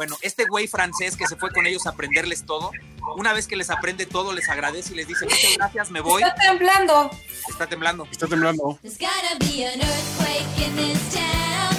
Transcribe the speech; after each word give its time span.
Bueno, 0.00 0.16
este 0.22 0.46
güey 0.46 0.66
francés 0.66 1.14
que 1.14 1.26
se 1.26 1.36
fue 1.36 1.50
con 1.50 1.66
ellos 1.66 1.86
a 1.86 1.90
aprenderles 1.90 2.46
todo, 2.46 2.70
una 3.18 3.34
vez 3.34 3.46
que 3.46 3.54
les 3.54 3.68
aprende 3.68 4.06
todo, 4.06 4.32
les 4.32 4.48
agradece 4.48 4.94
y 4.94 4.96
les 4.96 5.06
dice, 5.06 5.26
muchas 5.26 5.58
gracias, 5.58 5.90
me 5.90 6.00
voy. 6.00 6.22
Está 6.22 6.34
temblando. 6.36 7.10
Está 7.46 7.66
temblando. 7.66 8.08
Está 8.10 8.26
temblando. 8.26 8.78
There's 8.80 8.96
gotta 8.96 9.36
be 9.40 9.66
an 9.66 9.78
earthquake 9.78 10.66
in 10.66 10.74
this 10.74 11.12
town. 11.12 11.76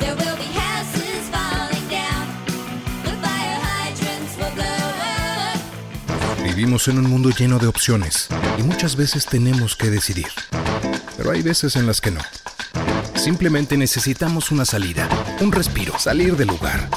There 0.00 0.12
will 0.12 0.36
be 0.36 0.52
houses 0.52 1.30
falling 1.30 1.88
down. 1.88 2.26
The 3.04 3.12
fire 3.26 3.58
hydrants 3.62 4.36
will 4.36 4.52
blow 4.54 4.66
up. 6.36 6.44
Vivimos 6.44 6.88
en 6.88 6.98
un 6.98 7.08
mundo 7.08 7.30
lleno 7.30 7.58
de 7.58 7.68
opciones 7.68 8.28
y 8.58 8.64
muchas 8.64 8.96
veces 8.96 9.24
tenemos 9.24 9.76
que 9.76 9.88
decidir. 9.88 10.28
Pero 11.16 11.30
hay 11.30 11.40
veces 11.40 11.76
en 11.76 11.86
las 11.86 12.02
que 12.02 12.10
no. 12.10 12.20
Simplemente 13.14 13.76
necesitamos 13.76 14.50
una 14.50 14.64
salida, 14.64 15.08
un 15.40 15.52
respiro, 15.52 15.96
salir 15.98 16.36
del 16.36 16.48
lugar, 16.48 16.88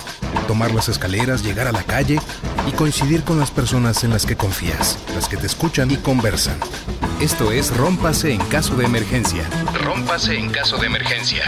tomar 0.45 0.73
las 0.73 0.89
escaleras, 0.89 1.43
llegar 1.43 1.67
a 1.67 1.71
la 1.71 1.83
calle 1.83 2.19
y 2.67 2.71
coincidir 2.71 3.23
con 3.23 3.39
las 3.39 3.51
personas 3.51 4.03
en 4.03 4.11
las 4.11 4.25
que 4.25 4.35
confías, 4.35 4.97
las 5.13 5.27
que 5.27 5.37
te 5.37 5.45
escuchan 5.47 5.91
y 5.91 5.97
conversan. 5.97 6.57
Esto 7.19 7.51
es 7.51 7.75
Rómpase 7.75 8.33
en 8.33 8.41
caso 8.45 8.75
de 8.75 8.85
emergencia. 8.85 9.43
Rómpase 9.83 10.37
en 10.37 10.49
caso 10.49 10.77
de 10.77 10.87
emergencia. 10.87 11.43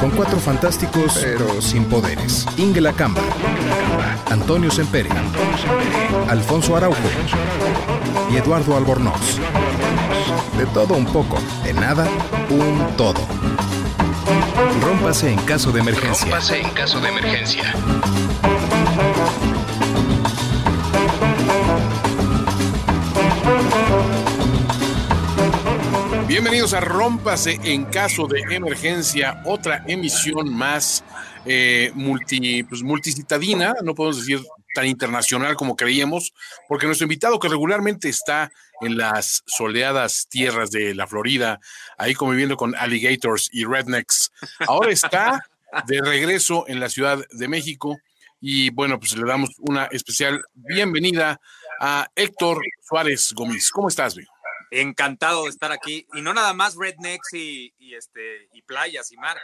Con 0.00 0.10
cuatro 0.10 0.38
fantásticos, 0.38 1.18
pero 1.22 1.62
sin 1.62 1.84
poderes. 1.84 2.46
Ingela 2.56 2.92
Camba, 2.92 3.22
Antonio 4.30 4.70
Sempere, 4.70 5.10
Alfonso 6.28 6.76
Araujo 6.76 6.98
y 8.30 8.36
Eduardo 8.36 8.76
Albornoz. 8.76 9.38
De 10.58 10.66
todo 10.66 10.94
un 10.94 11.06
poco, 11.06 11.38
de 11.64 11.72
nada, 11.72 12.06
un 12.50 12.96
todo. 12.96 13.31
Rómpase 14.80 15.30
en 15.30 15.40
caso 15.44 15.72
de 15.72 15.80
emergencia. 15.80 16.26
Rómpase 16.26 16.60
en 16.60 16.70
caso 16.70 17.00
de 17.00 17.08
emergencia. 17.08 17.74
Bienvenidos 26.26 26.74
a 26.74 26.80
Rómpase 26.80 27.58
en 27.64 27.84
caso 27.86 28.26
de 28.26 28.40
emergencia, 28.50 29.42
otra 29.44 29.84
emisión 29.86 30.54
más 30.54 31.02
eh, 31.44 31.90
multi, 31.94 32.62
pues, 32.64 32.82
multicitadina, 32.82 33.74
no 33.82 33.94
podemos 33.94 34.18
decir 34.18 34.40
tan 34.74 34.86
internacional 34.86 35.56
como 35.56 35.76
creíamos, 35.76 36.32
porque 36.68 36.86
nuestro 36.86 37.04
invitado 37.04 37.38
que 37.38 37.48
regularmente 37.48 38.08
está 38.08 38.50
en 38.82 38.96
las 38.98 39.42
soleadas 39.46 40.26
tierras 40.28 40.70
de 40.70 40.94
la 40.94 41.06
Florida, 41.06 41.60
ahí 41.98 42.14
conviviendo 42.14 42.56
con 42.56 42.74
alligators 42.74 43.48
y 43.52 43.64
rednecks, 43.64 44.30
ahora 44.66 44.90
está 44.90 45.46
de 45.86 46.00
regreso 46.02 46.64
en 46.68 46.80
la 46.80 46.88
Ciudad 46.88 47.24
de 47.30 47.48
México 47.48 47.98
y 48.44 48.70
bueno, 48.70 48.98
pues 48.98 49.16
le 49.16 49.24
damos 49.24 49.50
una 49.58 49.84
especial 49.86 50.44
bienvenida 50.52 51.40
a 51.80 52.08
Héctor 52.16 52.60
Suárez 52.80 53.32
Gómez. 53.34 53.70
¿Cómo 53.70 53.88
estás, 53.88 54.14
amigo? 54.14 54.32
Encantado 54.72 55.44
de 55.44 55.50
estar 55.50 55.70
aquí. 55.70 56.06
Y 56.12 56.22
no 56.22 56.34
nada 56.34 56.52
más 56.52 56.74
rednecks 56.74 57.34
y, 57.34 57.72
y 57.78 57.94
este, 57.94 58.48
y 58.52 58.62
playas 58.62 59.12
y 59.12 59.16
mar. 59.16 59.40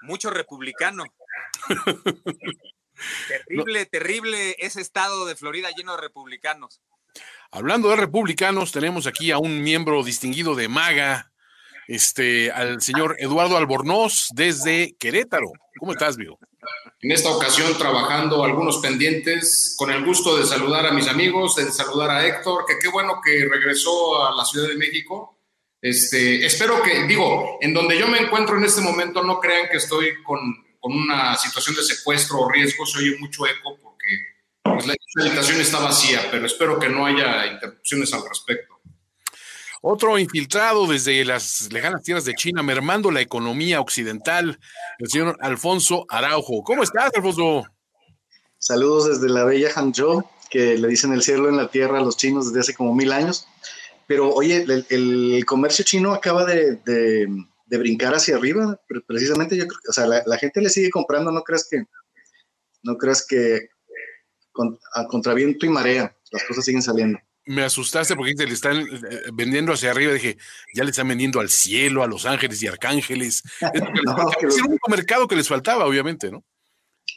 Mucho 0.00 0.30
republicano. 0.30 1.04
terrible, 3.28 3.84
terrible 3.84 4.56
ese 4.58 4.80
estado 4.80 5.26
de 5.26 5.36
Florida 5.36 5.68
lleno 5.76 5.94
de 5.96 6.00
republicanos. 6.00 6.80
Hablando 7.50 7.88
de 7.88 7.96
republicanos, 7.96 8.72
tenemos 8.72 9.06
aquí 9.06 9.30
a 9.30 9.38
un 9.38 9.62
miembro 9.62 10.04
distinguido 10.04 10.54
de 10.54 10.68
MAGA, 10.68 11.32
este, 11.86 12.52
al 12.52 12.82
señor 12.82 13.16
Eduardo 13.18 13.56
Albornoz 13.56 14.28
desde 14.34 14.94
Querétaro. 14.98 15.50
¿Cómo 15.80 15.92
estás, 15.92 16.18
Vigo? 16.18 16.38
En 17.00 17.10
esta 17.10 17.30
ocasión 17.30 17.72
trabajando 17.78 18.44
algunos 18.44 18.78
pendientes, 18.78 19.74
con 19.78 19.90
el 19.90 20.04
gusto 20.04 20.36
de 20.36 20.44
saludar 20.44 20.86
a 20.86 20.92
mis 20.92 21.08
amigos, 21.08 21.56
de 21.56 21.70
saludar 21.72 22.10
a 22.10 22.26
Héctor, 22.26 22.66
que 22.66 22.78
qué 22.78 22.88
bueno 22.88 23.18
que 23.24 23.48
regresó 23.48 24.26
a 24.26 24.36
la 24.36 24.44
Ciudad 24.44 24.68
de 24.68 24.76
México. 24.76 25.38
Este, 25.80 26.44
espero 26.44 26.82
que, 26.82 27.04
digo, 27.04 27.56
en 27.62 27.72
donde 27.72 27.98
yo 27.98 28.08
me 28.08 28.18
encuentro 28.18 28.58
en 28.58 28.64
este 28.64 28.82
momento, 28.82 29.22
no 29.24 29.40
crean 29.40 29.70
que 29.70 29.78
estoy 29.78 30.22
con, 30.22 30.38
con 30.78 30.92
una 30.92 31.34
situación 31.38 31.76
de 31.76 31.82
secuestro 31.82 32.40
o 32.40 32.50
riesgo, 32.50 32.84
se 32.84 32.98
oye 32.98 33.16
mucho 33.18 33.46
eco 33.46 33.87
pues, 34.74 34.86
la 34.86 35.24
habitación 35.24 35.60
está 35.60 35.78
vacía, 35.80 36.20
pero 36.30 36.46
espero 36.46 36.78
que 36.78 36.88
no 36.88 37.06
haya 37.06 37.46
interrupciones 37.46 38.12
al 38.12 38.22
respecto. 38.28 38.78
Otro 39.80 40.18
infiltrado 40.18 40.86
desde 40.86 41.24
las 41.24 41.72
lejanas 41.72 42.02
tierras 42.02 42.24
de 42.24 42.34
China, 42.34 42.62
mermando 42.62 43.10
la 43.10 43.20
economía 43.20 43.80
occidental, 43.80 44.58
el 44.98 45.08
señor 45.08 45.38
Alfonso 45.40 46.04
Araujo. 46.08 46.62
¿Cómo 46.64 46.82
estás, 46.82 47.10
Alfonso? 47.14 47.64
Saludos 48.58 49.08
desde 49.08 49.32
la 49.32 49.44
bella 49.44 49.70
Hangzhou, 49.70 50.24
que 50.50 50.76
le 50.76 50.88
dicen 50.88 51.12
el 51.12 51.22
cielo 51.22 51.48
en 51.48 51.56
la 51.56 51.70
tierra 51.70 51.98
a 51.98 52.02
los 52.02 52.16
chinos 52.16 52.46
desde 52.48 52.60
hace 52.60 52.74
como 52.74 52.94
mil 52.94 53.12
años. 53.12 53.46
Pero 54.08 54.30
oye, 54.34 54.62
el, 54.62 54.86
el 54.88 55.44
comercio 55.46 55.84
chino 55.84 56.12
acaba 56.12 56.44
de, 56.44 56.76
de, 56.84 57.28
de, 57.66 57.78
brincar 57.78 58.14
hacia 58.14 58.36
arriba, 58.36 58.80
precisamente 59.06 59.56
yo 59.56 59.66
creo 59.66 59.80
que, 59.84 59.90
o 59.90 59.92
sea, 59.92 60.06
la, 60.06 60.22
la, 60.24 60.38
gente 60.38 60.62
le 60.62 60.70
sigue 60.70 60.90
comprando, 60.90 61.30
no 61.30 61.42
creas 61.42 61.68
que, 61.70 61.84
no 62.82 62.96
creas 62.96 63.26
que 63.26 63.68
con, 64.58 64.76
a 64.94 65.06
contraviento 65.06 65.64
y 65.64 65.68
marea, 65.68 66.16
las 66.32 66.42
cosas 66.44 66.64
siguen 66.64 66.82
saliendo 66.82 67.18
me 67.48 67.64
asustaste 67.64 68.14
porque 68.14 68.34
te 68.34 68.46
le 68.46 68.52
están 68.52 68.86
vendiendo 69.32 69.72
hacia 69.72 69.90
arriba. 69.90 70.12
Dije, 70.12 70.36
ya 70.74 70.84
le 70.84 70.90
están 70.90 71.08
vendiendo 71.08 71.40
al 71.40 71.48
cielo, 71.48 72.02
a 72.02 72.06
los 72.06 72.26
ángeles 72.26 72.62
y 72.62 72.66
arcángeles. 72.66 73.42
Es, 73.72 73.82
no, 74.04 74.30
es 74.46 74.58
el 74.58 74.64
único 74.66 74.90
mercado 74.90 75.26
que 75.26 75.34
les 75.34 75.48
faltaba, 75.48 75.86
obviamente, 75.86 76.30
¿no? 76.30 76.44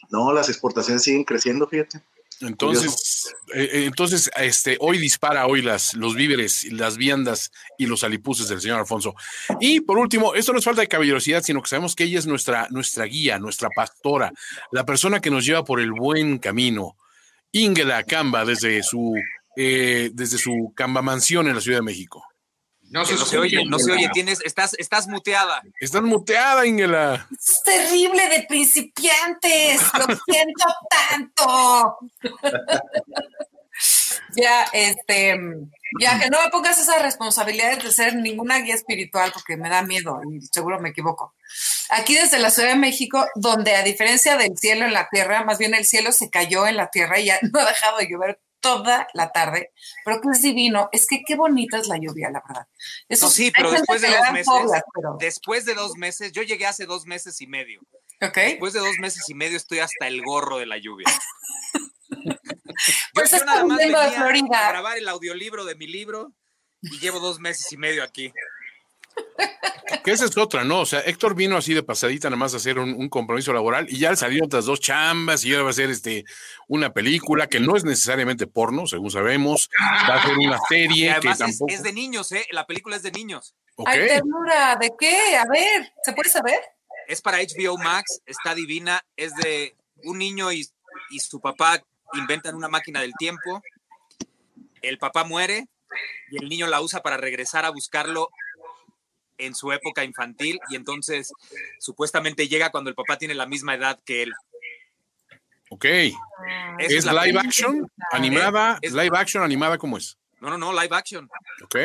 No, 0.08 0.32
las 0.32 0.48
exportaciones 0.48 1.02
siguen 1.02 1.24
creciendo, 1.24 1.68
fíjate. 1.68 2.00
Entonces, 2.40 3.34
eh, 3.54 3.84
entonces 3.84 4.30
este, 4.36 4.76
hoy 4.80 4.98
dispara 4.98 5.46
hoy 5.46 5.62
las, 5.62 5.94
los 5.94 6.14
víveres, 6.14 6.64
las 6.72 6.96
viandas 6.96 7.52
y 7.78 7.86
los 7.86 8.02
alipuses 8.02 8.48
del 8.48 8.60
señor 8.60 8.80
Alfonso. 8.80 9.14
Y 9.60 9.80
por 9.80 9.98
último, 9.98 10.34
esto 10.34 10.52
no 10.52 10.58
es 10.58 10.64
falta 10.64 10.80
de 10.80 10.88
caballerosidad, 10.88 11.42
sino 11.42 11.62
que 11.62 11.68
sabemos 11.68 11.94
que 11.94 12.04
ella 12.04 12.18
es 12.18 12.26
nuestra, 12.26 12.68
nuestra 12.70 13.04
guía, 13.04 13.38
nuestra 13.38 13.68
pastora, 13.74 14.32
la 14.70 14.84
persona 14.84 15.20
que 15.20 15.30
nos 15.30 15.44
lleva 15.44 15.64
por 15.64 15.78
el 15.80 15.92
buen 15.92 16.38
camino. 16.38 16.96
Ingela 17.52 18.02
Camba, 18.02 18.44
desde 18.44 18.82
su 18.82 19.14
eh, 19.56 20.10
desde 20.12 20.38
su 20.38 20.72
Camba 20.74 21.02
Mansión 21.02 21.46
en 21.46 21.54
la 21.54 21.60
Ciudad 21.60 21.78
de 21.78 21.84
México. 21.84 22.24
No 22.90 23.06
se, 23.06 23.14
no 23.14 23.24
se 23.24 23.38
oye, 23.38 23.64
no 23.64 23.78
se 23.78 23.90
oye, 23.90 24.10
tienes, 24.12 24.42
estás, 24.44 24.74
estás 24.78 25.08
muteada. 25.08 25.62
Estás 25.80 26.02
muteada, 26.02 26.66
Ingela. 26.66 27.26
Es 27.30 27.62
terrible 27.64 28.28
de 28.28 28.44
principiantes, 28.46 29.80
lo 29.94 30.04
siento 30.26 30.64
tanto. 31.08 31.96
ya, 34.36 34.64
este, 34.74 35.40
ya 36.00 36.18
que 36.18 36.30
no 36.30 36.42
me 36.42 36.50
pongas 36.50 36.78
esas 36.78 37.02
responsabilidades 37.02 37.82
de 37.82 37.92
ser 37.92 38.16
ninguna 38.16 38.58
guía 38.58 38.74
espiritual 38.74 39.30
porque 39.32 39.56
me 39.56 39.68
da 39.68 39.82
miedo 39.82 40.20
y 40.30 40.40
seguro 40.46 40.80
me 40.80 40.90
equivoco. 40.90 41.34
Aquí 41.90 42.14
desde 42.14 42.38
la 42.38 42.50
Ciudad 42.50 42.70
de 42.70 42.76
México, 42.76 43.26
donde 43.34 43.74
a 43.74 43.82
diferencia 43.82 44.36
del 44.36 44.56
cielo 44.56 44.86
en 44.86 44.92
la 44.92 45.08
tierra, 45.10 45.44
más 45.44 45.58
bien 45.58 45.74
el 45.74 45.84
cielo 45.84 46.12
se 46.12 46.30
cayó 46.30 46.66
en 46.66 46.76
la 46.76 46.88
tierra 46.88 47.18
y 47.18 47.26
ya 47.26 47.38
no 47.52 47.60
ha 47.60 47.66
dejado 47.66 47.98
de 47.98 48.08
llover 48.08 48.40
toda 48.60 49.08
la 49.12 49.32
tarde, 49.32 49.72
pero 50.04 50.20
que 50.20 50.28
es 50.32 50.40
divino, 50.40 50.88
es 50.92 51.06
que 51.06 51.24
qué 51.26 51.34
bonita 51.34 51.78
es 51.78 51.88
la 51.88 51.98
lluvia, 51.98 52.30
la 52.30 52.42
verdad. 52.46 52.66
Eso, 53.08 53.26
no, 53.26 53.32
sí, 53.32 53.52
pero 53.54 53.72
después 53.72 54.00
de 54.00 54.08
dos 54.08 54.32
meses, 54.32 54.46
poblas, 54.46 54.82
pero... 54.94 55.16
después 55.18 55.64
de 55.64 55.74
dos 55.74 55.96
meses, 55.96 56.30
yo 56.30 56.42
llegué 56.42 56.66
hace 56.66 56.86
dos 56.86 57.04
meses 57.04 57.40
y 57.40 57.48
medio. 57.48 57.80
Ok. 58.22 58.36
Después 58.36 58.72
de 58.72 58.78
dos 58.78 58.96
meses 59.00 59.28
y 59.28 59.34
medio 59.34 59.56
estoy 59.56 59.80
hasta 59.80 60.06
el 60.06 60.22
gorro 60.22 60.58
de 60.58 60.66
la 60.66 60.78
lluvia. 60.78 61.06
pues 63.14 63.30
yo, 63.30 63.38
yo 63.38 63.44
nada 63.44 63.64
más 63.64 63.78
venía 63.78 64.12
Florida. 64.12 64.68
a 64.68 64.70
grabar 64.70 64.98
el 64.98 65.08
audiolibro 65.08 65.64
de 65.64 65.74
mi 65.74 65.86
libro 65.86 66.32
y 66.80 66.98
llevo 66.98 67.20
dos 67.20 67.38
meses 67.40 67.70
y 67.72 67.76
medio 67.76 68.02
aquí. 68.02 68.32
Que 70.04 70.10
esa 70.10 70.24
es 70.24 70.36
otra, 70.36 70.64
¿no? 70.64 70.80
O 70.80 70.86
sea, 70.86 71.00
Héctor 71.00 71.34
vino 71.34 71.56
así 71.56 71.74
de 71.74 71.82
pasadita 71.82 72.28
nada 72.28 72.38
más 72.38 72.54
a 72.54 72.56
hacer 72.56 72.78
un, 72.78 72.94
un, 72.94 73.08
compromiso 73.08 73.52
laboral 73.52 73.86
y 73.88 73.98
ya 73.98 74.16
salieron 74.16 74.46
otras 74.46 74.64
dos 74.64 74.80
chambas 74.80 75.44
y 75.44 75.52
ahora 75.52 75.64
va 75.64 75.70
a 75.70 75.74
ser 75.74 75.90
este, 75.90 76.24
una 76.66 76.92
película 76.92 77.46
que 77.46 77.60
no 77.60 77.76
es 77.76 77.84
necesariamente 77.84 78.46
porno, 78.46 78.86
según 78.86 79.10
sabemos. 79.10 79.68
Va 80.08 80.14
a 80.14 80.26
ser 80.26 80.36
una 80.38 80.58
serie 80.68 81.10
además 81.10 81.38
que 81.38 81.44
tampoco... 81.44 81.70
es, 81.70 81.78
es, 81.78 81.82
de 81.82 81.92
niños, 81.92 82.32
¿eh? 82.32 82.46
La 82.50 82.66
película 82.66 82.96
es 82.96 83.02
de 83.02 83.12
niños. 83.12 83.54
Okay. 83.76 84.00
Ay, 84.00 84.08
ternura, 84.08 84.76
¿de 84.80 84.92
qué? 84.98 85.36
A 85.36 85.44
ver, 85.46 85.92
¿se 86.02 86.12
puede 86.12 86.30
saber? 86.30 86.58
Es 87.06 87.20
para 87.20 87.38
HBO 87.38 87.76
Max, 87.78 88.22
está 88.26 88.54
divina, 88.54 89.04
es 89.16 89.34
de 89.36 89.76
un 90.04 90.18
niño 90.18 90.52
y, 90.52 90.66
y 91.10 91.20
su 91.20 91.40
papá 91.40 91.82
inventan 92.14 92.54
una 92.54 92.68
máquina 92.68 93.00
del 93.00 93.12
tiempo. 93.18 93.62
El 94.80 94.98
papá 94.98 95.24
muere 95.24 95.68
y 96.30 96.38
el 96.38 96.48
niño 96.48 96.66
la 96.66 96.80
usa 96.80 97.02
para 97.02 97.16
regresar 97.16 97.64
a 97.64 97.70
buscarlo 97.70 98.30
en 99.38 99.54
su 99.54 99.72
época 99.72 100.04
infantil 100.04 100.60
y 100.70 100.76
entonces 100.76 101.32
supuestamente 101.78 102.48
llega 102.48 102.70
cuando 102.70 102.90
el 102.90 102.96
papá 102.96 103.16
tiene 103.16 103.34
la 103.34 103.46
misma 103.46 103.74
edad 103.74 103.98
que 104.04 104.22
él. 104.22 104.32
Ok. 105.70 105.84
¿Es, 106.78 106.92
¿Es 106.92 107.06
live 107.06 107.38
action? 107.38 107.90
¿Animada? 108.12 108.78
¿Es 108.82 108.92
live 108.92 109.16
action 109.16 109.42
animada 109.42 109.78
cómo 109.78 109.96
es? 109.96 110.18
No, 110.40 110.50
no, 110.50 110.58
no, 110.58 110.72
live 110.72 110.94
action. 110.94 111.28
Ok. 111.64 111.76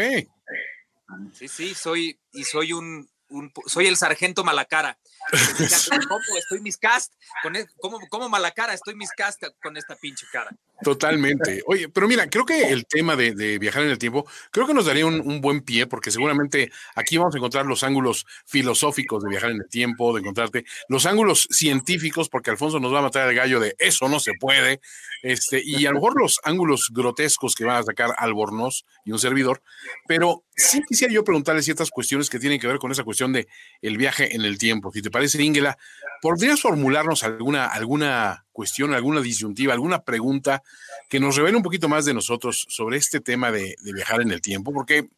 Sí, 1.33 1.47
sí, 1.47 1.74
soy, 1.74 2.19
y 2.33 2.44
soy 2.44 2.74
un, 2.74 3.09
un 3.29 3.51
soy 3.65 3.88
el 3.88 3.95
sargento 3.95 4.44
Malacara. 4.44 4.97
¿Cómo 6.09 6.38
estoy 6.38 6.62
miscast? 6.62 7.13
Con 7.44 7.56
e- 7.56 7.68
¿Cómo, 7.79 8.00
¿Cómo 8.09 8.29
mala 8.29 8.51
cara 8.51 8.74
estoy 8.74 8.95
miscast 8.95 9.44
con 9.62 9.77
esta 9.77 9.95
pinche 9.95 10.25
cara? 10.31 10.51
Totalmente. 10.83 11.63
Oye, 11.65 11.89
pero 11.89 12.07
mira, 12.07 12.29
creo 12.29 12.45
que 12.45 12.69
el 12.69 12.85
tema 12.85 13.15
de, 13.15 13.33
de 13.33 13.57
viajar 13.57 13.83
en 13.83 13.89
el 13.89 13.97
tiempo, 13.97 14.27
creo 14.51 14.68
que 14.68 14.75
nos 14.75 14.85
daría 14.85 15.07
un, 15.07 15.21
un 15.21 15.41
buen 15.41 15.62
pie, 15.62 15.88
porque 15.88 16.12
seguramente 16.12 16.71
aquí 16.95 17.18
vamos 17.18 17.33
a 17.33 17.38
encontrar 17.38 17.65
los 17.65 17.83
ángulos 17.83 18.25
filosóficos 18.45 19.24
de 19.24 19.29
viajar 19.29 19.51
en 19.51 19.57
el 19.57 19.69
tiempo, 19.69 20.13
de 20.13 20.21
encontrarte 20.21 20.65
los 20.88 21.06
ángulos 21.07 21.47
científicos, 21.50 22.29
porque 22.29 22.51
Alfonso 22.51 22.79
nos 22.79 22.94
va 22.94 23.00
a 23.00 23.03
matar 23.03 23.27
el 23.27 23.35
gallo 23.35 23.59
de 23.59 23.75
eso 23.79 24.07
no 24.07 24.19
se 24.19 24.33
puede, 24.39 24.79
este, 25.24 25.62
y 25.63 25.85
a 25.88 25.89
lo 25.89 25.95
mejor 25.95 26.21
los 26.21 26.39
ángulos 26.44 26.89
grotescos 26.94 27.56
que 27.56 27.65
van 27.65 27.77
a 27.77 27.83
sacar 27.83 28.12
Albornoz 28.18 28.85
y 29.03 29.12
un 29.12 29.19
servidor, 29.19 29.63
pero 30.07 30.44
sí 30.56 30.81
quisiera 30.88 31.13
yo 31.13 31.24
preguntarle 31.24 31.62
ciertas 31.63 31.89
cuestiones 31.89 32.29
que 32.29 32.39
tienen 32.39 32.59
que 32.59 32.68
ver 32.68 32.77
con 32.77 32.91
esa 32.91 33.03
cuestión 33.03 33.33
de 33.33 33.47
el 33.81 33.97
viaje 33.97 34.35
en 34.35 34.41
el 34.44 34.57
tiempo. 34.57 34.91
Si 34.91 35.01
te 35.01 35.09
parece, 35.17 35.41
Ingela, 35.41 35.77
¿podrías 36.21 36.61
formularnos 36.61 37.23
alguna, 37.23 37.65
alguna 37.65 38.45
cuestión, 38.51 38.93
alguna 38.93 39.21
disyuntiva, 39.21 39.73
alguna 39.73 40.03
pregunta 40.03 40.61
que 41.09 41.19
nos 41.19 41.35
revele 41.35 41.57
un 41.57 41.63
poquito 41.63 41.89
más 41.89 42.05
de 42.05 42.13
nosotros 42.13 42.65
sobre 42.69 42.97
este 42.97 43.19
tema 43.19 43.51
de, 43.51 43.75
viajar 43.81 44.21
en 44.21 44.31
el 44.31 44.41
tiempo? 44.41 44.71
Porque 44.71 44.97
eh, 44.97 45.09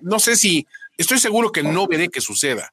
no 0.00 0.18
sé 0.18 0.36
si, 0.36 0.66
estoy 0.96 1.18
seguro 1.18 1.52
que 1.52 1.62
no 1.62 1.86
veré 1.86 2.08
que 2.08 2.20
suceda, 2.20 2.72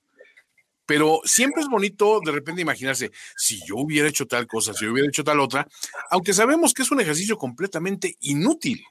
pero 0.86 1.20
siempre 1.26 1.62
es 1.62 1.70
bonito 1.70 2.20
de 2.24 2.32
repente 2.32 2.62
imaginarse, 2.62 3.12
si 3.36 3.60
yo 3.66 3.76
hubiera 3.78 4.08
hecho 4.08 4.26
tal 4.26 4.48
cosa, 4.48 4.74
si 4.74 4.86
yo 4.86 4.94
hubiera 4.94 5.10
hecho 5.10 5.24
tal 5.24 5.40
otra, 5.40 5.68
aunque 6.10 6.34
sabemos 6.34 6.74
que 6.74 6.84
es 6.84 6.92
un 6.92 7.02
ejercicio 7.02 7.38
completamente 7.38 8.16
inútil. 8.22 8.82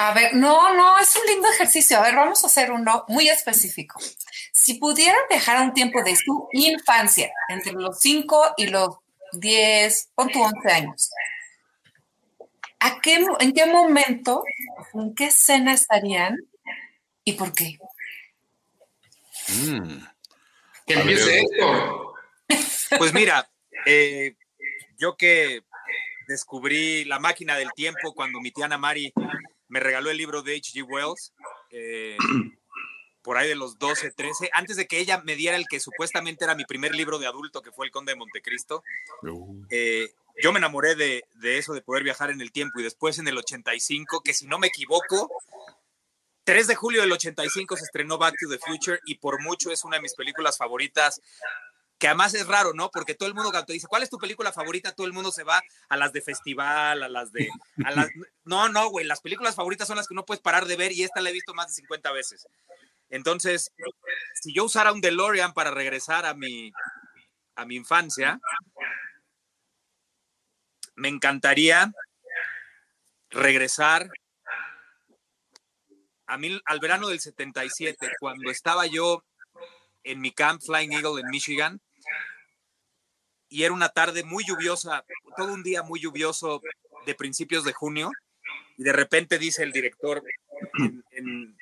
A 0.00 0.14
ver, 0.14 0.32
no, 0.36 0.72
no, 0.74 0.96
es 1.00 1.16
un 1.16 1.26
lindo 1.26 1.50
ejercicio. 1.50 1.98
A 1.98 2.02
ver, 2.02 2.14
vamos 2.14 2.44
a 2.44 2.46
hacer 2.46 2.70
uno 2.70 3.04
muy 3.08 3.28
específico. 3.28 3.98
Si 4.52 4.74
pudieran 4.74 5.18
viajar 5.28 5.56
a 5.56 5.62
un 5.62 5.74
tiempo 5.74 6.04
de 6.04 6.14
su 6.14 6.48
infancia, 6.52 7.32
entre 7.48 7.72
los 7.72 7.98
5 7.98 8.54
y 8.58 8.68
los 8.68 8.96
10, 9.32 10.10
pon 10.14 10.28
tu 10.30 10.40
11 10.40 10.70
años, 10.70 11.10
¿a 12.78 13.00
qué, 13.00 13.18
mo- 13.18 13.38
¿en 13.40 13.52
qué 13.52 13.66
momento, 13.66 14.44
en 14.94 15.16
qué 15.16 15.26
escena 15.26 15.74
estarían 15.74 16.36
y 17.24 17.32
por 17.32 17.52
qué? 17.52 17.76
Mm. 19.48 19.98
Que 20.86 20.94
empiece 20.94 21.24
ver. 21.26 21.38
Héctor. 21.40 22.14
Pues 22.98 23.12
mira, 23.12 23.50
eh, 23.84 24.36
yo 24.96 25.16
que 25.16 25.64
descubrí 26.28 27.04
la 27.04 27.18
máquina 27.18 27.56
del 27.56 27.72
tiempo 27.72 28.14
cuando 28.14 28.38
mi 28.40 28.52
tía 28.52 28.66
Ana 28.66 28.78
Mari 28.78 29.12
me 29.68 29.80
regaló 29.80 30.10
el 30.10 30.16
libro 30.16 30.42
de 30.42 30.56
H.G. 30.56 30.82
Wells, 30.82 31.32
eh, 31.70 32.16
por 33.22 33.36
ahí 33.36 33.48
de 33.48 33.54
los 33.54 33.78
12, 33.78 34.10
13, 34.12 34.50
antes 34.52 34.76
de 34.76 34.86
que 34.86 34.98
ella 34.98 35.22
me 35.24 35.36
diera 35.36 35.56
el 35.56 35.66
que 35.68 35.80
supuestamente 35.80 36.44
era 36.44 36.54
mi 36.54 36.64
primer 36.64 36.94
libro 36.94 37.18
de 37.18 37.26
adulto, 37.26 37.62
que 37.62 37.72
fue 37.72 37.86
El 37.86 37.92
Conde 37.92 38.12
de 38.12 38.18
Montecristo, 38.18 38.82
Uh, 39.22 39.64
eh, 39.70 40.08
yo 40.40 40.52
me 40.52 40.58
enamoré 40.58 40.94
de, 40.94 41.24
de 41.34 41.58
eso, 41.58 41.72
de 41.72 41.82
poder 41.82 42.04
viajar 42.04 42.30
en 42.30 42.40
el 42.40 42.52
tiempo 42.52 42.78
y 42.78 42.84
después 42.84 43.18
en 43.18 43.26
el 43.26 43.36
85, 43.36 44.22
que 44.22 44.32
si 44.32 44.46
no 44.46 44.58
me 44.58 44.68
equivoco, 44.68 45.28
3 46.48 46.66
de 46.66 46.74
julio 46.76 47.02
del 47.02 47.12
85 47.12 47.76
se 47.76 47.84
estrenó 47.84 48.16
Back 48.16 48.36
to 48.40 48.48
the 48.48 48.58
Future 48.58 49.00
y 49.04 49.16
por 49.16 49.42
mucho 49.42 49.70
es 49.70 49.84
una 49.84 49.96
de 49.96 50.02
mis 50.02 50.14
películas 50.14 50.56
favoritas, 50.56 51.20
que 51.98 52.06
además 52.06 52.32
es 52.34 52.46
raro, 52.46 52.72
¿no? 52.74 52.90
Porque 52.90 53.14
todo 53.14 53.28
el 53.28 53.34
mundo 53.34 53.50
cuando 53.50 53.66
te 53.66 53.72
dice, 53.72 53.88
¿cuál 53.88 54.02
es 54.04 54.10
tu 54.10 54.18
película 54.18 54.52
favorita? 54.52 54.92
Todo 54.92 55.06
el 55.06 55.12
mundo 55.12 55.32
se 55.32 55.42
va 55.42 55.60
a 55.88 55.96
las 55.96 56.12
de 56.12 56.22
festival, 56.22 57.02
a 57.02 57.08
las 57.08 57.32
de... 57.32 57.48
a 57.84 57.90
las- 57.90 58.08
No, 58.44 58.68
no, 58.68 58.88
güey, 58.90 59.04
las 59.04 59.20
películas 59.20 59.54
favoritas 59.56 59.88
son 59.88 59.96
las 59.96 60.06
que 60.08 60.14
no 60.14 60.24
puedes 60.24 60.40
parar 60.40 60.66
de 60.66 60.76
ver 60.76 60.92
y 60.92 61.02
esta 61.02 61.20
la 61.20 61.30
he 61.30 61.32
visto 61.32 61.54
más 61.54 61.66
de 61.68 61.72
50 61.74 62.12
veces. 62.12 62.46
Entonces, 63.10 63.72
si 64.34 64.54
yo 64.54 64.64
usara 64.64 64.92
un 64.92 65.00
DeLorean 65.00 65.52
para 65.54 65.70
regresar 65.70 66.24
a 66.24 66.34
mi, 66.34 66.72
a 67.56 67.64
mi 67.66 67.74
infancia, 67.76 68.38
me 70.94 71.08
encantaría 71.08 71.92
regresar 73.30 74.10
a 76.26 76.36
mí, 76.38 76.60
al 76.66 76.80
verano 76.80 77.08
del 77.08 77.20
77, 77.20 78.10
cuando 78.20 78.50
estaba 78.50 78.86
yo 78.86 79.24
en 80.04 80.20
mi 80.20 80.30
camp 80.32 80.62
Flying 80.62 80.92
Eagle 80.92 81.20
en 81.22 81.28
Michigan, 81.30 81.80
y 83.48 83.62
era 83.62 83.72
una 83.72 83.88
tarde 83.88 84.24
muy 84.24 84.44
lluviosa, 84.46 85.04
todo 85.36 85.52
un 85.52 85.62
día 85.62 85.82
muy 85.82 86.00
lluvioso 86.00 86.60
de 87.06 87.14
principios 87.14 87.64
de 87.64 87.72
junio, 87.72 88.10
y 88.76 88.84
de 88.84 88.92
repente 88.92 89.38
dice 89.38 89.62
el 89.62 89.72
director 89.72 90.22
en, 91.12 91.56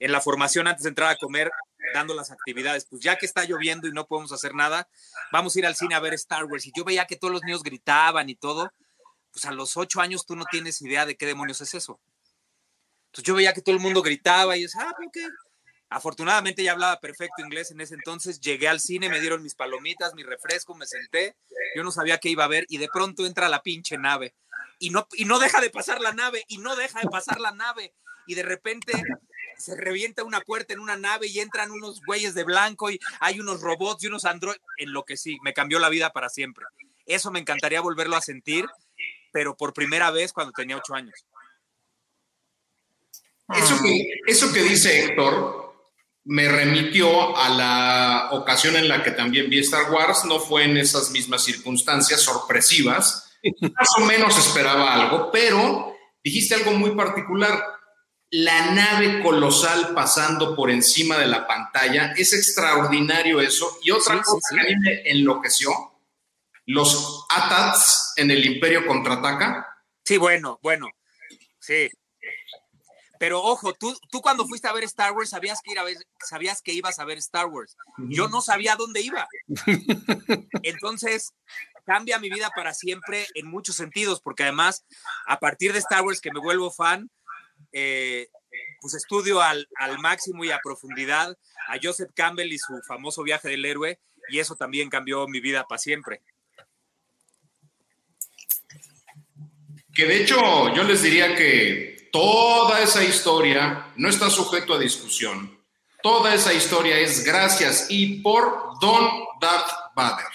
la 0.00 0.20
formación 0.20 0.66
antes 0.66 0.82
de 0.82 0.90
entrar 0.90 1.10
a 1.10 1.16
comer, 1.16 1.50
dando 1.94 2.14
las 2.14 2.30
actividades, 2.30 2.86
pues 2.86 3.02
ya 3.02 3.16
que 3.16 3.26
está 3.26 3.44
lloviendo 3.44 3.86
y 3.86 3.92
no 3.92 4.06
podemos 4.06 4.32
hacer 4.32 4.54
nada, 4.54 4.88
vamos 5.32 5.54
a 5.54 5.58
ir 5.58 5.66
al 5.66 5.76
cine 5.76 5.94
a 5.94 6.00
ver 6.00 6.14
Star 6.14 6.44
Wars. 6.44 6.66
Y 6.66 6.72
yo 6.76 6.84
veía 6.84 7.06
que 7.06 7.16
todos 7.16 7.32
los 7.32 7.42
niños 7.44 7.62
gritaban 7.62 8.28
y 8.28 8.34
todo, 8.34 8.72
pues 9.32 9.44
a 9.44 9.52
los 9.52 9.76
ocho 9.76 10.00
años 10.00 10.26
tú 10.26 10.34
no 10.36 10.44
tienes 10.50 10.82
idea 10.82 11.06
de 11.06 11.16
qué 11.16 11.26
demonios 11.26 11.60
es 11.60 11.74
eso. 11.74 12.00
Entonces 13.06 13.24
yo 13.24 13.34
veía 13.34 13.52
que 13.52 13.62
todo 13.62 13.74
el 13.74 13.80
mundo 13.80 14.02
gritaba 14.02 14.56
y 14.56 14.62
decía, 14.62 14.82
ah, 14.84 14.94
¿por 14.96 15.10
qué? 15.10 15.26
Afortunadamente 15.88 16.64
ya 16.64 16.72
hablaba 16.72 16.98
perfecto 16.98 17.42
inglés 17.42 17.70
en 17.70 17.80
ese 17.80 17.94
entonces, 17.94 18.40
llegué 18.40 18.66
al 18.66 18.80
cine, 18.80 19.08
me 19.08 19.20
dieron 19.20 19.42
mis 19.42 19.54
palomitas, 19.54 20.14
mi 20.14 20.24
refresco, 20.24 20.74
me 20.74 20.86
senté, 20.86 21.36
yo 21.76 21.84
no 21.84 21.92
sabía 21.92 22.18
qué 22.18 22.28
iba 22.28 22.44
a 22.44 22.48
ver 22.48 22.66
y 22.68 22.78
de 22.78 22.88
pronto 22.92 23.24
entra 23.24 23.48
la 23.48 23.62
pinche 23.62 23.96
nave 23.96 24.34
y 24.80 24.90
no, 24.90 25.06
y 25.12 25.24
no 25.26 25.38
deja 25.38 25.60
de 25.60 25.70
pasar 25.70 26.00
la 26.00 26.12
nave 26.12 26.44
y 26.48 26.58
no 26.58 26.74
deja 26.74 27.00
de 27.00 27.08
pasar 27.08 27.40
la 27.40 27.52
nave 27.52 27.94
y 28.26 28.34
de 28.34 28.42
repente 28.42 28.92
se 29.58 29.76
revienta 29.76 30.24
una 30.24 30.40
puerta 30.40 30.74
en 30.74 30.80
una 30.80 30.96
nave 30.96 31.28
y 31.28 31.38
entran 31.38 31.70
unos 31.70 32.00
güeyes 32.04 32.34
de 32.34 32.42
blanco 32.42 32.90
y 32.90 32.98
hay 33.20 33.38
unos 33.38 33.60
robots 33.60 34.02
y 34.02 34.08
unos 34.08 34.24
androides, 34.24 34.60
en 34.78 34.92
lo 34.92 35.04
que 35.04 35.16
sí, 35.16 35.38
me 35.42 35.54
cambió 35.54 35.78
la 35.78 35.88
vida 35.88 36.10
para 36.10 36.28
siempre. 36.28 36.66
Eso 37.06 37.30
me 37.30 37.38
encantaría 37.38 37.80
volverlo 37.80 38.16
a 38.16 38.20
sentir, 38.20 38.66
pero 39.32 39.56
por 39.56 39.72
primera 39.72 40.10
vez 40.10 40.32
cuando 40.32 40.52
tenía 40.52 40.76
ocho 40.76 40.94
años. 40.94 41.24
Eso 43.54 43.80
que, 43.80 44.10
eso 44.26 44.52
que 44.52 44.62
dice 44.62 45.04
Héctor 45.04 45.65
me 46.28 46.48
remitió 46.48 47.36
a 47.36 47.48
la 47.48 48.28
ocasión 48.32 48.76
en 48.76 48.88
la 48.88 49.02
que 49.02 49.12
también 49.12 49.48
vi 49.48 49.60
Star 49.60 49.90
Wars, 49.92 50.24
no 50.24 50.40
fue 50.40 50.64
en 50.64 50.76
esas 50.76 51.10
mismas 51.10 51.44
circunstancias 51.44 52.20
sorpresivas, 52.20 53.38
más 53.60 53.88
o 53.96 54.00
menos 54.00 54.36
esperaba 54.36 54.92
algo, 54.92 55.30
pero 55.30 55.94
dijiste 56.24 56.56
algo 56.56 56.72
muy 56.72 56.90
particular, 56.96 57.62
la 58.30 58.72
nave 58.72 59.22
colosal 59.22 59.94
pasando 59.94 60.56
por 60.56 60.68
encima 60.70 61.16
de 61.16 61.26
la 61.26 61.46
pantalla, 61.46 62.12
es 62.16 62.32
extraordinario 62.32 63.40
eso, 63.40 63.78
y 63.84 63.92
otra 63.92 64.14
Sí, 64.16 64.20
sí, 64.24 64.30
cosa 64.32 64.48
sí. 64.50 64.54
que 64.56 64.60
a 64.60 64.64
mí 64.64 64.74
me 64.82 65.10
enloqueció, 65.10 65.70
los 66.66 67.24
ATATs 67.30 68.14
en 68.16 68.32
el 68.32 68.44
Imperio 68.44 68.84
Contraataca, 68.86 69.64
Sí, 70.04 70.18
bueno, 70.18 70.58
bueno, 70.62 70.88
sí. 71.60 71.88
Pero 73.18 73.42
ojo, 73.42 73.72
tú, 73.74 73.96
tú 74.10 74.20
cuando 74.20 74.46
fuiste 74.46 74.68
a 74.68 74.72
ver 74.72 74.84
Star 74.84 75.12
Wars 75.12 75.30
sabías 75.30 75.60
que, 75.62 75.72
ir 75.72 75.78
a 75.78 75.84
ver, 75.84 75.96
sabías 76.24 76.62
que 76.62 76.72
ibas 76.72 76.98
a 76.98 77.04
ver 77.04 77.18
Star 77.18 77.46
Wars. 77.46 77.76
Yo 77.98 78.28
no 78.28 78.40
sabía 78.40 78.76
dónde 78.76 79.00
iba. 79.00 79.26
Entonces, 80.62 81.32
cambia 81.84 82.18
mi 82.18 82.28
vida 82.28 82.50
para 82.54 82.74
siempre 82.74 83.26
en 83.34 83.46
muchos 83.46 83.76
sentidos, 83.76 84.20
porque 84.20 84.42
además, 84.42 84.84
a 85.26 85.38
partir 85.38 85.72
de 85.72 85.78
Star 85.78 86.02
Wars 86.04 86.20
que 86.20 86.32
me 86.32 86.40
vuelvo 86.40 86.70
fan, 86.70 87.10
eh, 87.72 88.28
pues 88.80 88.94
estudio 88.94 89.40
al, 89.40 89.68
al 89.76 89.98
máximo 89.98 90.44
y 90.44 90.50
a 90.50 90.60
profundidad 90.62 91.36
a 91.68 91.76
Joseph 91.82 92.10
Campbell 92.14 92.52
y 92.52 92.58
su 92.58 92.80
famoso 92.86 93.22
viaje 93.22 93.48
del 93.48 93.64
héroe, 93.64 94.00
y 94.28 94.38
eso 94.38 94.56
también 94.56 94.90
cambió 94.90 95.26
mi 95.28 95.40
vida 95.40 95.64
para 95.68 95.78
siempre. 95.78 96.22
Que 99.94 100.04
de 100.04 100.22
hecho 100.22 100.74
yo 100.74 100.84
les 100.84 101.02
diría 101.02 101.34
que 101.34 101.95
toda 102.16 102.80
esa 102.80 103.04
historia 103.04 103.92
no 103.96 104.08
está 104.08 104.30
sujeto 104.30 104.72
a 104.72 104.78
discusión. 104.78 105.54
Toda 106.02 106.34
esa 106.34 106.54
historia 106.54 106.98
es 106.98 107.24
gracias 107.24 107.88
y 107.90 108.22
por 108.22 108.78
Don 108.80 109.26
Darth 109.38 109.70
Vader. 109.94 110.26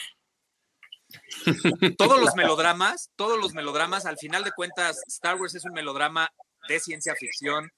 todos 1.98 2.22
los 2.22 2.36
melodramas, 2.36 3.10
todos 3.16 3.40
los 3.40 3.54
melodramas, 3.54 4.06
al 4.06 4.20
final 4.20 4.44
de 4.44 4.52
cuentas, 4.52 5.02
Star 5.08 5.42
Wars 5.42 5.56
es 5.56 5.66
un 5.66 5.72
melodrama 5.72 6.30
de 6.68 6.80
ciencia 6.80 7.16
ficción, 7.16 7.72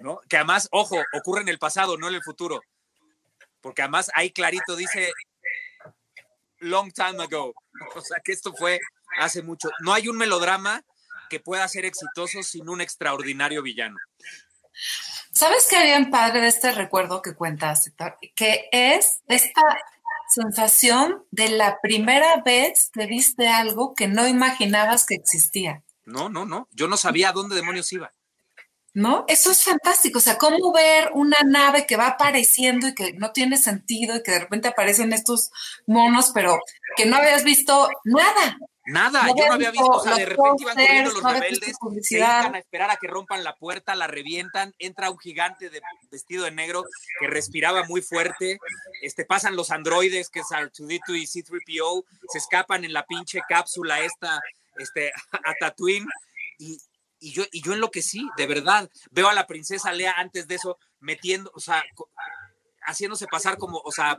¿no? 0.00 0.20
Que 0.28 0.36
además, 0.36 0.68
ojo, 0.70 1.02
ocurre 1.14 1.40
en 1.40 1.48
el 1.48 1.58
pasado, 1.58 1.96
no 1.96 2.08
en 2.08 2.14
el 2.16 2.22
futuro. 2.22 2.60
Porque 3.62 3.80
además 3.80 4.10
ahí 4.14 4.32
clarito 4.32 4.76
dice 4.76 5.12
long 6.58 6.92
time 6.92 7.22
ago. 7.22 7.54
O 7.94 8.00
sea 8.00 8.18
que 8.24 8.32
esto 8.32 8.54
fue 8.54 8.80
hace 9.18 9.42
mucho. 9.42 9.70
No 9.80 9.94
hay 9.94 10.08
un 10.08 10.16
melodrama 10.16 10.82
que 11.28 11.40
pueda 11.40 11.66
ser 11.68 11.84
exitoso 11.84 12.42
sin 12.42 12.68
un 12.68 12.80
extraordinario 12.80 13.62
villano. 13.62 13.96
¿Sabes 15.32 15.66
qué 15.68 15.82
bien 15.82 16.10
padre 16.10 16.40
de 16.40 16.48
este 16.48 16.72
recuerdo 16.72 17.22
que 17.22 17.34
cuentas, 17.34 17.86
Héctor? 17.86 18.18
Que 18.34 18.68
es 18.72 19.20
esta 19.28 19.62
sensación 20.28 21.24
de 21.30 21.50
la 21.50 21.78
primera 21.80 22.42
vez 22.42 22.90
que 22.92 23.06
viste 23.06 23.48
algo 23.48 23.94
que 23.94 24.08
no 24.08 24.26
imaginabas 24.26 25.06
que 25.06 25.14
existía. 25.14 25.82
No, 26.04 26.28
no, 26.28 26.46
no. 26.46 26.68
Yo 26.72 26.88
no 26.88 26.96
sabía 26.96 27.30
a 27.30 27.32
dónde 27.32 27.56
demonios 27.56 27.92
iba. 27.92 28.12
¿No? 28.94 29.26
Eso 29.28 29.50
es 29.50 29.62
fantástico. 29.62 30.18
O 30.18 30.22
sea, 30.22 30.38
cómo 30.38 30.72
ver 30.72 31.10
una 31.12 31.36
nave 31.44 31.86
que 31.86 31.96
va 31.96 32.06
apareciendo 32.06 32.88
y 32.88 32.94
que 32.94 33.12
no 33.12 33.32
tiene 33.32 33.58
sentido 33.58 34.16
y 34.16 34.22
que 34.22 34.32
de 34.32 34.38
repente 34.38 34.68
aparecen 34.68 35.12
estos 35.12 35.50
monos, 35.86 36.30
pero 36.32 36.58
que 36.96 37.04
no 37.04 37.16
habías 37.16 37.44
visto 37.44 37.90
nada. 38.04 38.58
Nada, 38.86 39.24
No 39.24 39.36
yo 39.36 39.46
no 39.46 39.54
había 39.54 39.70
visto, 39.72 39.86
o 39.86 40.02
sea, 40.02 40.14
de 40.14 40.26
repente 40.26 40.62
iban 40.62 40.76
corriendo 40.76 41.12
los 41.12 41.22
no 41.22 41.32
rebeldes, 41.32 41.76
se 42.02 42.18
iban 42.18 42.54
a 42.54 42.58
esperar 42.58 42.90
a 42.90 42.96
que 42.96 43.08
rompan 43.08 43.42
la 43.42 43.56
puerta, 43.56 43.96
la 43.96 44.06
revientan, 44.06 44.74
entra 44.78 45.10
un 45.10 45.18
gigante 45.18 45.70
de, 45.70 45.80
vestido 46.10 46.44
de 46.44 46.52
negro 46.52 46.84
que 47.20 47.26
respiraba 47.26 47.84
muy 47.84 48.00
fuerte, 48.00 48.58
este, 49.02 49.24
pasan 49.24 49.56
los 49.56 49.70
androides, 49.70 50.30
que 50.30 50.40
es 50.40 50.46
R2D2 50.46 51.18
y 51.18 51.26
C-3PO, 51.26 52.04
se 52.28 52.38
escapan 52.38 52.84
en 52.84 52.92
la 52.92 53.04
pinche 53.04 53.40
cápsula 53.48 54.00
esta, 54.00 54.40
este, 54.78 55.12
a 55.44 55.54
Tatooine, 55.58 56.06
y, 56.58 56.78
y 57.18 57.32
yo, 57.32 57.44
y 57.50 57.62
yo 57.62 57.72
enloquecí, 57.72 58.28
de 58.36 58.46
verdad, 58.46 58.88
veo 59.10 59.28
a 59.28 59.34
la 59.34 59.48
princesa 59.48 59.92
Lea 59.92 60.14
antes 60.16 60.46
de 60.46 60.54
eso, 60.54 60.78
metiendo, 61.00 61.50
o 61.54 61.60
sea, 61.60 61.82
haciéndose 62.82 63.26
pasar 63.26 63.58
como, 63.58 63.78
o 63.78 63.90
sea, 63.90 64.16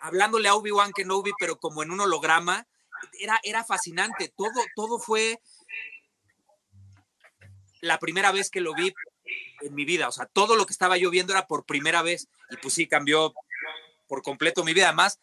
hablándole 0.00 0.48
a 0.48 0.54
Obi-Wan 0.54 0.92
Kenobi, 0.92 1.32
pero 1.38 1.58
como 1.58 1.82
en 1.82 1.90
un 1.90 2.00
holograma, 2.00 2.66
era, 3.18 3.40
era 3.42 3.64
fascinante. 3.64 4.32
Todo, 4.36 4.60
todo 4.74 4.98
fue 4.98 5.40
la 7.80 7.98
primera 7.98 8.32
vez 8.32 8.50
que 8.50 8.60
lo 8.60 8.74
vi 8.74 8.94
en 9.60 9.74
mi 9.74 9.84
vida. 9.84 10.08
O 10.08 10.12
sea, 10.12 10.26
todo 10.26 10.56
lo 10.56 10.66
que 10.66 10.72
estaba 10.72 10.96
yo 10.96 11.10
viendo 11.10 11.32
era 11.32 11.46
por 11.46 11.64
primera 11.64 12.02
vez. 12.02 12.28
Y 12.50 12.56
pues 12.56 12.74
sí, 12.74 12.86
cambió 12.86 13.34
por 14.06 14.22
completo 14.22 14.64
mi 14.64 14.74
vida. 14.74 14.88
Además, 14.88 15.18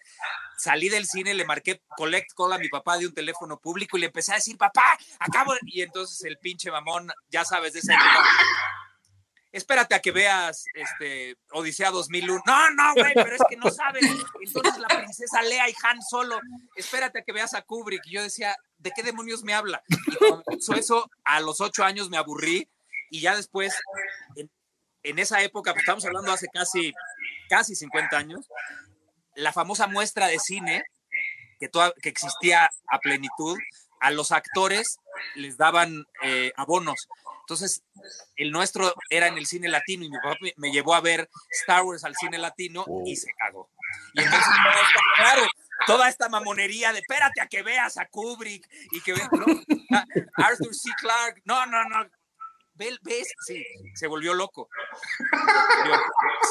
salí 0.57 0.89
del 0.89 1.05
cine, 1.05 1.33
le 1.33 1.45
marqué 1.45 1.81
collect 1.97 2.31
call 2.35 2.53
a 2.53 2.57
mi 2.57 2.69
papá 2.69 2.97
de 2.97 3.07
un 3.07 3.13
teléfono 3.13 3.59
público 3.59 3.97
y 3.97 4.01
le 4.01 4.07
empecé 4.07 4.31
a 4.31 4.35
decir, 4.35 4.57
papá, 4.57 4.97
acabo. 5.19 5.53
de-". 5.53 5.59
Y 5.65 5.81
entonces 5.81 6.23
el 6.23 6.37
pinche 6.37 6.71
mamón, 6.71 7.11
ya 7.29 7.45
sabes, 7.45 7.73
de 7.73 7.79
esa 7.79 7.95
Espérate 9.51 9.95
a 9.95 9.99
que 9.99 10.11
veas 10.11 10.63
este 10.73 11.35
Odisea 11.51 11.91
2001. 11.91 12.41
No, 12.45 12.69
no, 12.71 12.93
güey, 12.93 13.13
pero 13.13 13.35
es 13.35 13.41
que 13.49 13.57
no 13.57 13.69
sabes. 13.69 14.03
Entonces 14.41 14.77
la 14.77 14.87
princesa 14.87 15.41
Lea 15.41 15.69
y 15.69 15.73
Han 15.83 16.01
solo. 16.01 16.39
Espérate 16.75 17.19
a 17.19 17.21
que 17.23 17.33
veas 17.33 17.53
a 17.53 17.61
Kubrick. 17.61 18.01
Y 18.05 18.11
yo 18.13 18.23
decía, 18.23 18.55
¿de 18.77 18.91
qué 18.95 19.03
demonios 19.03 19.43
me 19.43 19.53
habla? 19.53 19.83
Y 19.89 20.15
cuando 20.15 20.43
hizo 20.57 20.73
eso, 20.73 21.09
a 21.25 21.41
los 21.41 21.59
ocho 21.59 21.83
años 21.83 22.09
me 22.09 22.17
aburrí. 22.17 22.69
Y 23.09 23.19
ya 23.19 23.35
después, 23.35 23.77
en, 24.37 24.49
en 25.03 25.19
esa 25.19 25.41
época, 25.41 25.73
pues 25.73 25.81
estamos 25.83 26.05
hablando 26.05 26.31
hace 26.31 26.47
casi, 26.47 26.93
casi 27.49 27.75
50 27.75 28.17
años, 28.17 28.47
la 29.35 29.51
famosa 29.51 29.87
muestra 29.87 30.27
de 30.27 30.39
cine 30.39 30.83
que, 31.59 31.67
toda- 31.67 31.93
que 32.01 32.07
existía 32.07 32.69
a 32.87 32.99
plenitud, 32.99 33.57
a 33.99 34.11
los 34.11 34.31
actores 34.31 34.97
les 35.35 35.57
daban 35.57 36.05
eh, 36.23 36.53
abonos. 36.55 37.07
Entonces, 37.41 37.83
el 38.35 38.51
nuestro 38.51 38.93
era 39.09 39.27
en 39.27 39.37
el 39.37 39.45
cine 39.45 39.67
latino 39.67 40.05
y 40.05 40.09
mi 40.09 40.17
papá 40.17 40.37
me, 40.57 40.71
llevó 40.71 40.95
a 40.95 41.01
ver 41.01 41.29
Star 41.61 41.83
Wars 41.83 42.03
al 42.03 42.15
cine 42.15 42.37
latino 42.37 42.85
y 43.05 43.15
se 43.15 43.33
cagó. 43.33 43.69
Y 44.13 44.21
entonces, 44.21 44.53
claro, 45.17 45.43
toda 45.85 46.09
esta 46.09 46.29
mamonería 46.29 46.93
de 46.93 46.99
espérate 46.99 47.41
a 47.41 47.47
que 47.47 47.63
veas 47.63 47.97
a 47.97 48.05
Kubrick 48.07 48.67
y 48.91 49.01
que 49.01 49.13
veas 49.13 49.29
Arthur 50.35 50.73
C. 50.73 50.89
Clarke. 50.99 51.41
No, 51.45 51.65
no, 51.65 51.83
no. 51.85 52.09
Ve- 52.81 52.97
¿Ves? 53.03 53.27
Sí, 53.45 53.63
se 53.93 54.07
volvió 54.07 54.33
loco. 54.33 54.67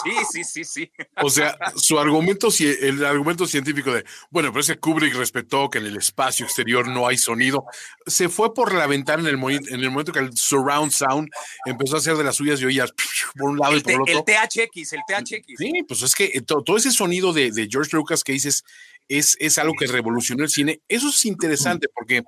Sí, 0.05 0.13
sí, 0.33 0.45
sí, 0.45 0.65
sí. 0.65 0.93
O 1.23 1.29
sea, 1.29 1.57
su 1.75 1.99
argumento, 1.99 2.49
el 2.61 3.05
argumento 3.05 3.47
científico 3.47 3.93
de, 3.93 4.05
bueno, 4.31 4.51
pero 4.51 4.61
ese 4.61 4.79
Kubrick 4.79 5.15
respetó 5.15 5.69
que 5.69 5.79
en 5.79 5.87
el 5.87 5.97
espacio 5.97 6.47
exterior 6.47 6.87
no 6.89 7.07
hay 7.09 7.19
sonido, 7.19 7.65
se 8.07 8.29
fue 8.29 8.55
por 8.55 8.73
la 8.75 8.87
ventana 8.87 9.23
en 9.25 9.29
el, 9.29 9.37
mo- 9.39 9.51
en 9.51 9.67
el 9.69 9.91
momento 9.91 10.13
que 10.13 10.21
el 10.21 10.37
surround 10.37 10.93
sound 10.93 11.29
empezó 11.67 11.97
a 11.97 11.99
hacer 11.99 12.17
de 12.17 12.23
las 12.25 12.37
suyas 12.37 12.61
y 12.61 12.65
oías 12.67 12.93
por 13.37 13.51
un 13.51 13.59
lado 13.59 13.77
y 13.77 13.81
por 13.81 13.93
el 13.93 14.01
otro. 14.01 14.15
el 14.19 14.25
THX, 14.25 14.93
el 14.93 15.01
THX. 15.09 15.47
Sí, 15.59 15.73
pues 15.87 16.03
es 16.03 16.15
que 16.15 16.27
eh, 16.27 16.43
to- 16.43 16.63
todo 16.63 16.77
ese 16.77 16.93
sonido 16.93 17.33
de, 17.33 17.51
de 17.51 17.69
George 17.69 17.97
Lucas 17.97 18.23
que 18.23 18.33
dices 18.33 18.63
es, 19.09 19.37
es 19.41 19.59
algo 19.59 19.75
que 19.79 19.89
revolucionó 19.89 20.45
el 20.45 20.51
cine. 20.51 20.81
Eso 20.89 21.09
es 21.09 21.25
interesante 21.25 21.89
porque 21.93 22.23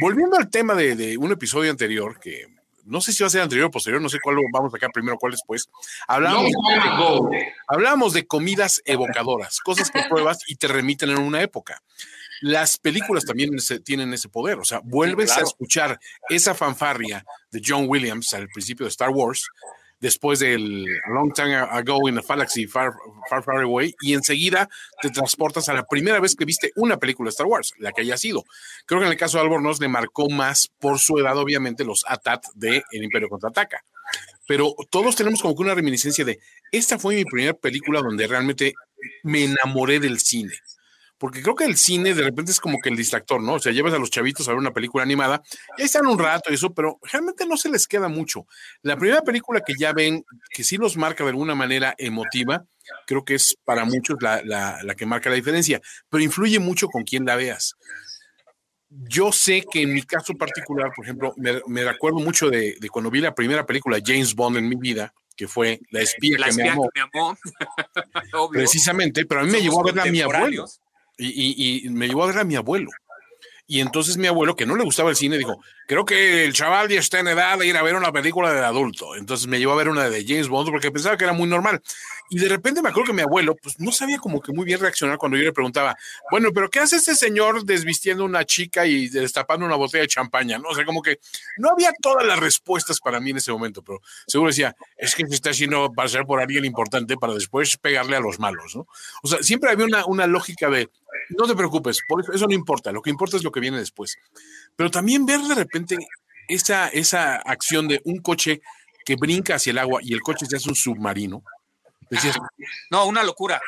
volviendo 0.00 0.36
al 0.36 0.50
tema 0.50 0.74
de, 0.74 0.96
de 0.96 1.16
un 1.16 1.30
episodio 1.30 1.70
anterior, 1.70 2.18
que 2.18 2.48
no 2.84 3.00
sé 3.00 3.12
si 3.12 3.22
va 3.22 3.28
a 3.28 3.30
ser 3.30 3.42
anterior 3.42 3.66
o 3.66 3.70
posterior, 3.70 4.00
no 4.00 4.08
sé 4.08 4.18
cuál 4.22 4.36
vamos 4.52 4.72
a 4.72 4.76
sacar 4.76 4.90
primero, 4.92 5.18
cuál 5.18 5.32
después. 5.32 5.68
Hablamos, 6.06 6.50
ago. 6.82 7.30
hablamos 7.68 8.12
de 8.12 8.26
comidas 8.26 8.82
evocadoras, 8.84 9.60
cosas 9.60 9.90
que 9.90 10.02
pruebas 10.08 10.38
y 10.46 10.56
te 10.56 10.68
remiten 10.68 11.10
en 11.10 11.18
una 11.18 11.42
época. 11.42 11.82
Las 12.40 12.76
películas 12.76 13.24
también 13.24 13.50
tienen 13.84 14.12
ese 14.12 14.28
poder, 14.28 14.58
o 14.58 14.64
sea, 14.64 14.80
vuelves 14.84 15.26
claro. 15.26 15.46
a 15.46 15.48
escuchar 15.48 16.00
esa 16.28 16.54
fanfarria 16.54 17.24
de 17.50 17.62
John 17.64 17.86
Williams 17.88 18.34
al 18.34 18.48
principio 18.48 18.84
de 18.84 18.90
Star 18.90 19.10
Wars, 19.10 19.48
después 20.04 20.38
del 20.38 20.86
A 21.06 21.14
Long 21.14 21.32
Time 21.32 21.54
Ago 21.54 22.06
in 22.10 22.18
a 22.18 22.20
Galaxy 22.20 22.66
Far, 22.66 22.92
Far, 23.30 23.42
Far 23.42 23.62
Away, 23.62 23.94
y 24.02 24.12
enseguida 24.12 24.68
te 25.00 25.08
transportas 25.08 25.70
a 25.70 25.72
la 25.72 25.86
primera 25.86 26.20
vez 26.20 26.36
que 26.36 26.44
viste 26.44 26.72
una 26.76 26.98
película 26.98 27.28
de 27.28 27.30
Star 27.30 27.46
Wars, 27.46 27.72
la 27.78 27.90
que 27.90 28.02
haya 28.02 28.18
sido. 28.18 28.44
Creo 28.84 29.00
que 29.00 29.06
en 29.06 29.12
el 29.12 29.18
caso 29.18 29.38
de 29.38 29.44
Albornoz 29.44 29.80
le 29.80 29.88
marcó 29.88 30.28
más 30.28 30.70
por 30.78 30.98
su 30.98 31.16
edad, 31.16 31.38
obviamente, 31.38 31.84
los 31.84 32.04
ATAT 32.06 32.44
de 32.54 32.84
El 32.92 33.02
Imperio 33.02 33.30
Contraataca. 33.30 33.82
Pero 34.46 34.74
todos 34.90 35.16
tenemos 35.16 35.40
como 35.40 35.56
que 35.56 35.62
una 35.62 35.74
reminiscencia 35.74 36.22
de, 36.22 36.38
esta 36.70 36.98
fue 36.98 37.14
mi 37.14 37.24
primera 37.24 37.54
película 37.54 38.02
donde 38.02 38.26
realmente 38.26 38.74
me 39.22 39.44
enamoré 39.44 40.00
del 40.00 40.20
cine. 40.20 40.52
Porque 41.16 41.42
creo 41.42 41.54
que 41.54 41.64
el 41.64 41.76
cine 41.76 42.12
de 42.12 42.22
repente 42.22 42.50
es 42.50 42.60
como 42.60 42.78
que 42.80 42.88
el 42.90 42.96
distractor, 42.96 43.40
¿no? 43.40 43.54
O 43.54 43.58
sea, 43.60 43.72
llevas 43.72 43.94
a 43.94 43.98
los 43.98 44.10
chavitos 44.10 44.46
a 44.48 44.50
ver 44.50 44.58
una 44.58 44.72
película 44.72 45.04
animada 45.04 45.40
y 45.78 45.82
ahí 45.82 45.86
están 45.86 46.06
un 46.06 46.18
rato 46.18 46.50
y 46.50 46.54
eso, 46.54 46.74
pero 46.74 46.98
realmente 47.10 47.46
no 47.46 47.56
se 47.56 47.68
les 47.70 47.86
queda 47.86 48.08
mucho. 48.08 48.46
La 48.82 48.96
primera 48.96 49.22
película 49.22 49.60
que 49.64 49.74
ya 49.78 49.92
ven, 49.92 50.24
que 50.50 50.64
sí 50.64 50.76
los 50.76 50.96
marca 50.96 51.22
de 51.24 51.30
alguna 51.30 51.54
manera 51.54 51.94
emotiva, 51.98 52.64
creo 53.06 53.24
que 53.24 53.36
es 53.36 53.56
para 53.64 53.84
muchos 53.84 54.16
la, 54.20 54.42
la- 54.44 54.80
la 54.82 54.94
que 54.96 55.06
marca 55.06 55.30
la 55.30 55.36
diferencia, 55.36 55.80
pero 56.10 56.22
influye 56.22 56.58
mucho 56.58 56.88
con 56.88 57.04
quién 57.04 57.24
la 57.24 57.36
veas. 57.36 57.74
Yo 58.90 59.32
sé 59.32 59.64
que 59.70 59.82
en 59.82 59.92
mi 59.94 60.02
caso 60.02 60.34
particular, 60.34 60.90
por 60.94 61.04
ejemplo, 61.04 61.32
me, 61.36 61.60
me 61.66 61.88
acuerdo 61.88 62.18
mucho 62.18 62.48
de, 62.50 62.76
de 62.80 62.88
cuando 62.88 63.10
vi 63.10 63.20
la 63.20 63.34
primera 63.34 63.66
película 63.66 63.98
James 64.04 64.34
Bond 64.34 64.56
en 64.58 64.68
mi 64.68 64.76
vida, 64.76 65.12
que 65.36 65.48
fue 65.48 65.80
La 65.90 66.00
espía, 66.00 66.38
La 66.38 66.46
que 66.48 66.54
me 66.54 66.62
espía 66.62 66.72
amó, 66.74 66.88
que 66.94 67.00
me 67.00 67.08
amó. 67.20 67.36
Precisamente, 68.60 69.26
pero 69.26 69.40
a 69.40 69.44
mí 69.44 69.50
me 69.50 69.62
llevó 69.62 69.80
a 69.80 69.84
verla 69.86 70.02
a 70.02 70.06
mi 70.12 70.20
abuelo. 70.20 70.66
Y, 71.18 71.28
y- 71.28 71.86
y 71.86 71.90
me 71.90 72.08
llevó 72.08 72.24
a 72.24 72.28
ver 72.28 72.38
a 72.38 72.44
mi 72.44 72.56
abuelo. 72.56 72.90
Y 73.66 73.80
entonces 73.80 74.16
mi 74.18 74.26
abuelo, 74.26 74.56
que 74.56 74.66
no 74.66 74.76
le 74.76 74.84
gustaba 74.84 75.10
el 75.10 75.16
cine, 75.16 75.38
dijo, 75.38 75.60
creo 75.86 76.04
que 76.04 76.44
el 76.44 76.52
chaval 76.52 76.88
ya 76.88 77.00
está 77.00 77.20
en 77.20 77.28
edad 77.28 77.58
de 77.58 77.66
ir 77.66 77.76
a 77.76 77.82
ver 77.82 77.94
una 77.94 78.12
película 78.12 78.52
de 78.52 78.60
adulto. 78.60 79.16
Entonces 79.16 79.46
me 79.46 79.58
llevó 79.58 79.72
a 79.72 79.76
ver 79.76 79.88
una 79.88 80.08
de 80.08 80.24
James 80.26 80.48
Bond 80.48 80.70
porque 80.70 80.90
pensaba 80.90 81.16
que 81.16 81.24
era 81.24 81.32
muy 81.32 81.48
normal. 81.48 81.82
Y 82.30 82.38
de 82.38 82.48
repente 82.48 82.80
me 82.80 82.88
acuerdo 82.88 83.08
que 83.08 83.12
mi 83.12 83.22
abuelo, 83.22 83.54
pues 83.54 83.78
no 83.78 83.92
sabía 83.92 84.18
como 84.18 84.40
que 84.40 84.52
muy 84.52 84.64
bien 84.64 84.80
reaccionar 84.80 85.18
cuando 85.18 85.36
yo 85.36 85.44
le 85.44 85.52
preguntaba, 85.52 85.96
bueno, 86.30 86.50
pero 86.54 86.70
¿qué 86.70 86.80
hace 86.80 86.96
este 86.96 87.14
señor 87.14 87.64
desvistiendo 87.64 88.24
una 88.24 88.44
chica 88.44 88.86
y 88.86 89.08
destapando 89.08 89.66
una 89.66 89.76
botella 89.76 90.02
de 90.02 90.08
champaña? 90.08 90.58
¿no? 90.58 90.70
O 90.70 90.74
sea, 90.74 90.84
como 90.84 91.02
que 91.02 91.18
no 91.58 91.70
había 91.70 91.92
todas 92.00 92.26
las 92.26 92.38
respuestas 92.38 92.98
para 93.00 93.20
mí 93.20 93.30
en 93.30 93.36
ese 93.36 93.52
momento, 93.52 93.82
pero 93.82 94.00
seguro 94.26 94.50
decía, 94.50 94.74
es 94.96 95.14
que 95.14 95.26
se 95.26 95.34
está 95.34 95.50
haciendo 95.50 95.92
pasar 95.92 96.26
por 96.26 96.40
alguien 96.40 96.64
importante 96.64 97.16
para 97.16 97.34
después 97.34 97.76
pegarle 97.76 98.16
a 98.16 98.20
los 98.20 98.38
malos, 98.38 98.74
¿no? 98.74 98.86
O 99.22 99.28
sea, 99.28 99.42
siempre 99.42 99.70
había 99.70 99.84
una, 99.84 100.06
una 100.06 100.26
lógica 100.26 100.70
de, 100.70 100.88
no 101.30 101.46
te 101.46 101.54
preocupes, 101.54 102.00
por 102.08 102.22
eso, 102.22 102.32
eso 102.32 102.46
no 102.46 102.54
importa, 102.54 102.90
lo 102.90 103.02
que 103.02 103.10
importa 103.10 103.36
es 103.36 103.44
lo 103.44 103.52
que 103.52 103.60
viene 103.60 103.78
después. 103.78 104.16
Pero 104.76 104.90
también 104.90 105.26
ver 105.26 105.40
de 105.40 105.54
repente 105.54 105.98
esa, 106.48 106.88
esa 106.88 107.36
acción 107.36 107.88
de 107.88 108.00
un 108.04 108.18
coche 108.20 108.60
que 109.04 109.16
brinca 109.16 109.56
hacia 109.56 109.70
el 109.70 109.78
agua 109.78 110.00
y 110.02 110.12
el 110.12 110.20
coche 110.20 110.46
se 110.46 110.56
hace 110.56 110.68
un 110.68 110.74
submarino. 110.74 111.42
Decías, 112.10 112.36
No, 112.90 113.06
una 113.06 113.22
locura. 113.22 113.60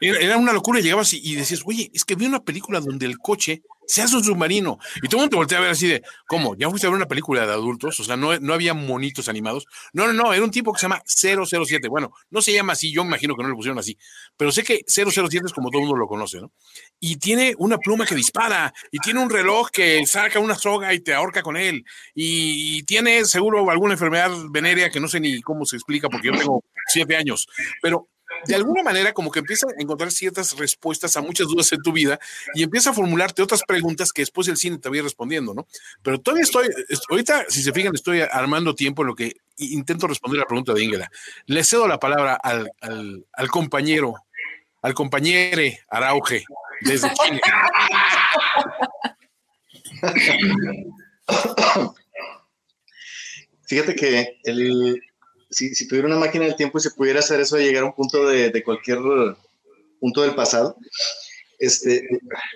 Era, 0.00 0.18
era 0.18 0.36
una 0.36 0.52
locura, 0.52 0.80
llegabas 0.80 1.12
y, 1.12 1.20
y 1.22 1.34
decías, 1.36 1.62
oye, 1.64 1.90
es 1.94 2.04
que 2.04 2.14
vi 2.14 2.26
una 2.26 2.42
película 2.42 2.80
donde 2.80 3.06
el 3.06 3.18
coche 3.18 3.62
se 3.88 4.02
hace 4.02 4.16
un 4.16 4.22
submarino. 4.22 4.78
Y 5.02 5.08
todo 5.08 5.16
el 5.16 5.22
mundo 5.22 5.30
te 5.30 5.36
voltea 5.36 5.58
a 5.58 5.60
ver 5.62 5.70
así 5.70 5.88
de, 5.88 6.02
¿cómo? 6.26 6.54
¿Ya 6.56 6.68
fuiste 6.68 6.86
a 6.86 6.90
ver 6.90 6.98
una 6.98 7.08
película 7.08 7.46
de 7.46 7.52
adultos? 7.52 7.98
O 7.98 8.04
sea, 8.04 8.16
no, 8.16 8.38
no 8.38 8.52
había 8.52 8.74
monitos 8.74 9.28
animados. 9.28 9.66
No, 9.94 10.06
no, 10.06 10.12
no, 10.12 10.32
era 10.34 10.44
un 10.44 10.50
tipo 10.50 10.72
que 10.72 10.78
se 10.78 10.84
llama 10.84 11.02
007. 11.06 11.88
Bueno, 11.88 12.12
no 12.30 12.42
se 12.42 12.52
llama 12.52 12.74
así, 12.74 12.92
yo 12.92 13.02
me 13.02 13.08
imagino 13.08 13.34
que 13.34 13.42
no 13.42 13.48
le 13.48 13.54
pusieron 13.54 13.78
así, 13.78 13.96
pero 14.36 14.52
sé 14.52 14.62
que 14.62 14.84
007 14.86 15.46
es 15.46 15.52
como 15.54 15.70
todo 15.70 15.80
el 15.80 15.88
mundo 15.88 15.98
lo 15.98 16.06
conoce, 16.06 16.38
¿no? 16.38 16.52
Y 17.00 17.16
tiene 17.16 17.54
una 17.56 17.78
pluma 17.78 18.04
que 18.04 18.14
dispara, 18.14 18.72
y 18.92 18.98
tiene 18.98 19.20
un 19.20 19.30
reloj 19.30 19.70
que 19.70 20.04
saca 20.06 20.38
una 20.38 20.54
soga 20.54 20.92
y 20.92 21.00
te 21.00 21.14
ahorca 21.14 21.42
con 21.42 21.56
él, 21.56 21.84
y, 22.14 22.78
y 22.78 22.82
tiene 22.82 23.24
seguro 23.24 23.70
alguna 23.70 23.94
enfermedad 23.94 24.30
venérea 24.50 24.90
que 24.90 25.00
no 25.00 25.08
sé 25.08 25.18
ni 25.18 25.40
cómo 25.40 25.64
se 25.64 25.76
explica 25.76 26.08
porque 26.10 26.28
yo 26.28 26.38
tengo 26.38 26.62
siete 26.88 27.16
años, 27.16 27.48
pero 27.80 28.08
de 28.46 28.54
alguna 28.54 28.82
manera 28.82 29.12
como 29.12 29.30
que 29.30 29.40
empieza 29.40 29.66
a 29.68 29.82
encontrar 29.82 30.10
ciertas 30.10 30.56
respuestas 30.56 31.16
a 31.16 31.20
muchas 31.22 31.46
dudas 31.48 31.72
en 31.72 31.82
tu 31.82 31.92
vida 31.92 32.18
y 32.54 32.62
empieza 32.62 32.90
a 32.90 32.92
formularte 32.94 33.42
otras 33.42 33.62
preguntas 33.66 34.12
que 34.12 34.22
después 34.22 34.48
el 34.48 34.56
cine 34.56 34.78
te 34.78 34.88
va 34.88 34.94
a 34.94 34.98
ir 34.98 35.04
respondiendo, 35.04 35.54
¿no? 35.54 35.66
Pero 36.02 36.20
todavía 36.20 36.44
estoy, 36.44 36.68
est- 36.88 37.04
ahorita, 37.10 37.46
si 37.48 37.62
se 37.62 37.72
fijan, 37.72 37.94
estoy 37.94 38.20
armando 38.20 38.74
tiempo 38.74 39.02
en 39.02 39.08
lo 39.08 39.14
que 39.14 39.36
intento 39.56 40.06
responder 40.06 40.38
la 40.40 40.46
pregunta 40.46 40.72
de 40.72 40.84
Ingela. 40.84 41.10
Le 41.46 41.64
cedo 41.64 41.88
la 41.88 41.98
palabra 41.98 42.34
al, 42.34 42.70
al, 42.80 43.26
al 43.32 43.48
compañero, 43.48 44.14
al 44.82 44.94
compañere 44.94 45.80
Arauge 45.88 46.44
desde 46.82 47.10
Chile. 47.14 47.40
Fíjate 53.66 53.94
que 53.94 54.38
el, 54.44 55.02
si, 55.50 55.88
tuviera 55.88 56.08
una 56.08 56.18
máquina 56.18 56.44
del 56.44 56.56
tiempo 56.56 56.78
y 56.78 56.82
se 56.82 56.90
pudiera 56.90 57.20
hacer 57.20 57.40
eso 57.40 57.56
de 57.56 57.64
llegar 57.64 57.82
a 57.82 57.86
un 57.86 57.94
punto 57.94 58.26
de, 58.26 58.62
cualquier 58.62 58.98
punto 60.00 60.22
del 60.22 60.34
pasado, 60.34 60.76
este, 61.58 62.06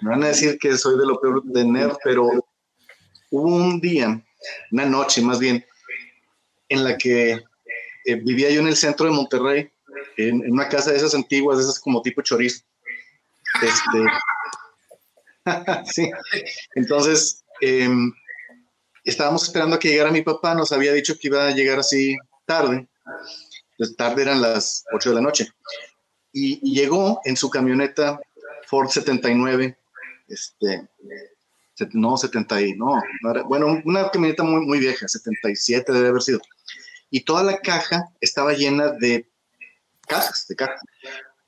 me 0.03 0.11
van 0.11 0.23
a 0.25 0.29
decir 0.29 0.59
que 0.59 0.77
soy 0.77 0.99
de 0.99 1.07
lo 1.07 1.21
peor 1.21 1.43
de 1.45 1.65
nerd, 1.65 1.97
pero 2.05 2.29
hubo 3.31 3.57
un 3.57 3.81
día, 3.81 4.23
una 4.71 4.85
noche 4.87 5.23
más 5.23 5.39
bien, 5.39 5.65
en 6.69 6.85
la 6.85 6.97
que 6.97 7.33
eh, 8.05 8.15
vivía 8.17 8.51
yo 8.51 8.61
en 8.61 8.69
el 8.69 8.77
centro 8.77 9.07
de 9.07 9.13
Monterrey, 9.13 9.71
en, 10.17 10.51
una 10.51 10.69
casa 10.69 10.91
de 10.91 10.99
esas 10.99 11.15
antiguas, 11.15 11.59
de 11.59 11.65
esas 11.65 11.81
como 11.81 12.03
tipo 12.03 12.23
chorizo. 12.23 12.65
Este. 13.63 14.05
Entonces, 16.75 17.45
em, 17.61 18.13
estábamos 19.05 19.45
esperando 19.45 19.77
a 19.77 19.79
que 19.79 19.89
llegara 19.89 20.11
mi 20.11 20.23
papá, 20.23 20.55
nos 20.55 20.73
había 20.73 20.93
dicho 20.93 21.19
que 21.19 21.29
iba 21.29 21.49
a 21.49 21.51
llegar 21.51 21.79
así 21.79 22.17
tarde. 22.47 22.87
Tarde 23.97 24.23
eran 24.23 24.41
las 24.41 24.85
8 24.93 25.11
de 25.11 25.15
la 25.17 25.21
noche. 25.21 25.49
Y, 26.33 26.61
y 26.63 26.75
llegó 26.75 27.21
en 27.25 27.37
su 27.37 27.51
camioneta 27.51 28.21
Ford 28.67 28.89
79, 28.89 29.77
este, 30.29 30.89
no, 31.93 32.17
70, 32.17 32.61
y- 32.63 32.75
no, 32.75 33.01
no 33.23 33.31
era- 33.31 33.43
bueno, 33.43 33.83
una 33.85 34.09
camioneta 34.11 34.43
muy, 34.45 34.65
muy 34.65 34.79
vieja, 34.79 35.09
77 35.09 35.93
debe 35.93 36.09
haber 36.09 36.23
sido. 36.23 36.41
Y 37.11 37.21
toda 37.21 37.43
la 37.43 37.59
caja 37.59 38.09
estaba 38.21 38.53
llena 38.53 38.89
de 38.89 39.27
cajas, 40.07 40.47
de 40.49 40.57
cajas, 40.57 40.81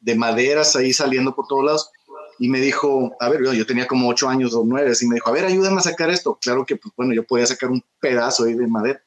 de 0.01 0.15
maderas 0.15 0.75
ahí 0.77 0.93
saliendo 0.93 1.35
por 1.35 1.47
todos 1.47 1.65
lados. 1.65 1.91
Y 2.39 2.49
me 2.49 2.61
dijo, 2.61 3.15
a 3.21 3.29
ver, 3.29 3.45
yo, 3.45 3.53
yo 3.55 3.65
tenía 3.65 3.87
como 3.87 4.09
ocho 4.09 4.29
años 4.29 4.53
o 4.55 4.65
nueve, 4.67 4.91
así 4.91 5.07
me 5.07 5.15
dijo, 5.15 5.31
a 5.31 5.33
ver, 5.33 5.45
ayúdame 5.45 5.77
a 5.79 5.83
sacar 5.83 6.11
esto. 6.11 6.37
Claro 6.43 6.67
que, 6.67 6.77
pues 6.77 6.93
bueno, 6.97 7.15
yo 7.15 7.25
podía 7.25 7.47
sacar 7.47 7.71
un 7.71 7.83
pedazo 8.01 8.45
ahí 8.45 8.55
de 8.55 8.67
madera. 8.67 9.01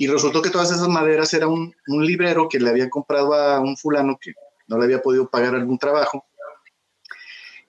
Y 0.00 0.06
resultó 0.06 0.40
que 0.40 0.50
todas 0.50 0.70
esas 0.70 0.88
maderas 0.88 1.34
era 1.34 1.48
un, 1.48 1.74
librero 1.86 2.48
que 2.48 2.60
le 2.60 2.70
había 2.70 2.88
comprado 2.88 3.34
a 3.34 3.58
un 3.58 3.76
fulano 3.76 4.16
que 4.20 4.32
no 4.68 4.78
le 4.78 4.84
había 4.84 5.02
podido 5.02 5.28
pagar 5.28 5.56
algún 5.56 5.76
trabajo. 5.76 6.24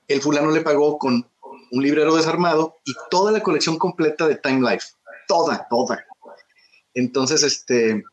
El 0.07 0.21
fulano 0.21 0.51
le 0.51 0.62
pagó 0.62 1.00
con 1.00 1.27
un 1.71 1.83
librero 1.83 2.15
desarmado 2.15 2.77
y 2.86 2.93
toda 3.09 3.31
la 3.31 3.41
colección 3.41 3.79
completa 3.79 4.27
de 4.27 4.36
Time 4.36 4.69
Life. 4.69 4.89
Toda, 5.27 5.67
toda. 5.69 6.05
Entonces, 6.93 7.41
este, 7.41 7.91
eh, 7.91 8.03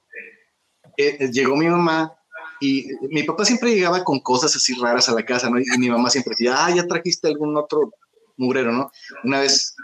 eh, 0.96 1.30
llegó 1.30 1.54
mi 1.54 1.68
mamá 1.68 2.16
y 2.60 2.88
mi 3.10 3.22
papá 3.22 3.44
siempre 3.44 3.74
llegaba 3.74 4.02
con 4.02 4.20
cosas 4.20 4.56
así 4.56 4.74
raras 4.80 5.10
a 5.10 5.14
la 5.14 5.26
casa, 5.26 5.50
¿no? 5.50 5.58
Y 5.58 5.64
mi 5.78 5.90
mamá 5.90 6.08
siempre 6.08 6.30
decía, 6.30 6.54
ah, 6.56 6.74
ya 6.74 6.86
trajiste 6.86 7.28
algún 7.28 7.54
otro 7.56 7.92
mugrero, 8.36 8.72
¿no? 8.72 8.90
Una 9.24 9.40
vez 9.40 9.74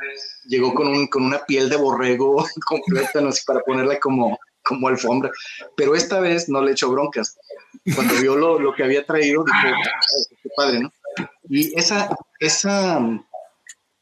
llegó 0.44 0.74
con, 0.74 0.88
un, 0.88 1.06
con 1.06 1.24
una 1.24 1.44
piel 1.44 1.68
de 1.68 1.76
borrego 1.76 2.44
completa, 2.66 3.20
no 3.20 3.32
sé, 3.32 3.42
para 3.46 3.60
ponerla 3.60 3.98
como, 4.00 4.38
como 4.62 4.88
alfombra. 4.88 5.30
Pero 5.76 5.94
esta 5.94 6.20
vez 6.20 6.48
no 6.48 6.62
le 6.62 6.72
echó 6.72 6.90
broncas. 6.90 7.36
Cuando 7.94 8.14
vio 8.16 8.36
lo, 8.36 8.58
lo 8.58 8.74
que 8.74 8.84
había 8.84 9.04
traído, 9.04 9.44
dijo, 9.44 9.58
"Ay, 9.62 10.36
qué 10.42 10.48
padre, 10.56 10.80
¿no? 10.80 10.92
Y 11.48 11.78
esa, 11.78 12.08
esa, 12.38 13.00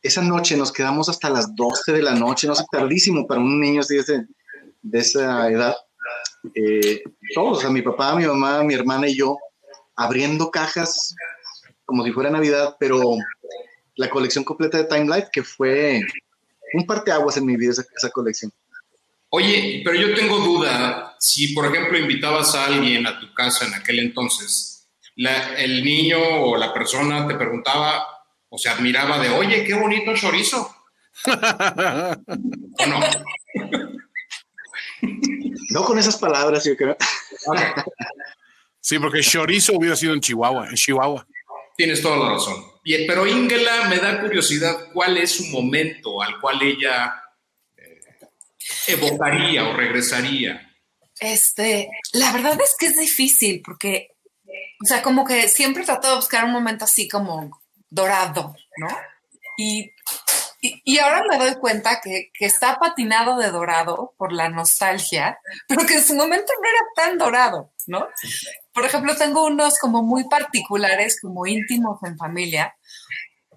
esa 0.03 0.23
noche 0.23 0.57
nos 0.57 0.73
quedamos 0.73 1.09
hasta 1.09 1.31
las 1.31 1.55
12 1.55 1.93
de 1.93 2.03
la 2.03 2.15
noche, 2.15 2.47
no 2.47 2.55
sé, 2.55 2.65
tardísimo 2.71 3.27
para 3.27 3.41
un 3.41 3.61
niño 3.61 3.81
así 3.81 3.97
de, 3.97 4.27
de 4.83 4.99
esa 4.99 5.51
edad. 5.51 5.77
Eh, 6.55 7.03
todos, 7.35 7.65
o 7.65 7.71
mi 7.71 7.83
papá, 7.83 8.15
mi 8.15 8.27
mamá, 8.27 8.63
mi 8.63 8.75
hermana 8.75 9.09
y 9.09 9.17
yo, 9.17 9.37
abriendo 9.97 10.51
cajas 10.51 11.15
como 11.85 12.05
si 12.05 12.13
fuera 12.13 12.31
Navidad, 12.31 12.77
pero 12.79 13.01
la 14.01 14.09
colección 14.09 14.45
completa 14.45 14.79
de 14.79 14.85
Time 14.85 15.05
Life, 15.15 15.29
que 15.31 15.43
fue 15.43 16.01
un 16.73 16.87
parteaguas 16.87 17.37
en 17.37 17.45
mi 17.45 17.57
vida 17.57 17.73
esa, 17.73 17.85
esa 17.95 18.11
colección. 18.11 18.51
Oye, 19.29 19.83
pero 19.85 19.95
yo 19.97 20.15
tengo 20.15 20.39
duda, 20.41 21.15
si 21.21 21.53
por 21.55 21.67
ejemplo 21.67 21.99
invitabas 21.99 22.55
a 22.55 22.67
alguien 22.67 23.07
a 23.07 23.21
tu 23.21 23.33
casa 23.35 23.67
en 23.67 23.75
aquel 23.75 23.99
entonces, 24.01 24.89
la- 25.17 25.55
el 25.57 25.85
niño 25.85 26.19
o 26.19 26.57
la 26.57 26.73
persona 26.73 27.29
te 27.29 27.35
preguntaba 27.35 28.07
o 28.49 28.57
se 28.59 28.69
admiraba 28.71 29.19
de, 29.19 29.29
oye, 29.29 29.65
qué 29.65 29.75
bonito 29.75 30.15
chorizo. 30.15 30.75
¿O 31.27 32.87
no? 32.87 33.01
No 35.73 35.85
con 35.85 35.99
esas 35.99 36.17
palabras, 36.17 36.65
yo 36.65 36.77
creo. 36.77 36.97
Sí, 38.83 38.99
porque 38.99 39.21
chorizo 39.21 39.75
hubiera 39.75 39.95
sido 39.95 40.15
en 40.15 40.21
Chihuahua, 40.21 40.69
en 40.71 40.75
Chihuahua. 40.75 41.27
Tienes 41.77 42.01
toda 42.01 42.17
la 42.17 42.31
razón. 42.33 42.55
Y- 42.91 43.07
pero 43.07 43.27
Ingela 43.27 43.89
me 43.89 43.99
da 43.99 44.21
curiosidad 44.21 44.89
cuál 44.93 45.17
es 45.17 45.37
su 45.37 45.47
momento 45.47 46.21
al 46.23 46.41
cual 46.41 46.61
ella 46.63 47.23
eh, 47.77 48.01
evocaría 48.89 49.69
o 49.69 49.75
regresaría. 49.75 50.69
Este, 51.21 51.89
la 52.15 52.33
verdad 52.33 52.59
es 52.61 52.75
que 52.79 52.87
es 52.87 52.97
difícil 52.97 53.63
porque, 53.65 54.09
o 54.83 54.87
sea, 54.87 55.03
como 55.03 55.25
que 55.25 55.49
siempre 55.49 55.85
trato 55.85 56.09
de 56.09 56.17
buscar 56.17 56.45
un 56.45 56.53
momento 56.53 56.85
así 56.85 57.07
como 57.07 57.63
dorado, 57.91 58.57
¿no? 58.79 58.89
Y, 59.57 59.93
y, 60.63 60.99
ahora 60.99 61.23
me 61.29 61.39
doy 61.39 61.55
cuenta 61.57 62.01
que, 62.03 62.31
que 62.33 62.47
está 62.47 62.79
patinado 62.79 63.37
de 63.37 63.51
dorado 63.51 64.15
por 64.17 64.33
la 64.33 64.49
nostalgia, 64.49 65.39
pero 65.69 65.87
que 65.87 65.95
en 65.95 66.05
su 66.05 66.15
momento 66.15 66.53
no 66.55 66.69
era 66.69 66.87
tan 66.97 67.19
dorado, 67.19 67.73
¿no? 67.87 68.09
Por 68.73 68.85
ejemplo, 68.85 69.17
tengo 69.17 69.47
unos 69.47 69.79
como 69.79 70.03
muy 70.03 70.29
particulares, 70.29 71.21
como 71.21 71.47
íntimos 71.47 72.03
en 72.03 72.17
familia, 72.17 72.75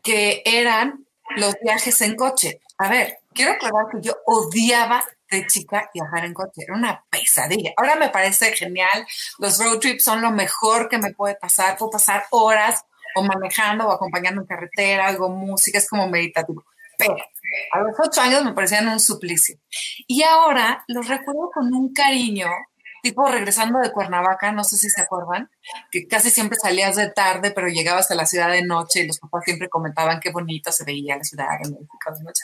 que 0.04 0.42
eran 0.46 1.06
los 1.36 1.56
viajes 1.64 2.02
en 2.02 2.16
coche. 2.16 2.60
A 2.78 2.90
ver, 2.90 3.20
quiero 3.34 3.54
aclarar 3.54 3.86
que 3.92 4.02
yo 4.02 4.16
odiaba 4.26 5.04
de 5.30 5.48
chica 5.48 5.90
viajar 5.94 6.26
en 6.26 6.34
coche, 6.34 6.64
era 6.64 6.76
una 6.76 7.04
pesadilla. 7.10 7.72
Ahora 7.78 7.96
me 7.96 8.10
parece 8.10 8.54
genial, 8.56 9.06
los 9.40 9.58
road 9.58 9.80
trips 9.80 10.04
son 10.04 10.22
lo 10.22 10.32
mejor 10.32 10.90
que 10.90 10.98
me 10.98 11.14
puede 11.14 11.36
pasar, 11.36 11.78
puedo 11.78 11.92
pasar 11.92 12.26
horas 12.32 12.84
o 13.16 13.24
manejando 13.24 13.88
o 13.88 13.92
acompañando 13.92 14.42
en 14.42 14.48
carretera, 14.48 15.08
algo 15.08 15.30
música, 15.30 15.78
es 15.78 15.90
como 15.90 16.08
meditativo. 16.08 16.64
Pero 16.98 17.16
a 17.72 17.80
los 17.80 17.96
ocho 18.00 18.22
años 18.22 18.44
me 18.44 18.54
parecían 18.54 18.88
un 18.88 19.00
suplicio. 19.00 19.58
Y 20.08 20.24
ahora 20.24 20.84
los 20.88 21.08
recuerdo 21.08 21.50
con 21.54 21.74
un 21.74 21.94
cariño, 21.94 22.48
tipo 23.04 23.28
regresando 23.28 23.80
de 23.80 23.92
Cuernavaca, 23.92 24.54
no 24.54 24.64
sé 24.64 24.78
si 24.78 24.90
se 24.90 25.02
acuerdan, 25.02 25.52
que 25.92 26.08
casi 26.08 26.30
siempre 26.30 26.58
salías 26.58 26.96
de 26.96 27.10
tarde, 27.12 27.52
pero 27.52 27.68
llegabas 27.68 28.10
a 28.10 28.16
la 28.16 28.26
ciudad 28.26 28.50
de 28.50 28.64
noche 28.64 29.02
y 29.02 29.08
los 29.08 29.20
papás 29.20 29.44
siempre 29.44 29.68
comentaban 29.68 30.22
qué 30.22 30.32
bonito 30.32 30.72
se 30.72 30.86
veía 30.86 31.18
la 31.18 31.24
ciudad 31.26 31.48
de 31.62 31.70
México 31.70 31.98
de 32.18 32.24
noche. 32.24 32.44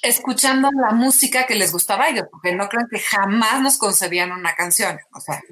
Escuchando 0.00 0.70
la 0.80 0.92
música 0.92 1.44
que 1.44 1.56
les 1.56 1.72
gustaba 1.72 2.04
a 2.04 2.10
ellos, 2.10 2.26
porque 2.30 2.54
no 2.54 2.68
creen 2.68 2.86
que 2.88 3.00
jamás 3.00 3.60
nos 3.60 3.78
concebían 3.78 4.30
una 4.30 4.54
canción. 4.54 4.96
O 5.12 5.20
sea, 5.20 5.42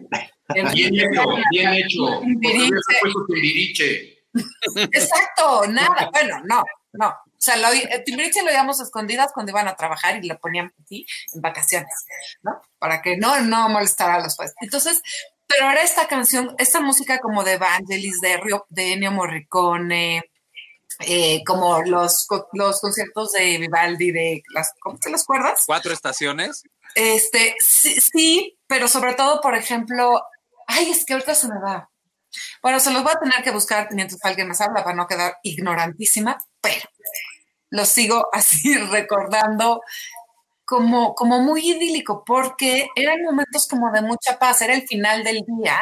Bien 0.55 0.69
hecho, 0.69 1.25
bien 1.51 1.73
hecho. 1.73 2.21
Exacto, 4.92 5.66
nada. 5.69 6.11
Bueno, 6.12 6.42
no, 6.45 6.62
no. 6.92 7.12
O 7.37 7.40
sea, 7.40 7.57
lo, 7.57 7.68
el 7.70 8.03
Timbiriche 8.05 8.42
lo 8.42 8.51
íbamos 8.51 8.81
a 8.81 8.85
escondidas 8.85 9.31
cuando 9.33 9.53
iban 9.53 9.68
a 9.68 9.77
trabajar 9.77 10.16
y 10.22 10.27
lo 10.27 10.38
ponían 10.38 10.72
aquí 10.81 11.07
en 11.35 11.40
vacaciones, 11.42 11.92
¿no? 12.42 12.61
Para 12.79 13.03
que 13.03 13.16
no, 13.16 13.38
no 13.40 13.68
molestara 13.68 14.14
a 14.14 14.20
los 14.20 14.37
padres. 14.37 14.55
Entonces, 14.61 15.03
pero 15.46 15.70
era 15.70 15.83
esta 15.83 16.09
canción, 16.09 16.55
esta 16.59 16.81
música 16.81 17.18
como 17.20 17.44
de 17.44 17.53
Evangelis, 17.53 18.20
de, 18.20 18.37
Rio- 18.38 18.66
de 18.68 18.94
Ennio 18.94 19.12
Morricone, 19.12 20.25
eh, 21.01 21.42
como 21.44 21.83
los, 21.83 22.27
los 22.53 22.81
conciertos 22.81 23.33
de 23.33 23.59
Vivaldi, 23.59 24.12
de 24.12 24.42
las, 24.55 24.72
¿cómo 24.81 24.99
te 24.99 25.11
las 25.11 25.25
cuerdas? 25.25 25.62
Cuatro 25.66 25.92
estaciones. 25.92 26.62
Este, 26.94 27.55
sí, 27.61 28.01
sí, 28.01 28.59
pero 28.66 28.88
sobre 28.88 29.14
todo, 29.14 29.40
por 29.42 29.55
ejemplo, 29.55 30.22
ay, 30.66 30.90
es 30.90 31.05
que 31.05 31.12
ahorita 31.12 31.35
se 31.35 31.49
me 31.49 31.61
va. 31.61 31.90
Bueno, 32.62 32.81
se 32.81 32.90
los 32.90 33.03
voy 33.03 33.12
a 33.14 33.20
tener 33.20 33.42
que 33.44 33.51
buscar 33.51 33.88
mientras 33.92 34.22
alguien 34.25 34.49
más 34.49 34.61
habla 34.61 34.83
para 34.83 34.96
no 34.96 35.07
quedar 35.07 35.37
ignorantísima, 35.42 36.38
pero 36.61 36.88
los 37.71 37.89
sigo 37.89 38.29
así 38.33 38.77
recordando 38.77 39.81
como, 40.65 41.15
como 41.15 41.41
muy 41.41 41.71
idílico, 41.71 42.25
porque 42.25 42.89
eran 42.97 43.23
momentos 43.23 43.69
como 43.69 43.91
de 43.93 44.03
mucha 44.03 44.39
paz, 44.39 44.63
era 44.63 44.75
el 44.75 44.87
final 44.87 45.23
del 45.23 45.45
día, 45.47 45.79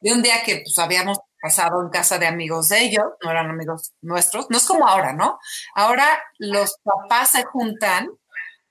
de 0.00 0.12
un 0.12 0.22
día 0.22 0.42
que 0.44 0.62
pues 0.64 0.78
habíamos 0.78 1.18
pasado 1.40 1.82
en 1.82 1.90
casa 1.90 2.18
de 2.18 2.26
amigos 2.28 2.68
de 2.68 2.82
ellos, 2.82 3.04
no 3.22 3.30
eran 3.30 3.50
amigos 3.50 3.92
nuestros, 4.00 4.46
no 4.48 4.56
es 4.56 4.64
como 4.64 4.86
ahora, 4.86 5.12
¿no? 5.12 5.38
Ahora 5.74 6.06
los 6.38 6.76
papás 6.84 7.30
se 7.30 7.44
juntan 7.44 8.08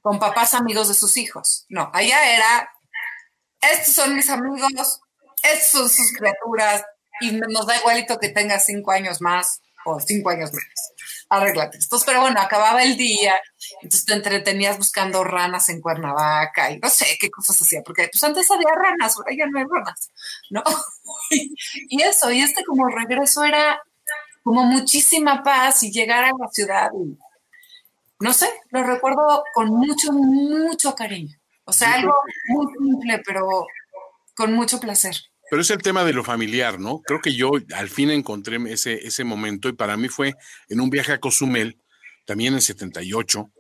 con 0.02 0.20
papás 0.20 0.54
amigos 0.54 0.88
de 0.88 0.94
sus 0.94 1.18
hijos. 1.18 1.66
No, 1.70 1.92
allá 1.94 2.34
era, 2.34 2.70
estos 3.62 3.94
son 3.94 4.16
mis 4.16 4.30
amigos, 4.30 5.02
estos 5.44 5.70
son 5.70 5.90
sus 5.90 6.14
criaturas, 6.18 6.86
y 7.22 7.32
nos 7.34 7.68
da 7.68 7.78
igualito 7.78 8.20
que 8.20 8.30
tenga 8.30 8.60
cinco 8.60 8.92
años 8.92 9.22
más 9.22 9.62
o 9.86 10.00
cinco 10.00 10.30
años 10.30 10.52
menos. 10.52 10.94
Arréglate. 11.32 11.78
Entonces, 11.78 12.06
pero 12.06 12.20
bueno, 12.20 12.41
acababa 12.41 12.84
el 12.84 12.98
día, 12.98 13.34
entonces 13.82 14.06
te 14.06 14.13
entretenías 14.13 14.78
buscando 14.78 15.24
ranas 15.24 15.70
en 15.70 15.80
Cuernavaca 15.80 16.72
y 16.72 16.80
no 16.80 16.89
sé 16.89 17.06
qué 17.22 17.32
cosas 17.32 17.56
hacía, 17.62 17.82
porque 17.86 18.10
pues 18.12 18.22
antes 18.26 18.52
había 18.52 18.67
ranas, 18.76 19.15
ahora 19.15 19.32
ya 19.34 19.46
no 19.48 19.58
hay 19.58 19.63
ranas, 19.63 20.12
¿no? 20.50 20.62
y 21.89 22.02
eso, 22.02 22.30
y 22.34 22.41
este 22.41 22.65
como 22.65 22.86
regreso 22.89 23.46
era 23.46 23.82
como 24.44 24.65
muchísima 24.65 25.41
paz 25.41 25.84
y 25.84 25.91
llegar 25.94 26.26
a 26.26 26.32
la 26.38 26.50
ciudad 26.52 26.89
y 27.02 27.17
no 28.20 28.34
sé, 28.34 28.50
lo 28.72 28.84
recuerdo 28.84 29.46
con 29.54 29.70
mucho, 29.70 30.12
mucho 30.12 30.94
cariño. 30.96 31.38
O 31.63 31.72
sea, 31.72 31.94
algo 31.94 32.13
muy 32.50 32.67
simple, 32.78 33.22
pero 33.26 33.65
con 34.36 34.52
mucho 34.52 34.82
placer. 34.82 35.15
Pero 35.52 35.64
es 35.64 35.70
el 35.70 35.82
tema 35.82 36.06
de 36.06 36.14
lo 36.14 36.24
familiar, 36.24 36.80
¿no? 36.80 37.02
Creo 37.02 37.20
que 37.20 37.34
yo 37.34 37.52
al 37.76 37.90
fin 37.90 38.10
encontré 38.10 38.58
ese, 38.72 39.06
ese 39.06 39.26
momento 39.26 39.68
y 39.68 39.74
para 39.74 39.98
mí 39.98 40.08
fue 40.08 40.34
en 40.70 40.80
un 40.80 40.90
viaje 40.90 41.12
a 41.12 41.20
Cozumel, 41.20 41.78
también 42.26 42.54
en 42.54 42.62
78, 42.62 43.52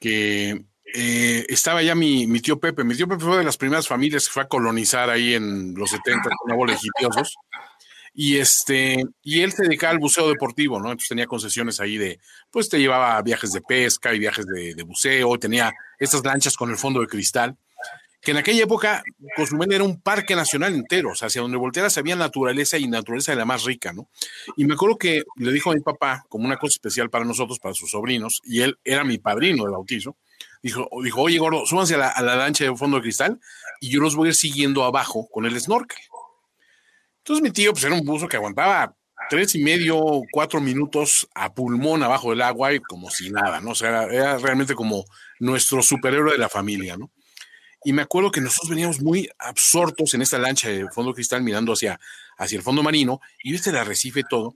que 0.00 0.64
eh, 0.92 1.46
estaba 1.48 1.80
ya 1.80 1.94
mi, 1.94 2.26
mi 2.26 2.40
tío 2.40 2.58
Pepe. 2.58 2.82
Mi 2.82 2.96
tío 2.96 3.06
Pepe 3.06 3.22
fue 3.22 3.38
de 3.38 3.44
las 3.44 3.56
primeras 3.56 3.86
familias 3.86 4.26
que 4.26 4.32
fue 4.32 4.42
a 4.42 4.48
colonizar 4.48 5.10
ahí 5.10 5.34
en 5.34 5.74
los 5.76 5.90
70 5.92 6.28
con 6.40 6.66
legitiosos. 6.66 7.36
Y 8.12 8.38
este, 8.38 9.04
y 9.22 9.42
él 9.42 9.52
se 9.52 9.62
dedicaba 9.62 9.92
al 9.92 10.00
buceo 10.00 10.28
deportivo, 10.28 10.80
¿no? 10.80 10.86
Entonces 10.86 11.10
tenía 11.10 11.26
concesiones 11.26 11.78
ahí 11.78 11.98
de, 11.98 12.18
pues 12.50 12.68
te 12.68 12.80
llevaba 12.80 13.22
viajes 13.22 13.52
de 13.52 13.60
pesca 13.60 14.12
y 14.12 14.18
viajes 14.18 14.44
de, 14.44 14.74
de 14.74 14.82
buceo, 14.82 15.38
tenía 15.38 15.72
estas 16.00 16.24
lanchas 16.24 16.56
con 16.56 16.68
el 16.68 16.76
fondo 16.76 17.00
de 17.00 17.06
cristal, 17.06 17.56
que 18.22 18.30
en 18.30 18.36
aquella 18.36 18.62
época 18.62 19.02
Cozumel 19.36 19.72
era 19.72 19.82
un 19.82 20.00
parque 20.00 20.36
nacional 20.36 20.74
entero, 20.74 21.10
o 21.10 21.14
sea, 21.16 21.26
hacia 21.26 21.42
donde 21.42 21.58
voltearas 21.58 21.98
había 21.98 22.14
naturaleza 22.14 22.78
y 22.78 22.86
naturaleza 22.86 23.32
de 23.32 23.36
la 23.36 23.44
más 23.44 23.64
rica, 23.64 23.92
¿no? 23.92 24.08
Y 24.56 24.64
me 24.64 24.74
acuerdo 24.74 24.96
que 24.96 25.24
le 25.36 25.52
dijo 25.52 25.72
a 25.72 25.74
mi 25.74 25.80
papá, 25.80 26.24
como 26.28 26.46
una 26.46 26.56
cosa 26.56 26.74
especial 26.74 27.10
para 27.10 27.24
nosotros, 27.24 27.58
para 27.58 27.74
sus 27.74 27.90
sobrinos, 27.90 28.40
y 28.44 28.60
él 28.60 28.78
era 28.84 29.02
mi 29.02 29.18
padrino 29.18 29.64
de 29.64 29.72
bautizo, 29.72 30.16
dijo, 30.62 30.88
dijo 31.02 31.20
oye, 31.20 31.38
gordo, 31.38 31.66
súbanse 31.66 31.96
a 31.96 31.98
la, 32.22 32.36
lancha 32.36 32.64
de 32.64 32.76
fondo 32.76 32.98
de 32.98 33.02
cristal 33.02 33.40
y 33.80 33.90
yo 33.90 34.00
los 34.00 34.14
voy 34.14 34.28
a 34.28 34.30
ir 34.30 34.34
siguiendo 34.36 34.84
abajo 34.84 35.28
con 35.28 35.44
el 35.44 35.60
snorkel. 35.60 35.98
Entonces 37.18 37.42
mi 37.42 37.50
tío, 37.50 37.72
pues 37.72 37.82
era 37.84 37.94
un 37.94 38.04
buzo 38.04 38.28
que 38.28 38.36
aguantaba 38.36 38.94
tres 39.30 39.54
y 39.56 39.62
medio, 39.62 40.22
cuatro 40.30 40.60
minutos 40.60 41.28
a 41.34 41.52
pulmón 41.52 42.04
abajo 42.04 42.30
del 42.30 42.42
agua 42.42 42.72
y 42.72 42.80
como 42.80 43.10
si 43.10 43.30
nada, 43.30 43.60
¿no? 43.60 43.70
O 43.70 43.74
sea, 43.74 44.04
era 44.04 44.38
realmente 44.38 44.74
como 44.74 45.04
nuestro 45.40 45.82
superhéroe 45.82 46.32
de 46.32 46.38
la 46.38 46.48
familia, 46.48 46.96
¿no? 46.96 47.10
Y 47.84 47.92
me 47.92 48.02
acuerdo 48.02 48.30
que 48.30 48.40
nosotros 48.40 48.70
veníamos 48.70 49.00
muy 49.00 49.28
absortos 49.38 50.14
en 50.14 50.22
esta 50.22 50.38
lancha 50.38 50.68
de 50.68 50.88
fondo 50.90 51.12
cristal 51.12 51.42
mirando 51.42 51.72
hacia, 51.72 51.98
hacia 52.38 52.56
el 52.56 52.62
fondo 52.62 52.82
marino 52.82 53.20
y 53.42 53.52
viste 53.52 53.70
el 53.70 53.76
arrecife 53.76 54.20
y 54.20 54.24
todo. 54.24 54.54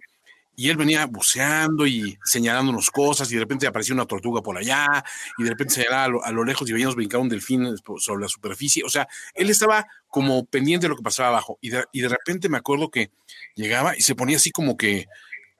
Y 0.59 0.71
él 0.71 0.77
venía 0.77 1.05
buceando 1.05 1.87
y 1.87 2.19
señalándonos 2.25 2.91
cosas 2.91 3.31
y 3.31 3.35
de 3.35 3.41
repente 3.41 3.67
aparecía 3.67 3.95
una 3.95 4.07
tortuga 4.07 4.41
por 4.41 4.57
allá 4.57 5.05
y 5.37 5.43
de 5.43 5.51
repente 5.51 5.75
señalaba 5.75 6.05
a 6.05 6.09
lo, 6.09 6.25
a 6.25 6.33
lo 6.33 6.45
lejos 6.45 6.69
y 6.69 6.73
veíamos 6.73 6.97
brincar 6.97 7.21
un 7.21 7.29
delfín 7.29 7.77
sobre 7.99 8.23
la 8.23 8.29
superficie. 8.29 8.83
O 8.83 8.89
sea, 8.89 9.07
él 9.35 9.51
estaba 9.51 9.87
como 10.09 10.47
pendiente 10.47 10.87
de 10.87 10.91
lo 10.91 10.97
que 10.97 11.03
pasaba 11.03 11.29
abajo 11.29 11.59
y 11.61 11.71
de, 11.71 11.85
y 11.93 12.01
de 12.01 12.09
repente 12.09 12.49
me 12.49 12.57
acuerdo 12.57 12.91
que 12.91 13.11
llegaba 13.55 13.97
y 13.97 14.01
se 14.01 14.15
ponía 14.15 14.39
así 14.39 14.51
como 14.51 14.79
que 14.79 15.07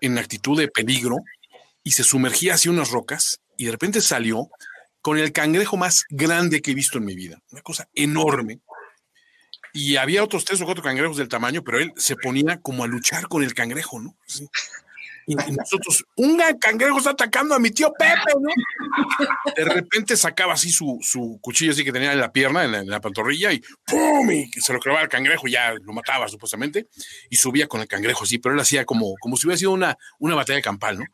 en 0.01 0.17
actitud 0.17 0.59
de 0.59 0.69
peligro 0.69 1.17
y 1.83 1.91
se 1.91 2.03
sumergía 2.03 2.55
hacia 2.55 2.71
unas 2.71 2.91
rocas 2.91 3.41
y 3.57 3.67
de 3.67 3.73
repente 3.73 4.01
salió 4.01 4.49
con 5.07 5.19
el 5.19 5.31
cangrejo 5.31 5.77
más 5.77 6.05
grande 6.09 6.61
que 6.61 6.73
he 6.73 6.75
visto 6.75 6.99
en 6.99 7.05
mi 7.05 7.15
vida, 7.15 7.41
una 7.53 7.63
cosa 7.63 7.89
enorme. 7.95 8.59
Y 9.73 9.95
había 9.95 10.25
otros 10.25 10.45
tres 10.45 10.61
o 10.61 10.65
cuatro 10.65 10.83
cangrejos 10.83 11.17
del 11.17 11.29
tamaño, 11.29 11.63
pero 11.63 11.79
él 11.79 11.93
se 11.95 12.17
ponía 12.17 12.61
como 12.61 12.83
a 12.83 12.89
luchar 12.89 13.29
con 13.29 13.45
el 13.45 13.55
cangrejo, 13.55 14.01
¿no? 14.01 14.17
Así. 14.27 14.49
Y, 15.29 15.37
nosotros, 15.37 16.05
un 16.17 16.43
cangrejo 16.61 16.99
está 16.99 17.11
atacando 17.11 17.55
a 17.55 17.61
mi 17.61 17.71
tío 17.71 17.93
Pepe, 17.97 18.33
¿no? 18.41 18.49
De 19.55 19.65
repente 19.65 20.17
sacaba 20.17 20.55
así 20.55 20.71
su, 20.71 20.99
su 21.03 21.39
cuchillo 21.41 21.71
así 21.71 21.85
que 21.85 21.93
tenía 21.93 22.13
en 22.13 22.19
la 22.19 22.33
pierna, 22.33 22.65
en 22.65 22.73
la, 22.73 22.79
en 22.81 22.91
la 22.91 23.01
pantorrilla, 23.01 23.53
y 23.53 23.63
¡pum! 23.87 24.29
Y 24.29 24.51
se 24.61 24.73
lo 24.73 24.81
clavaba 24.81 25.05
al 25.05 25.09
cangrejo 25.09 25.47
ya 25.47 25.73
lo 25.73 25.93
mataba 25.93 26.27
supuestamente, 26.27 26.89
y 27.31 27.37
subía 27.37 27.69
con 27.69 27.81
el 27.81 27.87
cangrejo 27.87 28.25
así, 28.25 28.39
pero 28.39 28.57
él 28.57 28.61
hacía 28.61 28.85
como, 28.85 29.15
como 29.21 29.37
si 29.37 29.47
hubiera 29.47 29.59
sido 29.59 29.71
una, 29.71 29.97
una 30.19 30.35
batalla 30.35 30.61
campal, 30.61 30.99
¿no? 30.99 31.05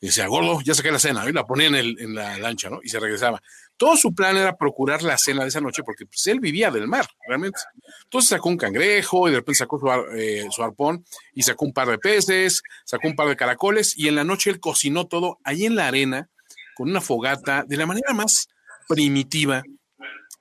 Y 0.00 0.06
decía, 0.06 0.26
gordo, 0.26 0.60
ya 0.62 0.74
saqué 0.74 0.92
la 0.92 0.98
cena, 0.98 1.28
y 1.28 1.32
la 1.32 1.44
ponía 1.44 1.68
en, 1.68 1.74
el, 1.74 1.96
en 2.00 2.14
la 2.14 2.36
lancha, 2.38 2.68
¿no? 2.68 2.80
Y 2.82 2.88
se 2.88 3.00
regresaba. 3.00 3.40
Todo 3.78 3.96
su 3.96 4.14
plan 4.14 4.36
era 4.36 4.56
procurar 4.56 5.02
la 5.02 5.16
cena 5.18 5.42
de 5.42 5.48
esa 5.48 5.60
noche 5.60 5.82
porque 5.84 6.06
pues, 6.06 6.26
él 6.26 6.40
vivía 6.40 6.70
del 6.70 6.86
mar, 6.86 7.06
realmente. 7.26 7.58
Entonces 8.04 8.28
sacó 8.30 8.48
un 8.48 8.56
cangrejo 8.56 9.28
y 9.28 9.30
de 9.32 9.38
repente 9.38 9.58
sacó 9.58 9.78
su, 9.78 9.90
ar- 9.90 10.06
eh, 10.16 10.46
su 10.50 10.62
arpón 10.62 11.04
y 11.34 11.42
sacó 11.42 11.64
un 11.64 11.72
par 11.72 11.88
de 11.88 11.98
peces, 11.98 12.62
sacó 12.84 13.08
un 13.08 13.16
par 13.16 13.28
de 13.28 13.36
caracoles 13.36 13.96
y 13.98 14.08
en 14.08 14.14
la 14.16 14.24
noche 14.24 14.50
él 14.50 14.60
cocinó 14.60 15.06
todo 15.06 15.38
ahí 15.44 15.66
en 15.66 15.76
la 15.76 15.88
arena 15.88 16.28
con 16.74 16.90
una 16.90 17.00
fogata 17.00 17.64
de 17.66 17.76
la 17.76 17.86
manera 17.86 18.12
más 18.14 18.48
primitiva. 18.88 19.62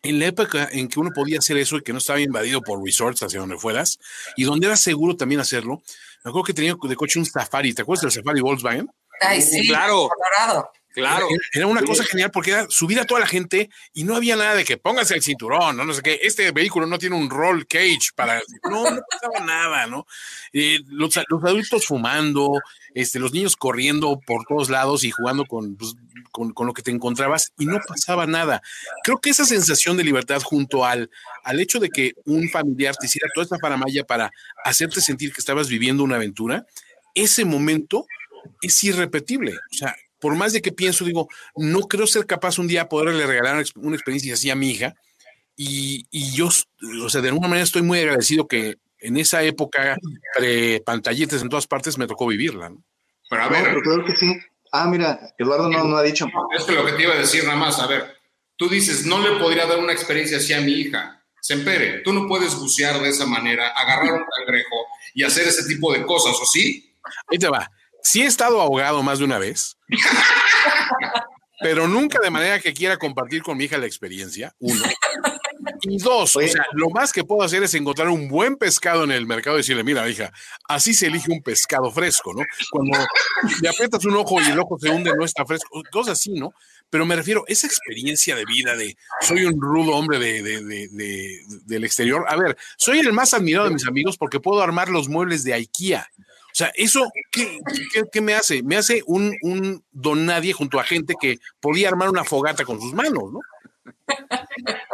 En 0.02 0.20
la 0.20 0.28
época 0.28 0.70
en 0.72 0.88
que 0.88 1.00
uno 1.00 1.10
podía 1.13 1.39
hacer 1.39 1.58
eso 1.58 1.78
y 1.78 1.82
que 1.82 1.91
no 1.91 1.98
estaba 1.98 2.20
invadido 2.22 2.62
por 2.62 2.82
resorts 2.84 3.24
hacia 3.24 3.39
donde 3.39 3.58
fueras 3.58 3.98
y 4.36 4.44
donde 4.44 4.68
era 4.68 4.76
seguro 4.76 5.15
también 5.18 5.41
hacerlo, 5.41 5.82
me 6.24 6.30
acuerdo 6.30 6.44
que 6.46 6.54
tenía 6.54 6.76
de 6.82 6.96
coche 6.96 7.18
un 7.20 7.26
safari. 7.26 7.74
¿Te 7.74 7.82
acuerdas 7.82 8.04
del 8.04 8.12
safari 8.12 8.39
Volkswagen? 8.39 8.88
Ay, 9.21 9.41
sí, 9.41 9.67
claro. 9.67 10.10
Colorado. 10.10 10.71
Claro. 10.95 11.28
Era, 11.51 11.67
una 11.67 11.84
cosa 11.84 12.06
genial 12.06 12.32
porque 12.32 12.51
era 12.51 12.67
subir 12.69 12.97
a 13.01 13.06
toda 13.06 13.19
la 13.19 13.28
gente 13.28 13.69
y 13.93 14.06
no 14.06 14.15
había 14.15 14.38
nada 14.38 14.56
de 14.56 14.63
que 14.63 14.78
póngase 14.78 15.13
el 15.13 15.21
cinturón, 15.21 15.75
no, 15.75 15.84
no 15.84 15.93
sé 15.93 16.01
qué. 16.01 16.21
Este 16.23 16.49
vehículo 16.51 16.88
no 16.88 16.97
tiene 16.97 17.17
un 17.17 17.30
roll 17.30 17.67
cage 17.67 18.12
para. 18.15 18.41
No, 18.63 18.89
no 18.89 19.01
pasaba 19.10 19.45
nada, 19.45 19.88
¿no? 19.88 20.08
Eh, 20.54 20.80
los, 20.88 21.19
los 21.28 21.43
adultos 21.43 21.86
fumando, 21.86 22.49
este, 22.93 23.19
los 23.19 23.34
niños 23.34 23.56
corriendo 23.56 24.19
por 24.25 24.45
todos 24.45 24.69
lados 24.69 25.04
y 25.04 25.12
jugando 25.12 25.45
con, 25.45 25.75
pues, 25.75 25.95
con, 26.32 26.54
con 26.54 26.65
lo 26.65 26.73
que 26.73 26.82
te 26.82 26.91
encontrabas 26.91 27.51
y 27.60 27.65
no 27.65 27.80
pasaba 27.86 28.25
nada. 28.25 28.62
Creo 29.04 29.19
que 29.19 29.30
esa 29.30 29.45
sensación 29.45 29.97
de 29.97 30.04
libertad 30.04 30.41
junto 30.41 30.86
al, 30.86 31.10
al 31.43 31.60
hecho 31.60 31.80
de 31.80 31.89
que 31.89 32.13
un 32.25 32.49
familiar 32.49 32.95
te 32.95 33.08
hiciera 33.08 33.30
toda 33.34 33.43
esta 33.43 33.60
faramaya 33.60 34.06
para 34.06 34.32
hacerte 34.63 35.01
sentir 35.01 35.34
que 35.34 35.41
estabas 35.41 35.67
viviendo 35.67 36.04
una 36.04 36.15
aventura, 36.15 36.65
ese 37.13 37.45
momento 37.45 38.06
es 38.62 38.84
irrepetible. 38.84 39.51
O 39.53 39.73
sea, 39.77 39.95
por 40.19 40.36
más 40.36 40.53
de 40.53 40.62
que 40.62 40.71
pienso, 40.71 41.05
digo, 41.05 41.27
no 41.55 41.81
creo 41.81 42.08
ser 42.08 42.25
capaz 42.25 42.58
un 42.60 42.67
día 42.67 42.84
de 42.84 42.89
poderle 42.89 43.25
regalar 43.27 43.53
una, 43.53 43.62
ex- 43.62 43.75
una 43.75 43.95
experiencia 43.95 44.34
así 44.34 44.49
a 44.49 44.55
mi 44.55 44.71
hija. 44.71 44.93
Y, 45.58 46.05
y 46.12 46.31
yo, 46.34 46.49
o 47.03 47.10
sea, 47.10 47.21
de 47.21 47.29
alguna 47.29 47.47
manera 47.47 47.63
estoy 47.63 47.81
muy 47.81 47.99
agradecido 47.99 48.47
que 48.47 48.75
en 48.99 49.17
esa 49.17 49.43
época, 49.43 49.95
pre 50.36 50.81
pantalletes 50.86 51.41
en 51.41 51.49
todas 51.49 51.67
partes, 51.67 51.97
me 51.97 52.08
tocó 52.08 52.27
vivirla. 52.27 52.69
¿no? 52.69 52.84
Pero 53.29 53.43
a 53.43 53.45
No, 53.45 53.51
ver, 53.51 53.63
pero 53.65 53.81
claro 53.81 54.05
que 54.05 54.15
sí. 54.15 54.34
Ah, 54.71 54.88
mira, 54.89 55.19
Eduardo 55.38 55.69
no, 55.69 55.84
no 55.86 55.95
ha 55.97 56.03
dicho. 56.03 56.25
es 56.58 56.63
que 56.65 56.73
lo 56.73 56.86
que 56.86 56.93
te 56.93 57.03
iba 57.03 57.13
a 57.13 57.17
decir 57.19 57.43
nada 57.45 57.55
más, 57.58 57.79
a 57.79 57.88
ver, 57.88 58.17
tú 58.58 58.67
dices, 58.67 59.05
no 59.05 59.19
le 59.19 59.39
podría 59.39 59.65
dar 59.65 59.79
una 59.79 59.93
experiencia 59.93 60.38
así 60.38 60.51
a 60.53 60.60
mi 60.62 60.73
hija. 60.73 61.23
Sempere, 61.39 61.99
tú 62.03 62.12
no 62.12 62.27
puedes 62.27 62.55
bucear 62.55 62.99
de 63.01 63.10
esa 63.10 63.25
manera, 63.27 63.69
agarrar 63.69 64.12
un 64.13 64.23
cangrejo 64.38 64.75
y 65.13 65.23
hacer 65.23 65.47
ese 65.47 65.65
tipo 65.67 65.93
de 65.93 66.03
cosas, 66.03 66.36
¿o 66.41 66.45
sí? 66.45 66.91
Ahí 67.27 67.38
te 67.38 67.47
va. 67.47 67.69
Sí 68.06 68.22
he 68.22 68.26
estado 68.26 68.62
ahogado 68.62 69.02
más 69.04 69.18
de 69.20 69.26
una 69.26 69.39
vez, 69.39 69.78
pero 71.62 71.88
nunca 71.88 72.20
de 72.22 72.30
manera 72.30 72.60
que 72.60 72.74
quiera 72.74 72.98
compartir 72.98 73.41
con 73.41 73.58
mi 73.58 73.65
hija 73.65 73.78
la 73.78 73.86
experiencia, 73.88 74.54
uno. 74.60 74.84
Y 75.82 75.98
dos, 75.98 76.36
Oye. 76.36 76.48
o 76.48 76.52
sea, 76.52 76.65
lo 76.74 76.89
más 76.91 77.12
que 77.12 77.24
puedo 77.24 77.41
hacer 77.41 77.63
es 77.63 77.74
encontrar 77.74 78.10
un 78.10 78.28
buen 78.28 78.56
pescado 78.58 79.04
en 79.04 79.12
el 79.12 79.26
mercado 79.26 79.56
y 79.58 79.60
decirle, 79.62 79.84
mira, 79.84 80.08
hija, 80.08 80.32
así 80.68 80.94
se 80.94 81.08
elige 81.08 81.32
un 81.32 81.41
pescado 81.41 81.91
fresco, 81.91 82.34
¿no? 82.34 82.44
Cuando 82.72 83.00
le 83.62 83.70
aprietas 83.70 84.06
un 84.06 84.15
ojo 84.15 84.39
y 84.41 84.46
el 84.46 84.60
ojo 84.60 84.78
se 84.80 84.89
hunde, 84.89 85.12
no 85.18 85.26
está 85.26 85.46
fresco, 85.46 85.82
cosas 85.91 86.13
así, 86.20 86.34
¿no? 86.34 86.54
Pero 86.89 87.06
me 87.06 87.15
refiero, 87.15 87.44
esa 87.48 87.65
experiencia 87.65 88.36
de 88.36 88.46
vida 88.46 88.76
de 88.76 88.96
soy 89.22 89.46
un 89.46 89.60
rudo 89.60 89.94
hombre 89.96 90.20
de, 90.20 90.44
de- 90.44 90.63
de- 90.63 90.88
de- 90.91 91.39
del 91.65 91.84
exterior. 91.84 92.26
A 92.28 92.36
ver, 92.36 92.56
soy 92.78 93.00
el 93.00 93.12
más 93.12 93.34
admirado 93.34 93.68
de 93.68 93.74
mis 93.74 93.88
amigos 93.88 94.18
porque 94.18 94.39
puedo 94.39 94.62
armar 94.62 94.89
los 94.89 95.10
muebles 95.10 95.44
de 95.44 95.54
IKEA. 95.56 96.08
O 96.56 96.58
sea, 96.58 96.72
eso, 96.76 97.12
¿qué, 97.34 97.60
qué- 98.13 98.22
me 98.22 98.34
hace? 98.34 98.63
Me 98.63 98.78
hace 98.78 99.04
un, 99.08 99.36
un 99.41 99.84
don 99.91 100.26
nadie 100.26 100.54
junto 100.54 100.80
a 100.80 100.86
gente 100.86 101.13
que 101.20 101.38
podía 101.60 101.89
armar 101.89 102.08
una 102.10 102.24
fogata 102.24 102.63
con 102.63 102.80
sus 102.80 102.94
manos, 102.94 103.24
¿no? 103.34 103.41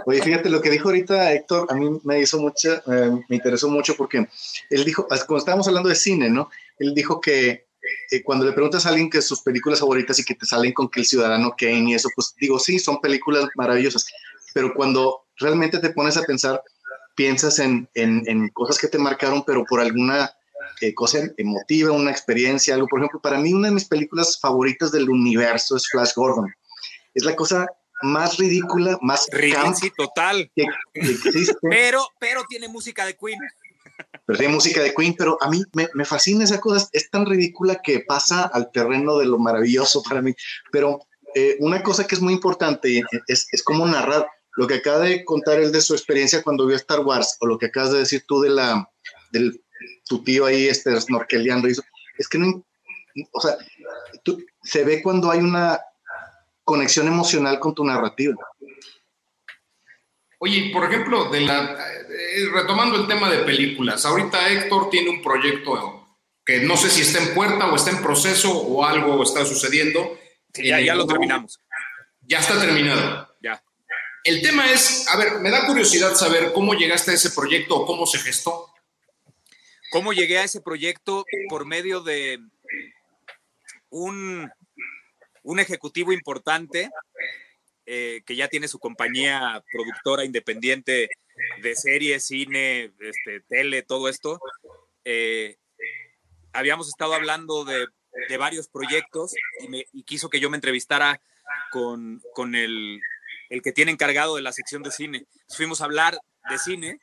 Oye, 0.08 0.24
fíjate 0.24 0.50
lo 0.50 0.60
que 0.60 0.71
dijo 0.71 0.88
ahorita 0.89 1.32
Héctor, 1.34 1.67
a 1.69 1.76
mí 1.76 2.02
me 2.04 2.19
hizo 2.19 2.39
mucha, 2.39 2.82
eh, 2.88 3.12
me 3.30 3.36
interesó 3.36 3.69
mucho 3.69 3.95
porque 3.95 4.28
él 4.71 4.84
dijo, 4.86 5.06
cuando 5.06 5.38
estábamos 5.38 5.67
hablando 5.67 5.88
de 5.88 5.93
cine, 5.93 6.32
¿no? 6.32 6.50
Él 6.80 6.95
dijo 6.95 7.21
que 7.21 7.67
eh, 8.10 8.24
cuando 8.24 8.43
le 8.43 8.54
preguntas 8.54 8.88
a 8.88 8.89
alguien 8.89 9.12
que 9.12 9.21
sus 9.21 9.43
películas 9.43 9.82
favoritas 9.82 10.17
y 10.17 10.26
que 10.26 10.34
te 10.34 10.47
salen 10.47 10.74
con 10.74 10.89
que 10.89 11.02
el 11.02 11.06
ciudadano 11.06 11.54
Kane 11.56 11.91
y 11.91 11.93
eso, 11.93 12.10
pues 12.15 12.34
digo, 12.39 12.58
sí, 12.58 12.80
son 12.80 13.00
películas 13.02 13.45
maravillosas, 13.54 14.08
pero 14.56 14.74
cuando 14.74 15.26
realmente 15.38 15.78
te 15.78 15.91
pones 15.91 16.17
a 16.17 16.24
pensar, 16.24 16.63
piensas 17.13 17.60
en, 17.60 17.88
en, 17.93 18.24
en 18.26 18.50
cosas 18.50 18.80
que 18.80 18.88
te 18.88 18.97
marcaron, 18.97 19.43
pero 19.45 19.63
por 19.63 19.80
alguna 19.80 20.34
eh, 20.81 20.93
cosa 20.93 21.19
emotiva, 21.37 21.91
una 21.91 22.11
experiencia, 22.11 22.73
algo. 22.73 22.87
Por 22.87 22.99
ejemplo, 22.99 23.21
para 23.21 23.39
mí 23.39 23.53
una 23.53 23.69
de 23.69 23.75
mis 23.75 23.85
películas 23.85 24.39
favoritas 24.39 24.91
del 24.91 25.09
universo 25.09 25.75
es 25.77 25.87
Flash 25.87 26.13
Gordon. 26.15 26.51
Es 27.13 27.23
la 27.23 27.35
cosa 27.35 27.67
más 28.03 28.37
ridícula, 28.37 28.97
más 29.01 29.27
Sí, 29.75 29.91
total. 29.95 30.51
que, 30.55 30.65
que 30.93 31.11
existe. 31.11 31.55
Pero, 31.69 32.05
pero 32.19 32.43
tiene 32.49 32.67
música 32.67 33.05
de 33.05 33.15
Queen. 33.15 33.39
pero 34.25 34.39
tiene 34.39 34.53
música 34.53 34.81
de 34.81 34.93
Queen, 34.93 35.15
pero 35.17 35.37
a 35.41 35.49
mí 35.49 35.63
me, 35.73 35.87
me 35.93 36.05
fascina 36.05 36.43
esa 36.43 36.59
cosa, 36.59 36.87
es 36.91 37.09
tan 37.09 37.25
ridícula 37.25 37.81
que 37.83 37.99
pasa 38.01 38.43
al 38.43 38.71
terreno 38.71 39.17
de 39.17 39.25
lo 39.25 39.37
maravilloso 39.37 40.01
para 40.03 40.21
mí. 40.21 40.33
Pero 40.71 40.99
eh, 41.35 41.57
una 41.59 41.83
cosa 41.83 42.07
que 42.07 42.15
es 42.15 42.21
muy 42.21 42.33
importante 42.33 43.03
es, 43.27 43.47
es 43.51 43.63
como 43.63 43.85
narrar 43.85 44.27
lo 44.57 44.67
que 44.67 44.75
acaba 44.75 44.99
de 44.99 45.23
contar 45.23 45.59
él 45.59 45.71
de 45.71 45.81
su 45.81 45.93
experiencia 45.93 46.43
cuando 46.43 46.65
vio 46.65 46.75
Star 46.75 46.99
Wars, 47.01 47.37
o 47.39 47.45
lo 47.45 47.57
que 47.57 47.67
acabas 47.67 47.91
de 47.91 47.99
decir 47.99 48.25
tú 48.27 48.41
de 48.41 48.49
la, 48.49 48.89
del 49.31 49.63
tu 50.12 50.21
tío 50.26 50.45
ahí 50.45 50.67
este, 50.67 51.00
snorkeleando, 51.00 51.69
y 51.69 51.71
eso, 51.71 51.84
es 52.17 52.28
que 52.28 52.38
no, 52.38 52.65
o 53.32 53.39
sea, 53.39 53.56
tú- 54.24 54.43
se 54.62 54.84
ve 54.84 55.02
cuando 55.02 55.32
hay 55.32 55.39
una 55.39 55.80
conexión 56.65 57.08
emocional 57.08 57.60
con 57.62 57.74
tu 57.74 57.86
narrativa. 57.86 58.36
Oye, 60.39 60.69
por 60.74 60.84
ejemplo, 60.84 61.30
de 61.30 61.41
la, 61.41 61.78
eh, 61.80 62.50
retomando 62.52 62.97
el 62.97 63.08
tema 63.08 63.30
de 63.30 63.43
películas, 63.43 64.06
ahorita 64.06 64.50
Héctor 64.50 64.89
tiene 64.89 65.12
un 65.12 65.21
proyecto 65.21 66.19
que 66.45 66.60
no 66.60 66.76
sé 66.76 66.89
si 66.89 67.02
está 67.04 67.19
en 67.24 67.34
puerta 67.34 67.67
o 67.71 67.76
está 67.76 67.91
en 67.91 68.02
proceso 68.02 68.52
o 68.52 68.84
algo 68.84 69.24
está 69.24 69.45
sucediendo. 69.45 70.17
Sí, 70.54 70.67
ya, 70.67 70.82
ya 70.82 70.95
lo 70.95 71.06
terminamos. 71.08 71.60
Ya 72.21 72.39
está 72.39 72.60
terminado. 72.60 73.30
Ya. 73.41 73.63
El 74.26 74.41
tema 74.41 74.69
es, 74.71 75.08
a 75.08 75.17
ver, 75.17 75.39
me 75.39 75.52
da 75.52 75.67
curiosidad 75.67 76.15
saber 76.15 76.52
cómo 76.54 76.74
llegaste 76.74 77.12
a 77.12 77.13
ese 77.13 77.30
proyecto 77.32 77.76
o 77.76 77.86
cómo 77.86 78.06
se 78.06 78.17
gestó. 78.19 78.70
¿Cómo 79.91 80.13
llegué 80.13 80.39
a 80.39 80.45
ese 80.45 80.62
proyecto? 80.62 81.25
Por 81.49 81.65
medio 81.65 82.01
de 82.01 82.39
un, 83.89 84.49
un 85.43 85.60
ejecutivo 85.60 86.13
importante 86.13 86.89
eh, 87.86 88.21
que 88.25 88.38
ya 88.38 88.47
tiene 88.47 88.69
su 88.69 88.80
compañía 88.80 89.62
productora 89.69 90.23
independiente 90.23 91.10
de 91.62 91.75
series, 91.75 92.25
cine, 92.25 92.93
este, 92.99 93.41
tele, 93.49 93.84
todo 93.84 94.08
esto. 94.08 94.39
Eh, 95.04 95.58
habíamos 96.54 96.88
estado 96.88 97.13
hablando 97.13 97.65
de, 97.65 97.86
de 98.30 98.38
varios 98.38 98.69
proyectos 98.69 99.34
y, 99.60 99.67
me, 99.67 99.86
y 99.91 100.04
quiso 100.04 100.30
que 100.30 100.39
yo 100.39 100.49
me 100.49 100.56
entrevistara 100.58 101.21
con, 101.69 102.21
con 102.34 102.56
el, 102.56 103.01
el 103.49 103.62
que 103.62 103.73
tiene 103.73 103.91
encargado 103.91 104.38
de 104.38 104.41
la 104.41 104.54
sección 104.54 104.84
de 104.84 104.91
cine. 104.91 105.25
Fuimos 105.49 105.82
a 105.82 105.86
hablar 105.86 106.17
de 106.49 106.58
cine, 106.60 106.99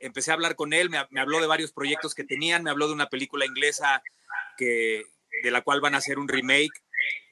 empecé 0.00 0.30
a 0.30 0.34
hablar 0.34 0.56
con 0.56 0.72
él, 0.72 0.90
me, 0.90 0.98
me, 1.10 1.20
habló 1.20 1.40
de 1.40 1.46
varios 1.46 1.72
proyectos 1.72 2.14
que 2.14 2.24
tenían, 2.24 2.62
me 2.62 2.70
habló 2.70 2.88
de 2.88 2.94
una 2.94 3.08
película 3.08 3.46
inglesa 3.46 4.02
que, 4.56 5.04
de 5.42 5.50
la 5.50 5.62
cual 5.62 5.80
van 5.80 5.94
a 5.94 5.98
hacer 5.98 6.18
un 6.18 6.28
remake 6.28 6.72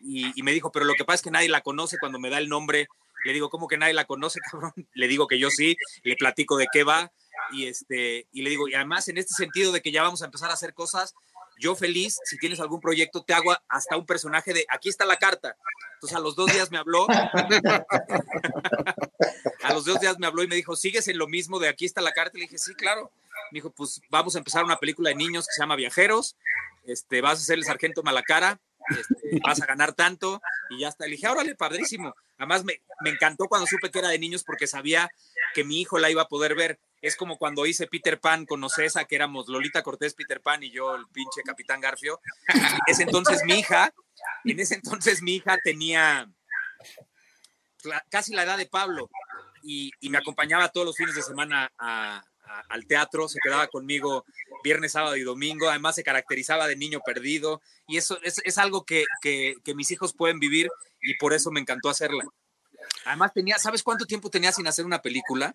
y, 0.01 0.39
y, 0.39 0.43
me 0.43 0.53
dijo, 0.53 0.71
pero 0.71 0.85
lo 0.85 0.95
que 0.95 1.05
pasa 1.05 1.17
es 1.17 1.23
que 1.23 1.31
nadie 1.31 1.49
la 1.49 1.61
conoce 1.61 1.99
cuando 1.99 2.19
me 2.19 2.31
da 2.31 2.39
el 2.39 2.49
nombre. 2.49 2.89
Le 3.25 3.33
digo, 3.33 3.51
¿cómo 3.51 3.67
que 3.67 3.77
nadie 3.77 3.95
la 3.95 4.07
conoce, 4.07 4.41
cabrón? 4.51 4.73
Le 4.95 5.09
digo 5.09 5.27
que 5.27 5.39
yo 5.39 5.51
sí, 5.51 5.77
le 6.03 6.17
platico 6.17 6.57
de 6.57 6.69
qué 6.73 6.85
va 6.85 7.13
y, 7.53 7.67
este, 7.67 8.27
y 8.33 8.43
le 8.43 8.51
digo, 8.51 8.69
y 8.69 8.75
además 8.75 9.09
en 9.09 9.19
este 9.19 9.35
sentido 9.35 9.73
de 9.73 9.81
que 9.81 9.93
ya 9.93 10.03
vamos 10.03 10.23
a 10.23 10.27
empezar 10.27 10.51
a 10.51 10.55
hacer 10.55 10.75
cosas, 10.75 11.15
yo 11.59 11.75
feliz, 11.75 12.19
si 12.25 12.39
tienes 12.39 12.61
algún 12.61 12.81
proyecto, 12.81 13.25
te 13.25 13.35
hago 13.35 13.57
hasta 13.69 13.97
un 13.97 14.07
personaje 14.07 14.53
de, 14.53 14.65
aquí 14.69 14.89
está 14.89 15.05
la 15.05 15.17
carta. 15.17 15.57
Entonces 15.99 16.17
a 16.17 16.21
los 16.21 16.37
dos 16.37 16.53
días 16.53 16.71
me 16.71 16.79
habló, 16.79 17.09
a 19.65 19.73
los 19.73 19.85
dos 19.85 19.99
días 19.99 20.17
me 20.21 20.29
habló 20.29 20.45
y 20.45 20.47
me 20.47 20.55
dijo, 20.55 20.77
¿sigues 20.77 21.09
en 21.09 21.19
lo 21.19 21.27
mismo 21.27 21.59
de 21.59 21.69
aquí 21.69 21.87
está 21.87 22.01
la 22.01 22.13
carta? 22.13 22.39
Le 22.39 22.43
dije, 22.43 22.57
sí, 22.57 22.73
claro. 22.75 23.11
Me 23.51 23.57
dijo, 23.57 23.71
pues 23.71 24.01
vamos 24.09 24.37
a 24.37 24.39
empezar 24.39 24.63
una 24.63 24.79
película 24.79 25.09
de 25.09 25.17
niños 25.17 25.47
que 25.47 25.55
se 25.55 25.61
llama 25.61 25.75
Viajeros, 25.75 26.37
este, 26.85 27.21
vas 27.21 27.41
a 27.41 27.43
ser 27.43 27.59
el 27.59 27.65
sargento 27.65 28.05
Malacara, 28.05 28.61
este, 28.91 29.41
vas 29.45 29.61
a 29.61 29.67
ganar 29.67 29.93
tanto 29.93 30.41
y 30.71 30.83
ya 30.83 30.89
está. 30.89 31.07
Le 31.07 31.17
dije, 31.17 31.27
órale, 31.27 31.57
padrísimo. 31.57 32.15
Además 32.37 32.63
me, 32.63 32.81
me 33.01 33.11
encantó 33.11 33.47
cuando 33.47 33.67
supe 33.67 33.91
que 33.91 33.99
era 33.99 34.11
de 34.11 34.21
niños 34.21 34.45
porque 34.45 34.69
sabía 34.69 35.11
que 35.53 35.65
mi 35.65 35.81
hijo 35.81 35.99
la 35.99 36.11
iba 36.11 36.23
a 36.23 36.29
poder 36.29 36.55
ver. 36.55 36.79
Es 37.03 37.17
como 37.17 37.39
cuando 37.39 37.67
hice 37.67 37.89
Peter 37.89 38.21
Pan 38.21 38.47
con 38.47 38.63
Ocesa, 38.63 39.05
que 39.05 39.17
éramos 39.17 39.49
Lolita 39.49 39.83
Cortés, 39.83 40.15
Peter 40.15 40.41
Pan 40.41 40.63
y 40.63 40.71
yo, 40.71 40.95
el 40.95 41.09
pinche 41.09 41.43
Capitán 41.45 41.81
Garfio. 41.81 42.21
Ese 42.87 43.03
entonces 43.03 43.43
mi 43.45 43.59
hija, 43.59 43.93
en 44.45 44.61
ese 44.61 44.75
entonces 44.75 45.23
mi 45.23 45.37
hija 45.37 45.57
tenía 45.63 46.31
casi 48.11 48.35
la 48.35 48.43
edad 48.43 48.59
de 48.59 48.67
Pablo 48.67 49.09
y, 49.63 49.91
y, 50.01 50.11
me 50.11 50.19
acompañaba 50.19 50.69
todos 50.69 50.87
los 50.87 50.97
fines 50.97 51.15
de 51.15 51.23
semana 51.23 51.71
a, 51.79 52.23
a, 52.45 52.61
al 52.69 52.87
teatro, 52.87 53.29
se 53.29 53.39
quedaba 53.43 53.67
conmigo 53.69 54.25
viernes, 54.63 54.93
sábado 54.93 55.17
y 55.17 55.23
domingo, 55.23 55.69
además 55.69 55.95
se 55.95 56.03
caracterizaba 56.03 56.67
de 56.67 56.77
niño 56.77 57.01
perdido 57.05 57.61
y 57.87 57.97
eso 57.97 58.19
es, 58.23 58.41
es 58.45 58.59
algo 58.59 58.85
que, 58.85 59.05
que, 59.21 59.55
que 59.65 59.75
mis 59.75 59.91
hijos 59.91 60.13
pueden 60.13 60.39
vivir 60.39 60.69
y 61.01 61.15
por 61.17 61.33
eso 61.33 61.51
me 61.51 61.61
encantó 61.61 61.89
hacerla. 61.89 62.25
Además 63.05 63.33
tenía, 63.33 63.59
¿sabes 63.59 63.83
cuánto 63.83 64.07
tiempo 64.07 64.31
tenía 64.31 64.53
sin 64.53 64.67
hacer 64.67 64.85
una 64.85 65.01
película? 65.01 65.55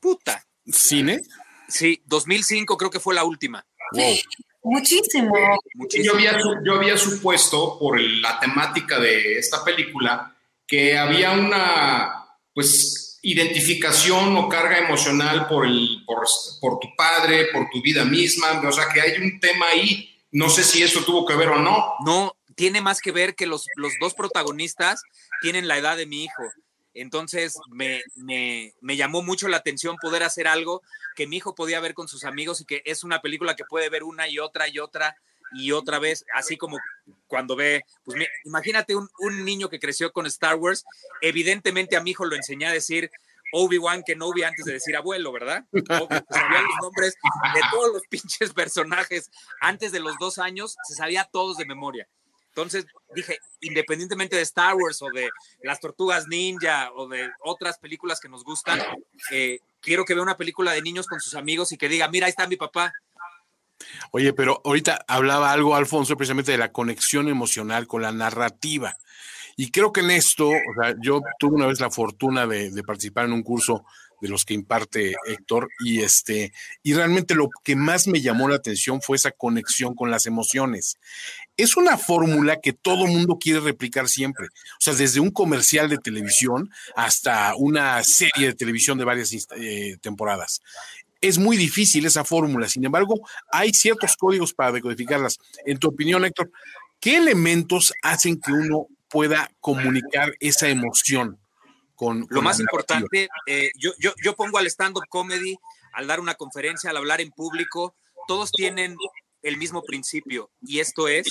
Puta. 0.00 0.44
¿Cine? 0.66 1.22
Sí, 1.68 2.02
2005 2.06 2.76
creo 2.76 2.90
que 2.90 3.00
fue 3.00 3.14
la 3.14 3.24
última. 3.24 3.66
Wow. 3.92 4.16
Muchísimo. 4.62 5.32
muchísimo. 5.74 6.04
Yo, 6.04 6.14
había, 6.14 6.38
yo 6.64 6.74
había 6.74 6.96
supuesto, 6.98 7.78
por 7.78 8.00
la 8.00 8.38
temática 8.40 8.98
de 8.98 9.38
esta 9.38 9.64
película, 9.64 10.36
que 10.66 10.98
había 10.98 11.32
una, 11.32 12.26
pues, 12.52 13.18
identificación 13.22 14.36
o 14.36 14.48
carga 14.48 14.78
emocional 14.78 15.48
por, 15.48 15.66
el, 15.66 16.02
por, 16.06 16.24
por 16.60 16.78
tu 16.78 16.88
padre, 16.96 17.46
por 17.52 17.68
tu 17.70 17.82
vida 17.82 18.04
misma, 18.04 18.60
o 18.66 18.72
sea, 18.72 18.88
que 18.92 19.00
hay 19.00 19.20
un 19.20 19.40
tema 19.40 19.66
ahí. 19.68 20.14
No 20.30 20.50
sé 20.50 20.62
si 20.62 20.82
eso 20.82 21.04
tuvo 21.04 21.24
que 21.24 21.34
ver 21.34 21.48
o 21.48 21.58
no. 21.58 21.94
No, 22.04 22.36
tiene 22.54 22.80
más 22.80 23.00
que 23.00 23.12
ver 23.12 23.34
que 23.34 23.46
los, 23.46 23.66
los 23.76 23.92
dos 24.00 24.14
protagonistas 24.14 25.02
tienen 25.40 25.68
la 25.68 25.78
edad 25.78 25.96
de 25.96 26.06
mi 26.06 26.24
hijo. 26.24 26.42
Entonces 27.00 27.58
me, 27.70 28.02
me, 28.16 28.96
llamó 28.96 29.22
mucho 29.22 29.48
la 29.48 29.58
atención 29.58 29.96
poder 30.00 30.22
hacer 30.22 30.48
algo 30.48 30.82
que 31.14 31.26
mi 31.26 31.36
hijo 31.36 31.54
podía 31.54 31.80
ver 31.80 31.94
con 31.94 32.08
sus 32.08 32.24
amigos 32.24 32.60
y 32.60 32.64
que 32.64 32.82
es 32.84 33.04
una 33.04 33.20
película 33.20 33.56
que 33.56 33.64
puede 33.64 33.88
ver 33.88 34.02
una 34.02 34.28
y 34.28 34.38
otra 34.38 34.68
y 34.68 34.78
otra 34.78 35.16
y 35.52 35.72
otra 35.72 35.98
vez, 35.98 36.26
así 36.34 36.58
como 36.58 36.76
cuando 37.26 37.56
ve, 37.56 37.82
pues 38.04 38.18
imagínate 38.44 38.94
un, 38.94 39.08
un, 39.18 39.46
niño 39.46 39.70
que 39.70 39.80
creció 39.80 40.12
con 40.12 40.26
Star 40.26 40.56
Wars, 40.56 40.84
evidentemente 41.22 41.96
a 41.96 42.02
mi 42.02 42.10
hijo 42.10 42.26
lo 42.26 42.36
enseñé 42.36 42.66
a 42.66 42.72
decir 42.72 43.10
Obi-Wan 43.52 44.02
Kenobi 44.02 44.42
antes 44.42 44.64
de 44.64 44.74
decir 44.74 44.96
abuelo, 44.96 45.32
¿verdad? 45.32 45.64
Obvio, 45.72 46.08
pues 46.08 46.24
sabía 46.30 46.60
los 46.60 46.76
nombres 46.82 47.14
de 47.54 47.60
todos 47.70 47.92
los 47.94 48.02
pinches 48.10 48.52
personajes 48.52 49.30
antes 49.60 49.92
de 49.92 50.00
los 50.00 50.16
dos 50.18 50.38
años, 50.38 50.76
se 50.86 50.94
sabía 50.94 51.24
todos 51.24 51.56
de 51.56 51.66
memoria. 51.66 52.08
Entonces 52.58 52.86
dije, 53.14 53.38
independientemente 53.60 54.34
de 54.34 54.42
Star 54.42 54.74
Wars 54.74 55.00
o 55.02 55.10
de 55.14 55.30
las 55.62 55.78
tortugas 55.78 56.26
ninja 56.26 56.90
o 56.92 57.06
de 57.06 57.30
otras 57.44 57.78
películas 57.78 58.18
que 58.18 58.28
nos 58.28 58.42
gustan, 58.42 58.80
eh, 59.30 59.60
quiero 59.80 60.04
que 60.04 60.14
vea 60.14 60.24
una 60.24 60.36
película 60.36 60.72
de 60.72 60.82
niños 60.82 61.06
con 61.06 61.20
sus 61.20 61.36
amigos 61.36 61.70
y 61.70 61.78
que 61.78 61.88
diga, 61.88 62.08
mira, 62.08 62.26
ahí 62.26 62.30
está 62.30 62.48
mi 62.48 62.56
papá. 62.56 62.92
Oye, 64.10 64.32
pero 64.32 64.60
ahorita 64.64 65.04
hablaba 65.06 65.52
algo, 65.52 65.76
Alfonso, 65.76 66.16
precisamente 66.16 66.50
de 66.50 66.58
la 66.58 66.72
conexión 66.72 67.28
emocional 67.28 67.86
con 67.86 68.02
la 68.02 68.10
narrativa. 68.10 68.96
Y 69.56 69.70
creo 69.70 69.92
que 69.92 70.00
en 70.00 70.10
esto, 70.10 70.48
o 70.48 70.82
sea, 70.82 70.96
yo 71.00 71.20
tuve 71.38 71.54
una 71.54 71.66
vez 71.66 71.78
la 71.78 71.90
fortuna 71.90 72.44
de, 72.48 72.72
de 72.72 72.82
participar 72.82 73.26
en 73.26 73.34
un 73.34 73.44
curso 73.44 73.84
de 74.20 74.28
los 74.28 74.44
que 74.44 74.54
imparte 74.54 75.14
Héctor 75.26 75.68
y 75.80 76.00
este 76.00 76.52
y 76.82 76.94
realmente 76.94 77.34
lo 77.34 77.48
que 77.62 77.76
más 77.76 78.06
me 78.06 78.20
llamó 78.20 78.48
la 78.48 78.56
atención 78.56 79.00
fue 79.00 79.16
esa 79.16 79.30
conexión 79.30 79.94
con 79.94 80.10
las 80.10 80.26
emociones. 80.26 80.98
Es 81.58 81.76
una 81.76 81.98
fórmula 81.98 82.60
que 82.60 82.72
todo 82.72 83.08
mundo 83.08 83.36
quiere 83.38 83.58
replicar 83.58 84.08
siempre, 84.08 84.46
o 84.46 84.80
sea, 84.80 84.94
desde 84.94 85.18
un 85.18 85.32
comercial 85.32 85.88
de 85.88 85.98
televisión 85.98 86.70
hasta 86.94 87.54
una 87.56 88.02
serie 88.04 88.46
de 88.46 88.54
televisión 88.54 88.96
de 88.96 89.04
varias 89.04 89.48
eh, 89.56 89.98
temporadas. 90.00 90.62
Es 91.20 91.36
muy 91.36 91.56
difícil 91.56 92.06
esa 92.06 92.24
fórmula, 92.24 92.68
sin 92.68 92.84
embargo, 92.84 93.28
hay 93.50 93.74
ciertos 93.74 94.16
códigos 94.16 94.54
para 94.54 94.70
decodificarlas. 94.70 95.40
En 95.66 95.78
tu 95.78 95.88
opinión, 95.88 96.24
Héctor, 96.24 96.52
¿qué 97.00 97.16
elementos 97.16 97.92
hacen 98.04 98.40
que 98.40 98.52
uno 98.52 98.86
pueda 99.08 99.50
comunicar 99.60 100.34
esa 100.38 100.68
emoción? 100.68 101.40
Con, 101.96 102.24
lo 102.30 102.40
más 102.40 102.60
importante, 102.60 103.28
eh, 103.46 103.72
yo, 103.76 103.90
yo, 103.98 104.12
yo, 104.22 104.36
pongo 104.36 104.58
al 104.58 104.68
stand-up 104.68 105.08
comedy, 105.08 105.58
al 105.92 106.06
dar 106.06 106.20
una 106.20 106.36
conferencia, 106.36 106.90
al 106.90 106.96
hablar 106.98 107.20
en 107.20 107.32
público, 107.32 107.96
todos 108.28 108.52
tienen 108.52 108.96
el 109.42 109.56
mismo 109.56 109.82
principio 109.82 110.50
y 110.60 110.80
esto 110.80 111.08
es, 111.08 111.26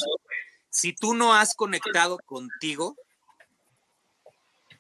si 0.70 0.94
tú 0.94 1.14
no 1.14 1.34
has 1.34 1.56
conectado 1.56 2.20
contigo, 2.26 2.96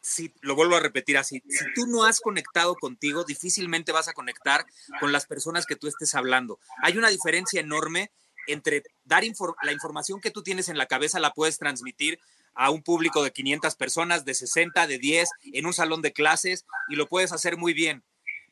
si, 0.01 0.33
lo 0.41 0.55
vuelvo 0.55 0.75
a 0.75 0.79
repetir 0.79 1.17
así, 1.17 1.41
si 1.49 1.65
tú 1.73 1.87
no 1.87 2.05
has 2.05 2.19
conectado 2.19 2.75
contigo, 2.75 3.23
difícilmente 3.23 3.91
vas 3.91 4.07
a 4.07 4.13
conectar 4.13 4.65
con 4.99 5.11
las 5.11 5.25
personas 5.25 5.65
que 5.65 5.75
tú 5.75 5.87
estés 5.87 6.15
hablando. 6.15 6.59
Hay 6.81 6.97
una 6.97 7.09
diferencia 7.09 7.59
enorme 7.59 8.11
entre 8.47 8.83
dar 9.03 9.23
la 9.63 9.71
información 9.71 10.21
que 10.21 10.31
tú 10.31 10.41
tienes 10.41 10.69
en 10.69 10.77
la 10.77 10.85
cabeza, 10.85 11.19
la 11.19 11.33
puedes 11.33 11.57
transmitir 11.57 12.19
a 12.53 12.71
un 12.71 12.81
público 12.81 13.23
de 13.23 13.31
500 13.31 13.75
personas, 13.75 14.25
de 14.25 14.33
60, 14.33 14.87
de 14.87 14.97
10, 14.97 15.29
en 15.53 15.65
un 15.65 15.73
salón 15.73 16.01
de 16.01 16.13
clases 16.13 16.65
y 16.89 16.95
lo 16.95 17.07
puedes 17.07 17.31
hacer 17.31 17.57
muy 17.57 17.73
bien. 17.73 18.03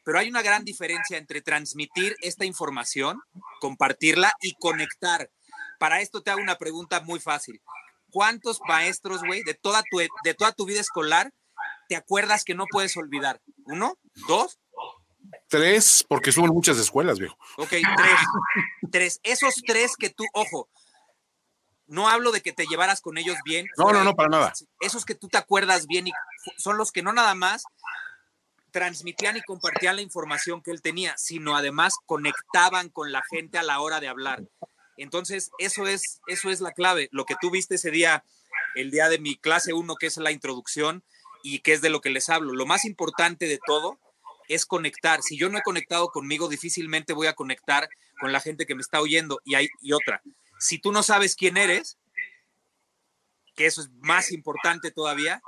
Pero 0.05 0.19
hay 0.19 0.29
una 0.29 0.43
gran 0.43 0.63
diferencia 0.63 1.17
entre 1.17 1.41
transmitir 1.41 2.15
esta 2.21 2.45
información, 2.45 3.19
compartirla 3.59 4.31
y 4.39 4.53
conectar. 4.53 5.29
Para 5.79 5.99
esto 5.99 6.21
te 6.21 6.29
hago 6.29 6.41
una 6.41 6.57
pregunta 6.57 7.01
muy 7.01 7.19
fácil. 7.19 7.59
¿Cuántos 8.11 8.61
maestros, 8.67 9.23
güey, 9.25 9.43
de, 9.43 9.55
toda 9.55 9.83
tu, 9.89 9.97
de 9.97 10.33
toda 10.35 10.53
tu 10.53 10.65
vida 10.65 10.79
escolar 10.79 11.33
te 11.89 11.95
acuerdas 11.95 12.43
que 12.45 12.53
no 12.53 12.65
puedes 12.69 12.95
olvidar? 12.97 13.41
¿Uno? 13.65 13.97
¿Dos? 14.27 14.59
Tres, 15.49 16.05
porque 16.07 16.31
suben 16.31 16.51
muchas 16.51 16.77
escuelas, 16.77 17.17
viejo. 17.17 17.35
Ok, 17.57 17.69
tres. 17.69 18.19
tres. 18.91 19.19
Esos 19.23 19.55
tres 19.65 19.95
que 19.97 20.11
tú, 20.11 20.23
ojo, 20.33 20.69
no 21.87 22.09
hablo 22.09 22.31
de 22.31 22.41
que 22.41 22.53
te 22.53 22.67
llevaras 22.67 23.01
con 23.01 23.17
ellos 23.17 23.37
bien. 23.43 23.67
No, 23.75 23.91
no, 23.91 24.03
no, 24.03 24.13
para 24.13 24.29
nada. 24.29 24.53
Esos 24.81 25.03
que 25.03 25.15
tú 25.15 25.29
te 25.29 25.39
acuerdas 25.39 25.87
bien 25.87 26.07
y 26.07 26.11
son 26.57 26.77
los 26.77 26.91
que 26.91 27.01
no 27.01 27.11
nada 27.11 27.33
más 27.33 27.63
transmitían 28.75 29.37
y 29.37 29.41
compartían 29.41 29.95
la 29.95 30.01
información 30.01 30.61
que 30.61 30.69
él 30.69 30.81
tenía, 30.81 31.17
sino 31.17 31.55
además 31.55 31.95
conectaban 32.05 32.89
con 32.89 33.13
la 33.13 33.23
gente 33.31 33.57
a 33.57 33.63
la 33.63 33.79
hora 33.79 34.01
de 34.01 34.09
hablar. 34.09 34.43
Entonces, 34.97 35.51
eso 35.59 35.87
es, 35.87 36.19
eso 36.27 36.49
es 36.49 36.59
la 36.59 36.73
clave. 36.73 37.07
Lo 37.13 37.23
que 37.23 37.35
tú 37.39 37.51
viste 37.51 37.75
ese 37.75 37.89
día, 37.89 38.25
el 38.75 38.91
día 38.91 39.07
de 39.07 39.17
mi 39.17 39.37
clase 39.37 39.71
1, 39.71 39.95
que 39.95 40.07
es 40.07 40.17
la 40.17 40.33
introducción 40.33 41.05
y 41.41 41.59
que 41.59 41.71
es 41.71 41.79
de 41.79 41.89
lo 41.89 42.01
que 42.01 42.09
les 42.09 42.27
hablo. 42.27 42.51
Lo 42.51 42.65
más 42.65 42.83
importante 42.83 43.47
de 43.47 43.59
todo 43.65 43.97
es 44.49 44.65
conectar. 44.65 45.21
Si 45.21 45.37
yo 45.37 45.47
no 45.47 45.57
he 45.57 45.63
conectado 45.63 46.09
conmigo, 46.09 46.49
difícilmente 46.49 47.13
voy 47.13 47.27
a 47.27 47.33
conectar 47.33 47.87
con 48.19 48.33
la 48.33 48.41
gente 48.41 48.65
que 48.65 48.75
me 48.75 48.81
está 48.81 48.99
oyendo. 48.99 49.39
Y, 49.45 49.55
hay, 49.55 49.69
y 49.79 49.93
otra, 49.93 50.21
si 50.59 50.79
tú 50.79 50.91
no 50.91 51.01
sabes 51.01 51.37
quién 51.37 51.55
eres, 51.55 51.97
que 53.55 53.67
eso 53.67 53.79
es 53.79 53.89
más 54.01 54.33
importante 54.33 54.91
todavía, 54.91 55.41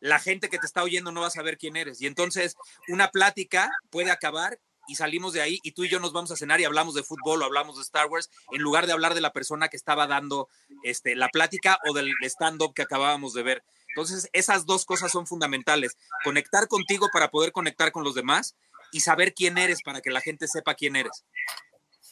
la 0.00 0.18
gente 0.18 0.48
que 0.48 0.58
te 0.58 0.66
está 0.66 0.82
oyendo 0.82 1.12
no 1.12 1.20
va 1.20 1.28
a 1.28 1.30
saber 1.30 1.58
quién 1.58 1.76
eres. 1.76 2.00
Y 2.00 2.06
entonces 2.06 2.56
una 2.88 3.10
plática 3.10 3.70
puede 3.90 4.10
acabar 4.10 4.58
y 4.88 4.94
salimos 4.94 5.34
de 5.34 5.42
ahí 5.42 5.60
y 5.62 5.72
tú 5.72 5.84
y 5.84 5.88
yo 5.88 6.00
nos 6.00 6.12
vamos 6.12 6.30
a 6.30 6.36
cenar 6.36 6.60
y 6.60 6.64
hablamos 6.64 6.94
de 6.94 7.02
fútbol 7.02 7.42
o 7.42 7.44
hablamos 7.44 7.76
de 7.76 7.82
Star 7.82 8.06
Wars 8.06 8.30
en 8.52 8.62
lugar 8.62 8.86
de 8.86 8.92
hablar 8.92 9.14
de 9.14 9.20
la 9.20 9.32
persona 9.32 9.68
que 9.68 9.76
estaba 9.76 10.06
dando 10.06 10.48
este, 10.82 11.14
la 11.14 11.28
plática 11.28 11.78
o 11.88 11.92
del 11.92 12.10
stand-up 12.22 12.72
que 12.74 12.82
acabábamos 12.82 13.34
de 13.34 13.42
ver. 13.42 13.64
Entonces, 13.88 14.28
esas 14.32 14.64
dos 14.64 14.84
cosas 14.84 15.12
son 15.12 15.26
fundamentales. 15.26 15.96
Conectar 16.24 16.68
contigo 16.68 17.08
para 17.12 17.30
poder 17.30 17.52
conectar 17.52 17.92
con 17.92 18.02
los 18.02 18.14
demás 18.14 18.56
y 18.90 19.00
saber 19.00 19.34
quién 19.34 19.58
eres 19.58 19.82
para 19.82 20.00
que 20.00 20.10
la 20.10 20.20
gente 20.20 20.48
sepa 20.48 20.74
quién 20.74 20.96
eres. 20.96 21.24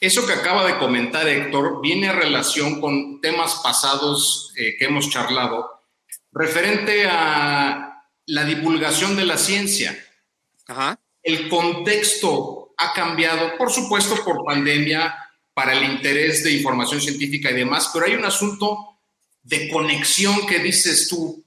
Eso 0.01 0.27
que 0.27 0.35
acaba 0.35 0.67
de 0.67 0.79
comentar 0.79 1.27
Héctor 1.27 1.81
viene 1.81 2.09
a 2.09 2.13
relación 2.13 2.81
con 2.83 3.21
temas 3.23 3.61
pasados 3.63 4.53
eh, 4.57 4.77
que 4.79 4.85
hemos 4.85 5.09
charlado 5.09 5.76
referente 6.37 7.07
a 7.09 8.05
la 8.27 8.45
divulgación 8.45 9.17
de 9.17 9.25
la 9.25 9.39
ciencia. 9.39 9.97
Ajá. 10.67 10.99
El 11.23 11.49
contexto 11.49 12.75
ha 12.77 12.93
cambiado, 12.93 13.57
por 13.57 13.71
supuesto, 13.71 14.23
por 14.25 14.45
pandemia, 14.45 15.17
para 15.55 15.73
el 15.73 15.85
interés 15.85 16.45
de 16.45 16.53
información 16.53 17.01
científica 17.01 17.51
y 17.51 17.55
demás, 17.55 17.91
pero 17.93 18.05
hay 18.05 18.15
un 18.15 18.27
asunto 18.27 18.99
de 19.43 19.71
conexión 19.71 20.47
que 20.47 20.59
dices 20.59 21.09
tú, 21.09 21.43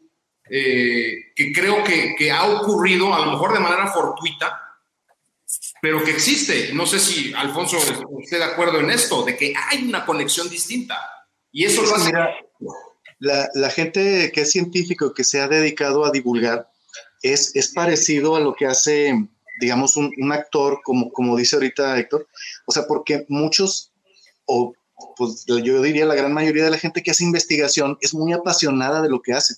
eh, 0.49 1.31
que 1.35 1.53
creo 1.53 1.83
que, 1.83 2.15
que 2.17 2.31
ha 2.31 2.45
ocurrido, 2.45 3.13
a 3.13 3.23
lo 3.23 3.33
mejor 3.33 3.53
de 3.53 3.59
manera 3.59 3.91
fortuita, 3.91 4.59
pero 5.81 6.03
que 6.03 6.11
existe. 6.11 6.73
No 6.73 6.87
sé 6.87 6.99
si 6.99 7.33
Alfonso 7.33 7.77
esté 8.21 8.37
de 8.37 8.43
acuerdo 8.43 8.79
en 8.79 8.89
esto, 8.89 9.23
de 9.23 9.37
que 9.37 9.53
hay 9.55 9.87
una 9.87 10.05
conexión 10.05 10.49
distinta. 10.49 10.99
Y 11.51 11.65
eso 11.65 11.83
lo 11.83 11.95
hace. 11.95 12.07
Mira, 12.07 12.35
la, 13.19 13.49
la 13.53 13.69
gente 13.69 14.31
que 14.33 14.41
es 14.41 14.51
científico, 14.51 15.13
que 15.13 15.23
se 15.23 15.39
ha 15.41 15.47
dedicado 15.47 16.05
a 16.05 16.11
divulgar, 16.11 16.69
es, 17.21 17.55
es 17.55 17.69
parecido 17.69 18.35
a 18.35 18.39
lo 18.39 18.53
que 18.55 18.65
hace, 18.65 19.13
digamos, 19.59 19.97
un, 19.97 20.11
un 20.17 20.31
actor, 20.31 20.79
como, 20.83 21.11
como 21.11 21.35
dice 21.37 21.55
ahorita 21.55 21.99
Héctor. 21.99 22.27
O 22.65 22.71
sea, 22.71 22.87
porque 22.87 23.25
muchos, 23.27 23.91
o 24.45 24.73
pues 25.15 25.45
yo 25.45 25.81
diría 25.81 26.05
la 26.05 26.15
gran 26.15 26.33
mayoría 26.33 26.65
de 26.65 26.71
la 26.71 26.77
gente 26.77 27.03
que 27.03 27.11
hace 27.11 27.23
investigación 27.23 27.97
es 28.01 28.13
muy 28.13 28.33
apasionada 28.33 29.01
de 29.01 29.09
lo 29.09 29.21
que 29.21 29.33
hace. 29.33 29.55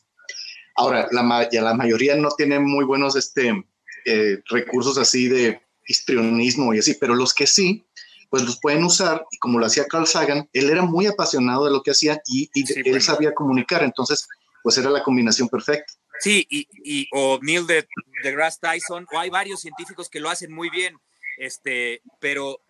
Ahora, 0.75 1.07
la, 1.11 1.49
ya 1.51 1.61
la 1.61 1.73
mayoría 1.73 2.15
no 2.15 2.29
tiene 2.31 2.59
muy 2.59 2.85
buenos 2.85 3.15
este, 3.15 3.65
eh, 4.05 4.39
recursos 4.49 4.97
así 4.97 5.27
de 5.27 5.61
histrionismo 5.87 6.73
y 6.73 6.79
así, 6.79 6.95
pero 6.99 7.15
los 7.15 7.33
que 7.33 7.47
sí, 7.47 7.85
pues 8.31 8.43
los 8.43 8.59
pueden 8.61 8.83
usar, 8.85 9.25
y 9.29 9.37
como 9.39 9.59
lo 9.59 9.65
hacía 9.65 9.85
Carl 9.87 10.07
Sagan, 10.07 10.49
él 10.53 10.69
era 10.69 10.83
muy 10.83 11.05
apasionado 11.05 11.65
de 11.65 11.71
lo 11.71 11.83
que 11.83 11.91
hacía 11.91 12.21
y, 12.25 12.49
y 12.53 12.65
Sí, 12.65 12.75
él 12.77 12.83
bueno. 12.85 13.01
sabía 13.01 13.33
comunicar, 13.33 13.83
entonces, 13.83 14.25
pues 14.63 14.77
era 14.77 14.89
la 14.89 15.03
combinación 15.03 15.49
perfecta. 15.49 15.93
Sí, 16.21 16.47
y, 16.49 16.65
y 16.83 17.07
o 17.11 17.39
Neil 17.41 17.67
de 17.67 17.85
deGrasse 18.23 18.59
Tyson, 18.61 19.05
o 19.13 19.19
hay 19.19 19.29
varios 19.29 19.59
científicos 19.59 20.07
que 20.09 20.21
lo 20.21 20.29
hacen 20.29 20.53
muy 20.53 20.69
bien, 20.69 20.95
este, 21.37 22.01
pero, 22.19 22.61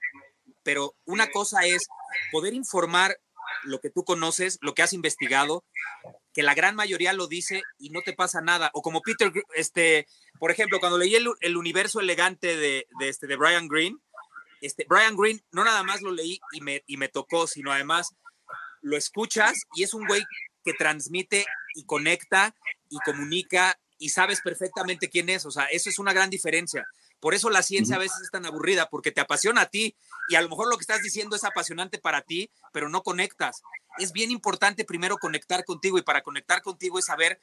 pero 0.64 0.96
una 1.06 1.30
cosa 1.30 1.66
es 1.68 1.84
poder 2.32 2.56
informar 2.56 3.18
lo 3.64 3.80
que 3.80 3.92
tú 3.92 4.04
conoces, 4.04 4.58
lo 4.62 4.74
que 4.74 4.82
has 4.82 4.94
investigado, 4.94 5.64
que 6.34 6.42
la 6.42 6.56
gran 6.56 6.76
mayoría 6.76 7.14
lo 7.14 7.28
dice 7.28 7.62
y 7.78 7.90
no 7.92 8.02
te 8.02 8.14
pasa 8.14 8.42
nada. 8.42 8.72
O 8.74 8.82
como 8.82 9.02
Peter, 9.02 9.32
este, 9.54 10.08
por 10.40 10.50
ejemplo, 10.50 10.80
cuando 10.80 10.98
leí 10.98 11.14
el, 11.14 11.28
el 11.42 11.58
universo 11.58 12.00
elegante 12.00 12.56
de, 12.56 12.88
de, 13.00 13.10
este, 13.10 13.28
de 13.28 13.36
Brian 13.36 13.68
Green, 13.68 14.02
este, 14.62 14.86
Brian 14.88 15.18
Green 15.18 15.44
no 15.52 15.64
nada 15.64 15.84
más 15.84 16.02
lo 16.02 16.12
leí 16.12 16.40
y 16.54 16.62
me, 16.62 16.84
y 16.88 16.98
me 16.98 17.10
tocó, 17.10 17.48
sino 17.48 17.72
además 17.72 18.16
lo 18.82 18.98
escuchas 18.98 19.64
y 19.74 19.84
es 19.84 19.94
un 19.94 20.08
güey 20.08 20.24
que 20.64 20.74
transmite 20.74 21.46
y 21.76 21.86
conecta 21.86 22.56
y 22.90 22.98
comunica 23.00 23.80
y 23.98 24.10
sabes 24.10 24.42
perfectamente 24.42 25.10
quién 25.10 25.30
es. 25.30 25.46
O 25.46 25.52
sea, 25.52 25.66
eso 25.66 25.90
es 25.90 26.00
una 26.00 26.14
gran 26.14 26.30
diferencia. 26.30 26.86
Por 27.20 27.36
eso 27.36 27.52
la 27.52 27.62
ciencia 27.62 27.98
a 27.98 28.00
veces 28.00 28.18
es 28.24 28.32
tan 28.32 28.48
aburrida, 28.48 28.90
porque 28.90 29.12
te 29.12 29.22
apasiona 29.22 29.62
a 29.62 29.70
ti 29.70 29.96
y 30.28 30.36
a 30.36 30.42
lo 30.42 30.50
mejor 30.50 30.68
lo 30.68 30.78
que 30.78 30.82
estás 30.82 31.04
diciendo 31.04 31.36
es 31.36 31.44
apasionante 31.44 32.00
para 32.00 32.22
ti, 32.22 32.50
pero 32.74 32.90
no 32.90 33.04
conectas. 33.04 33.62
Es 34.00 34.12
bien 34.12 34.32
importante 34.32 34.86
primero 34.86 35.18
conectar 35.18 35.64
contigo 35.64 36.00
y 36.00 36.02
para 36.02 36.24
conectar 36.24 36.64
contigo 36.64 36.98
es 36.98 37.06
saber 37.06 37.40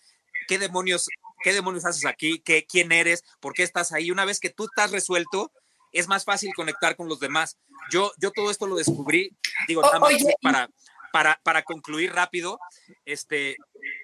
qué 0.48 0.59
demonios, 0.59 1.07
qué 1.44 1.52
demonios 1.52 1.85
haces 1.85 2.07
aquí, 2.07 2.40
qué, 2.40 2.66
quién 2.66 2.90
eres, 2.90 3.22
por 3.38 3.54
qué 3.54 3.62
estás 3.62 3.92
ahí. 3.92 4.11
Una 4.11 4.24
vez 4.24 4.40
que 4.40 4.50
tú 4.50 4.64
estás 4.64 4.90
resuelto, 4.90 5.52
es 5.92 6.09
más 6.09 6.24
fácil 6.24 6.53
conectar 6.55 6.96
con 6.96 7.09
los 7.09 7.20
demás. 7.20 7.59
Yo, 7.90 8.12
yo 8.18 8.31
todo 8.31 8.51
esto 8.51 8.66
lo 8.66 8.77
descubrí, 8.77 9.37
digo, 9.66 9.83
nada 9.83 9.98
más 9.98 10.12
para, 10.40 10.70
para, 11.12 11.40
para 11.42 11.62
concluir 11.62 12.12
rápido, 12.12 12.59
este, 13.05 13.57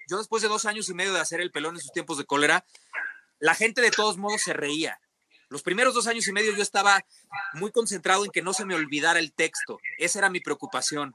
yo 0.09 0.19
después 0.19 0.43
de 0.43 0.49
dos 0.49 0.65
años 0.65 0.89
y 0.89 0.95
medio 0.95 1.13
de 1.13 1.21
hacer 1.21 1.41
el 1.41 1.51
pelón 1.51 1.75
en 1.75 1.81
sus 1.81 1.93
tiempos 1.93 2.19
de 2.19 2.25
cólera, 2.25 2.65
la 3.39 3.55
gente 3.55 3.81
de 3.81 3.91
todos 3.91 4.17
modos 4.17 4.41
se 4.43 4.53
reía. 4.53 5.01
Los 5.49 5.63
primeros 5.63 5.95
dos 5.95 6.07
años 6.07 6.27
y 6.27 6.33
medio 6.33 6.55
yo 6.57 6.63
estaba 6.63 7.05
muy 7.53 7.71
concentrado 7.71 8.25
en 8.25 8.31
que 8.31 8.43
no 8.43 8.53
se 8.55 8.65
me 8.65 8.75
olvidara 8.75 9.19
el 9.19 9.33
texto. 9.33 9.79
Esa 9.99 10.19
era 10.21 10.31
mi 10.31 10.41
preocupación. 10.41 11.15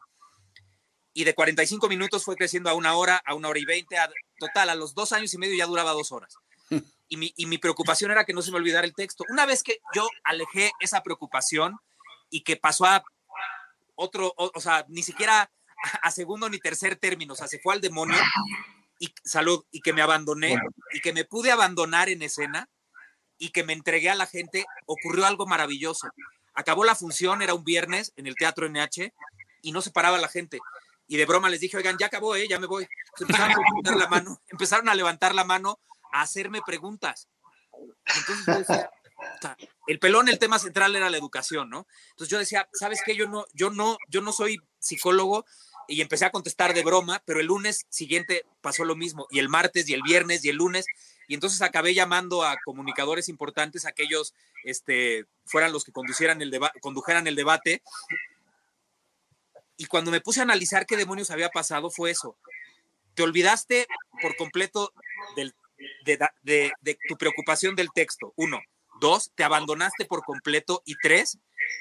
Y 1.14 1.24
de 1.24 1.34
45 1.34 1.90
minutos 1.90 2.24
fue 2.24 2.36
creciendo 2.36 2.70
a 2.70 2.74
una 2.74 2.94
hora, 2.94 3.22
a 3.26 3.34
una 3.34 3.50
hora 3.50 3.60
y 3.60 3.66
veinte. 3.66 3.98
total, 4.38 4.70
a 4.70 4.76
los 4.76 4.94
dos 4.94 5.12
años 5.12 5.34
y 5.34 5.38
medio 5.38 5.58
ya 5.58 5.66
duraba 5.66 5.92
dos 5.92 6.12
horas. 6.12 6.36
Y 7.10 7.17
mi, 7.17 7.34
y 7.36 7.45
mi 7.48 7.58
preocupación 7.58 8.12
era 8.12 8.24
que 8.24 8.34
no 8.34 8.41
se 8.41 8.52
me 8.52 8.58
olvidara 8.58 8.86
el 8.86 8.93
texto. 8.93 9.26
Una 9.30 9.45
vez 9.45 9.63
que 9.63 9.80
yo 9.93 10.08
alejé 10.24 10.72
esa 10.80 11.02
preocupación 11.02 11.78
y 12.30 12.41
que 12.41 12.56
pasó 12.56 12.86
a 12.86 13.04
otro, 13.95 14.34
o, 14.38 14.52
o 14.54 14.62
sea, 14.62 14.86
ni 14.88 15.04
siquiera 15.04 15.52
a, 16.02 16.12
segundo 16.12 16.50
ni 16.50 16.60
tercer 16.60 16.95
término, 16.95 17.34
o 17.34 17.36
sea, 17.36 17.48
se 17.48 17.60
fue 17.60 17.74
al 17.74 17.82
demonio 17.82 18.17
y 19.00 19.13
salud, 19.24 19.63
y 19.72 19.82
que 19.82 19.93
me 19.93 20.02
abandoné 20.02 20.58
y 20.93 21.00
que 21.00 21.13
me 21.13 21.26
pude 21.26 21.52
abandonar 21.52 22.10
en 22.10 22.22
escena 22.22 22.69
y 23.38 23.50
que 23.50 23.63
me 23.63 23.74
entregué 23.74 24.10
a 24.10 24.15
la 24.15 24.28
gente, 24.28 24.65
ocurrió 24.86 25.26
algo 25.26 25.45
maravilloso. 25.45 26.10
Acabó 26.54 26.84
la 26.84 26.95
función, 26.95 27.41
era 27.41 27.54
un 27.54 27.63
viernes 27.63 28.12
en 28.17 28.28
el 28.28 28.36
Teatro 28.36 28.67
NH 28.67 29.13
y 29.62 29.72
no 29.72 29.82
se 29.82 29.91
paraba 29.91 30.17
la 30.17 30.28
gente. 30.28 30.60
Y 31.08 31.15
de 31.15 31.26
broma 31.26 31.50
les 31.50 31.62
dije, 31.62 31.78
oigan, 31.78 31.98
ya 31.98 32.08
acabó, 32.08 32.36
¿eh? 32.36 32.48
ya 32.50 32.60
me 32.60 32.67
voy. 32.67 32.88
Entonces 33.17 33.30
empezaron 33.30 33.52
a 33.52 33.56
levantar 33.58 33.95
la 33.95 34.08
mano, 34.08 34.41
empezaron 34.50 34.89
a 34.89 34.95
levantar 34.95 35.36
la 35.36 35.43
mano, 35.45 35.80
hacerme 36.12 36.62
preguntas. 36.65 37.30
Entonces 38.17 38.45
yo 38.45 38.60
decía, 38.60 38.91
"Puta, 39.34 39.58
el 39.88 40.00
pelón, 40.00 40.30
el 40.30 40.39
tema 40.39 40.60
central 40.60 40.95
era 40.95 41.10
la 41.10 41.17
educación, 41.17 41.69
¿no? 41.69 41.88
Entonces 42.12 42.30
yo 42.30 42.38
decía, 42.38 42.69
¿sabes 42.74 43.02
qué? 43.06 43.15
Yo 43.15 43.28
no, 43.28 43.45
yo 43.54 43.69
no, 43.69 43.98
yo 44.08 44.22
no 44.22 44.32
soy 44.32 44.60
psicólogo 44.80 45.45
y 45.88 46.02
empecé 46.02 46.26
a 46.26 46.32
contestar 46.32 46.74
de 46.74 46.84
broma, 46.84 47.22
pero 47.26 47.39
el 47.39 47.48
lunes 47.48 47.88
siguiente 47.89 48.45
pasó 48.62 48.86
lo 48.86 48.95
mismo, 48.95 49.26
y 49.32 49.39
el 49.39 49.50
martes, 49.50 49.89
y 49.89 49.95
el 49.95 50.04
viernes, 50.04 50.45
y 50.45 50.50
el 50.50 50.58
lunes, 50.58 50.86
y 51.28 51.34
entonces 51.34 51.62
acabé 51.63 51.95
llamando 51.95 52.43
a 52.43 52.58
comunicadores 52.63 53.28
importantes, 53.28 53.86
a 53.86 53.91
que 53.91 54.04
ellos 54.04 54.36
este, 54.63 55.26
fueran 55.45 55.74
los 55.74 55.84
que 55.84 55.91
condujeran 55.91 56.41
el 56.41 57.36
debate. 57.36 57.82
Y 59.78 59.86
cuando 59.86 60.12
me 60.12 60.22
puse 60.22 60.41
a 60.41 60.43
analizar 60.43 60.86
qué 60.86 60.95
demonios 60.95 61.32
había 61.32 61.50
pasado, 61.50 61.89
fue 61.89 62.12
eso. 62.12 62.38
Te 63.15 63.24
olvidaste 63.24 63.88
por 64.22 64.36
completo 64.36 64.93
del, 65.36 65.56
de, 66.06 66.72
de- 66.82 66.98
tu 67.08 67.18
preocupación 67.18 67.76
del 67.76 67.89
texto. 67.94 68.34
Uno. 68.36 68.60
Dos, 69.00 69.32
te 69.36 69.44
abandonaste 69.44 70.06
por 70.06 70.24
completo. 70.24 70.82
Y 70.86 70.96
tres, 71.02 71.38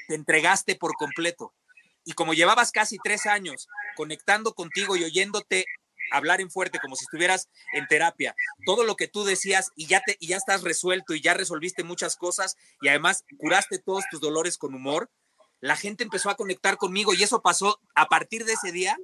te 0.07 0.15
entregaste 0.15 0.75
por 0.75 0.93
completo. 0.93 1.53
Y 2.05 2.13
como 2.13 2.33
llevabas 2.33 2.71
casi 2.71 2.97
tres 3.03 3.25
años 3.25 3.67
conectando 3.95 4.53
contigo 4.53 4.95
y 4.95 5.03
oyéndote 5.03 5.65
hablar 6.11 6.41
en 6.41 6.49
fuerte 6.49 6.79
como 6.79 6.95
si 6.95 7.03
estuvieras 7.03 7.49
en 7.73 7.85
terapia, 7.87 8.33
todo 8.65 8.83
lo 8.83 8.95
que 8.95 9.07
tú 9.07 9.25
decías 9.25 9.71
y 9.75 9.85
ya 9.85 10.01
y 10.19 10.27
ya 10.27 10.37
estás 10.37 10.63
resuelto 10.63 11.13
y 11.13 11.21
ya 11.21 11.35
resolviste 11.35 11.83
muchas 11.83 12.15
cosas 12.15 12.55
y 12.81 12.87
además 12.87 13.25
curaste 13.37 13.77
todos 13.77 14.05
tus 14.09 14.19
dolores 14.19 14.57
con 14.57 14.73
humor, 14.73 15.11
la 15.59 15.75
gente 15.75 16.03
empezó 16.03 16.29
a 16.31 16.35
conectar 16.35 16.77
conmigo 16.77 17.13
y 17.13 17.21
eso 17.21 17.41
pasó 17.43 17.79
a 17.93 18.07
partir 18.07 18.45
de 18.45 18.53
ese 18.53 18.71
día 18.71 18.97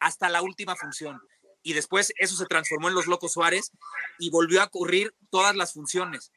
hasta 0.00 0.28
la 0.28 0.42
última 0.42 0.74
función. 0.74 1.20
Y 1.68 1.74
después 1.74 2.14
eso 2.16 2.34
se 2.34 2.46
transformó 2.46 2.88
en 2.88 2.94
Los 2.94 3.06
Locos 3.06 3.34
Suárez 3.34 3.72
y 4.18 4.30
volvió 4.30 4.62
a 4.62 4.64
ocurrir 4.64 5.14
todas 5.28 5.54
las 5.54 5.74
funciones. 5.74 6.32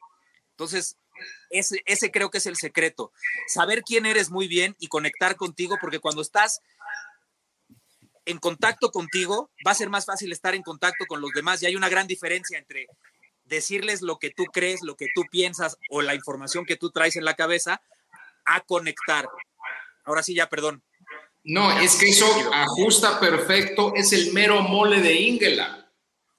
Entonces, 0.50 0.98
ese, 1.48 1.80
ese 1.86 2.10
creo 2.10 2.30
que 2.30 2.36
es 2.36 2.44
el 2.44 2.56
secreto. 2.56 3.12
Saber 3.46 3.82
quién 3.82 4.04
eres 4.04 4.28
muy 4.28 4.46
bien 4.46 4.76
y 4.78 4.88
conectar 4.88 5.36
contigo, 5.36 5.78
porque 5.80 6.00
cuando 6.00 6.20
estás 6.20 6.60
en 8.26 8.36
contacto 8.40 8.90
contigo, 8.90 9.50
va 9.66 9.70
a 9.70 9.74
ser 9.74 9.88
más 9.88 10.04
fácil 10.04 10.30
estar 10.32 10.54
en 10.54 10.62
contacto 10.62 11.06
con 11.06 11.22
los 11.22 11.30
demás. 11.32 11.62
Y 11.62 11.66
hay 11.66 11.76
una 11.76 11.88
gran 11.88 12.06
diferencia 12.06 12.58
entre 12.58 12.86
decirles 13.44 14.02
lo 14.02 14.18
que 14.18 14.28
tú 14.28 14.44
crees, 14.52 14.82
lo 14.82 14.96
que 14.96 15.06
tú 15.14 15.22
piensas 15.30 15.78
o 15.88 16.02
la 16.02 16.14
información 16.14 16.66
que 16.66 16.76
tú 16.76 16.90
traes 16.90 17.16
en 17.16 17.24
la 17.24 17.36
cabeza, 17.36 17.80
a 18.44 18.60
conectar. 18.60 19.30
Ahora 20.04 20.22
sí, 20.22 20.34
ya, 20.34 20.50
perdón. 20.50 20.84
No, 21.44 21.80
es 21.80 21.96
que 21.96 22.08
eso 22.08 22.26
ajusta 22.52 23.18
perfecto, 23.18 23.92
es 23.96 24.12
el 24.12 24.32
mero 24.32 24.62
mole 24.62 25.00
de 25.00 25.14
Ingela. 25.14 25.90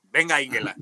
Venga, 0.03 0.41
Ingela. 0.41 0.75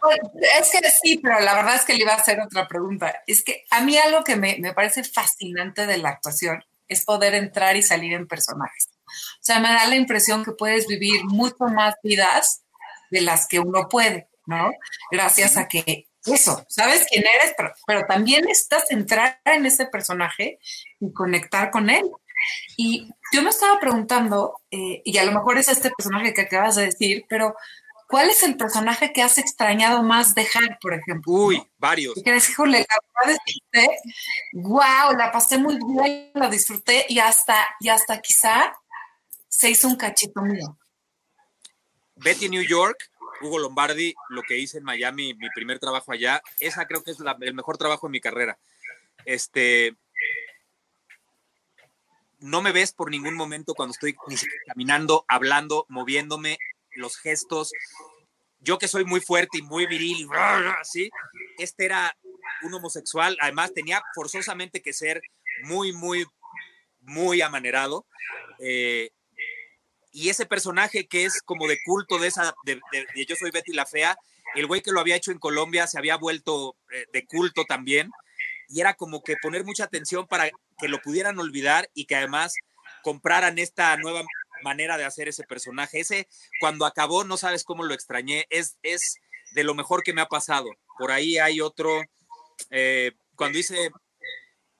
Pues, 0.00 0.18
es 0.60 0.70
que 0.70 0.90
sí, 0.90 1.18
pero 1.22 1.40
la 1.40 1.54
verdad 1.54 1.76
es 1.76 1.84
que 1.84 1.94
le 1.94 2.02
iba 2.02 2.12
a 2.12 2.16
hacer 2.16 2.38
otra 2.40 2.68
pregunta. 2.68 3.22
Es 3.26 3.42
que 3.42 3.64
a 3.70 3.80
mí 3.80 3.96
algo 3.96 4.22
que 4.22 4.36
me, 4.36 4.56
me 4.60 4.72
parece 4.72 5.02
fascinante 5.02 5.86
de 5.86 5.98
la 5.98 6.10
actuación 6.10 6.62
es 6.86 7.04
poder 7.04 7.34
entrar 7.34 7.76
y 7.76 7.82
salir 7.82 8.12
en 8.12 8.28
personajes. 8.28 8.90
O 9.06 9.40
sea, 9.40 9.58
me 9.60 9.68
da 9.68 9.86
la 9.86 9.96
impresión 9.96 10.44
que 10.44 10.52
puedes 10.52 10.86
vivir 10.86 11.24
mucho 11.24 11.64
más 11.64 11.94
vidas 12.02 12.62
de 13.10 13.22
las 13.22 13.48
que 13.48 13.58
uno 13.58 13.88
puede, 13.88 14.28
¿no? 14.46 14.70
Gracias 15.10 15.56
a 15.56 15.68
que 15.68 16.08
eso, 16.26 16.64
sabes 16.68 17.06
quién 17.08 17.24
eres, 17.40 17.54
pero, 17.56 17.72
pero 17.86 18.06
también 18.06 18.44
necesitas 18.44 18.90
entrar 18.90 19.40
en 19.44 19.66
ese 19.66 19.86
personaje 19.86 20.58
y 21.00 21.12
conectar 21.12 21.70
con 21.70 21.90
él. 21.90 22.10
Y 22.76 23.08
yo 23.32 23.42
me 23.42 23.50
estaba 23.50 23.80
preguntando, 23.80 24.60
eh, 24.70 25.02
y 25.04 25.18
a 25.18 25.24
lo 25.24 25.32
mejor 25.32 25.58
es 25.58 25.68
este 25.68 25.90
personaje 25.90 26.34
que 26.34 26.42
acabas 26.42 26.76
de 26.76 26.86
decir, 26.86 27.24
pero 27.28 27.56
¿cuál 28.08 28.30
es 28.30 28.42
el 28.42 28.56
personaje 28.56 29.12
que 29.12 29.22
has 29.22 29.38
extrañado 29.38 30.02
más 30.02 30.34
dejar, 30.34 30.78
por 30.80 30.94
ejemplo? 30.94 31.32
Uy, 31.32 31.62
varios. 31.78 32.16
Y 32.16 32.22
que 32.22 32.36
híjole, 32.36 32.86
la 32.88 32.98
verdad 33.24 33.40
es 33.46 33.60
que, 33.72 33.86
wow, 34.52 35.16
la 35.16 35.32
pasé 35.32 35.58
muy 35.58 35.78
bien, 35.78 36.30
la 36.34 36.48
disfruté 36.48 37.06
y 37.08 37.18
hasta, 37.18 37.56
y 37.80 37.88
hasta 37.88 38.20
quizá 38.20 38.74
se 39.48 39.70
hizo 39.70 39.88
un 39.88 39.96
cachito 39.96 40.42
mío. 40.42 40.78
Betty 42.16 42.48
New 42.48 42.62
York, 42.62 43.10
Hugo 43.40 43.58
Lombardi, 43.58 44.14
lo 44.30 44.42
que 44.42 44.58
hice 44.58 44.78
en 44.78 44.84
Miami, 44.84 45.34
mi 45.34 45.48
primer 45.50 45.78
trabajo 45.78 46.12
allá, 46.12 46.42
esa 46.60 46.86
creo 46.86 47.02
que 47.02 47.10
es 47.10 47.18
la- 47.20 47.36
el 47.40 47.54
mejor 47.54 47.76
trabajo 47.78 48.06
en 48.06 48.12
mi 48.12 48.20
carrera. 48.20 48.58
Este, 49.24 49.94
no 52.38 52.62
me 52.62 52.72
ves 52.72 52.92
por 52.92 53.10
ningún 53.10 53.34
momento 53.34 53.74
cuando 53.74 53.92
estoy 53.92 54.16
ni 54.28 54.36
caminando, 54.66 55.24
hablando, 55.28 55.86
moviéndome, 55.88 56.58
los 56.92 57.16
gestos. 57.16 57.72
Yo 58.60 58.78
que 58.78 58.88
soy 58.88 59.04
muy 59.04 59.20
fuerte 59.20 59.58
y 59.58 59.62
muy 59.62 59.86
viril, 59.86 60.16
y 60.20 60.28
así, 60.80 61.10
este 61.58 61.84
era 61.84 62.16
un 62.62 62.74
homosexual, 62.74 63.36
además 63.40 63.72
tenía 63.74 64.02
forzosamente 64.14 64.80
que 64.82 64.92
ser 64.92 65.20
muy, 65.62 65.92
muy, 65.92 66.26
muy 67.00 67.40
amanerado. 67.42 68.06
eh, 68.58 69.10
y 70.16 70.30
ese 70.30 70.46
personaje 70.46 71.06
que 71.06 71.26
es 71.26 71.42
como 71.42 71.68
de 71.68 71.76
culto 71.84 72.18
de 72.18 72.28
esa, 72.28 72.54
de, 72.64 72.80
Yo 73.28 73.36
soy 73.36 73.50
Betty 73.50 73.74
la 73.74 73.84
Fea, 73.84 74.16
el 74.54 74.66
güey 74.66 74.80
que 74.80 74.90
lo 74.90 75.00
había 75.00 75.14
hecho 75.14 75.30
en 75.30 75.38
Colombia 75.38 75.86
se 75.86 75.98
había 75.98 76.16
vuelto 76.16 76.74
eh, 76.90 77.04
de 77.12 77.26
culto 77.26 77.66
también, 77.66 78.10
y 78.70 78.80
era 78.80 78.94
como 78.94 79.22
que 79.22 79.36
poner 79.42 79.64
mucha 79.64 79.84
atención 79.84 80.26
para 80.26 80.48
que 80.78 80.88
lo 80.88 81.02
pudieran 81.02 81.38
olvidar 81.38 81.90
y 81.92 82.06
que 82.06 82.16
además 82.16 82.54
compraran 83.02 83.58
esta 83.58 83.94
nueva 83.98 84.24
manera 84.62 84.96
de 84.96 85.04
hacer 85.04 85.28
ese 85.28 85.44
personaje. 85.44 86.00
Ese, 86.00 86.28
cuando 86.60 86.86
acabó, 86.86 87.24
no 87.24 87.36
sabes 87.36 87.62
cómo 87.62 87.84
lo 87.84 87.92
extrañé, 87.92 88.46
es, 88.48 88.78
es 88.82 89.16
de 89.52 89.64
lo 89.64 89.74
mejor 89.74 90.02
que 90.02 90.14
me 90.14 90.22
ha 90.22 90.28
pasado. 90.28 90.70
Por 90.98 91.10
ahí 91.10 91.36
hay 91.36 91.60
otro, 91.60 92.02
eh, 92.70 93.12
cuando 93.34 93.58
hice, 93.58 93.90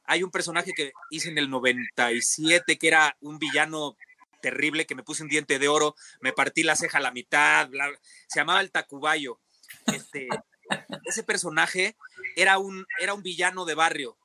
hay 0.04 0.22
un 0.22 0.30
personaje 0.30 0.72
que 0.74 0.92
hice 1.10 1.28
en 1.28 1.36
el 1.36 1.50
97 1.50 2.78
que 2.78 2.88
era 2.88 3.18
un 3.20 3.38
villano 3.38 3.98
terrible 4.40 4.86
que 4.86 4.94
me 4.94 5.02
puse 5.02 5.22
un 5.22 5.28
diente 5.28 5.58
de 5.58 5.68
oro, 5.68 5.94
me 6.20 6.32
partí 6.32 6.62
la 6.62 6.76
ceja 6.76 6.98
a 6.98 7.02
la 7.02 7.10
mitad, 7.10 7.68
se 8.28 8.40
llamaba 8.40 8.60
el 8.60 8.70
Tacubayo. 8.70 9.40
Este, 9.86 10.28
ese 11.04 11.22
personaje 11.22 11.96
era 12.36 12.58
un, 12.58 12.86
era 13.00 13.14
un 13.14 13.22
villano 13.22 13.64
de 13.64 13.74
barrio. 13.74 14.18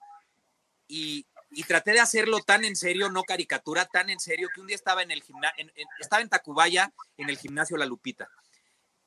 Y, 0.88 1.26
traté 1.68 1.92
de 1.92 2.00
hacerlo 2.00 2.40
tan 2.40 2.66
en 2.66 2.76
serio, 2.76 3.10
no 3.10 3.24
caricatura, 3.24 3.86
tan 3.86 4.10
en 4.10 4.20
serio, 4.20 4.50
que 4.54 4.62
un 4.62 4.68
día 4.68 4.76
estaba 4.76 5.04
en 5.04 5.12
el 5.12 5.22
gimnasio, 5.22 5.66
estaba 6.00 6.22
en 6.22 6.30
Tacubaya, 6.30 6.94
en 7.18 7.30
el 7.30 7.38
gimnasio 7.38 7.78
La 7.78 7.86
Lupita, 7.86 8.30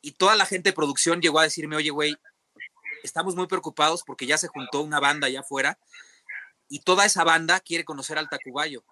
y 0.01 0.13
toda 0.13 0.37
la 0.37 0.47
gente 0.47 0.71
de 0.71 0.75
producción 0.75 1.21
llegó 1.21 1.41
a 1.41 1.45
decirme, 1.45 1.77
oye, 1.77 1.91
güey, 1.91 2.17
estamos 3.03 3.35
muy 3.37 3.47
preocupados 3.47 4.03
porque 4.03 4.27
ya 4.27 4.39
se 4.39 4.49
juntó 4.49 4.83
una 4.83 5.01
banda 5.01 5.27
allá 5.27 5.41
afuera 5.41 5.79
y 6.69 6.81
toda 6.81 7.05
esa 7.05 7.25
banda 7.25 7.61
quiere 7.61 7.85
conocer 7.85 8.19
al 8.19 8.29
Tacubayo 8.29 8.85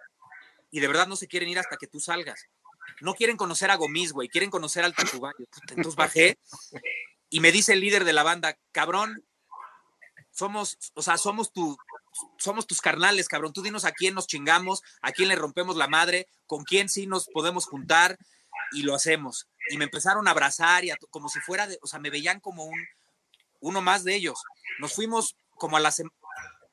y 0.73 0.81
de 0.81 0.89
verdad 0.89 1.07
no 1.07 1.15
se 1.15 1.29
quieren 1.29 1.49
ir 1.49 1.61
hasta 1.61 1.77
que 1.77 1.87
tú 1.87 2.01
salgas. 2.01 2.47
No 3.01 3.15
quieren 3.15 3.37
conocer 3.37 3.71
a 3.71 3.77
Gomis, 3.77 4.13
güey, 4.13 4.29
quieren 4.29 4.51
conocer 4.51 4.85
al 4.85 4.95
Tacubayo. 4.95 5.47
Entonces 5.69 5.95
bajé 5.95 6.39
y 7.31 7.39
me 7.39 7.53
dice 7.53 7.75
el 7.75 7.81
líder 7.81 8.05
de 8.05 8.13
la 8.13 8.25
banda, 8.25 8.59
cabrón, 8.73 9.25
somos, 10.31 10.79
o 10.95 11.03
sea, 11.03 11.19
somos 11.19 11.53
tu, 11.53 11.77
somos 12.39 12.67
tus 12.67 12.81
carnales, 12.81 13.29
cabrón. 13.29 13.53
Tú 13.53 13.63
dinos 13.63 13.85
a 13.85 13.93
quién 13.93 14.15
nos 14.15 14.27
chingamos, 14.27 14.83
a 15.03 15.13
quién 15.13 15.29
le 15.29 15.37
rompemos 15.37 15.77
la 15.77 15.89
madre, 15.89 16.27
con 16.47 16.65
quién 16.65 16.89
sí 16.89 17.07
nos 17.07 17.27
podemos 17.27 17.67
juntar 17.67 18.19
y 18.73 18.83
lo 18.83 18.95
hacemos. 18.95 19.47
Y 19.71 19.77
me 19.77 19.85
empezaron 19.85 20.27
a 20.27 20.33
abrazar 20.33 20.85
y 20.85 20.91
a 20.91 20.97
como 21.11 21.29
si 21.29 21.39
fuera, 21.41 21.67
de, 21.67 21.79
o 21.83 21.87
sea, 21.87 21.99
me 21.99 22.11
veían 22.11 22.41
como 22.41 22.65
un, 22.65 22.87
uno 23.61 23.81
más 23.83 24.05
de 24.05 24.15
ellos. 24.15 24.43
Nos 24.79 24.95
fuimos 24.95 25.37
como 25.57 25.77
a 25.77 25.81
la 25.81 25.91
sem- 25.91 26.11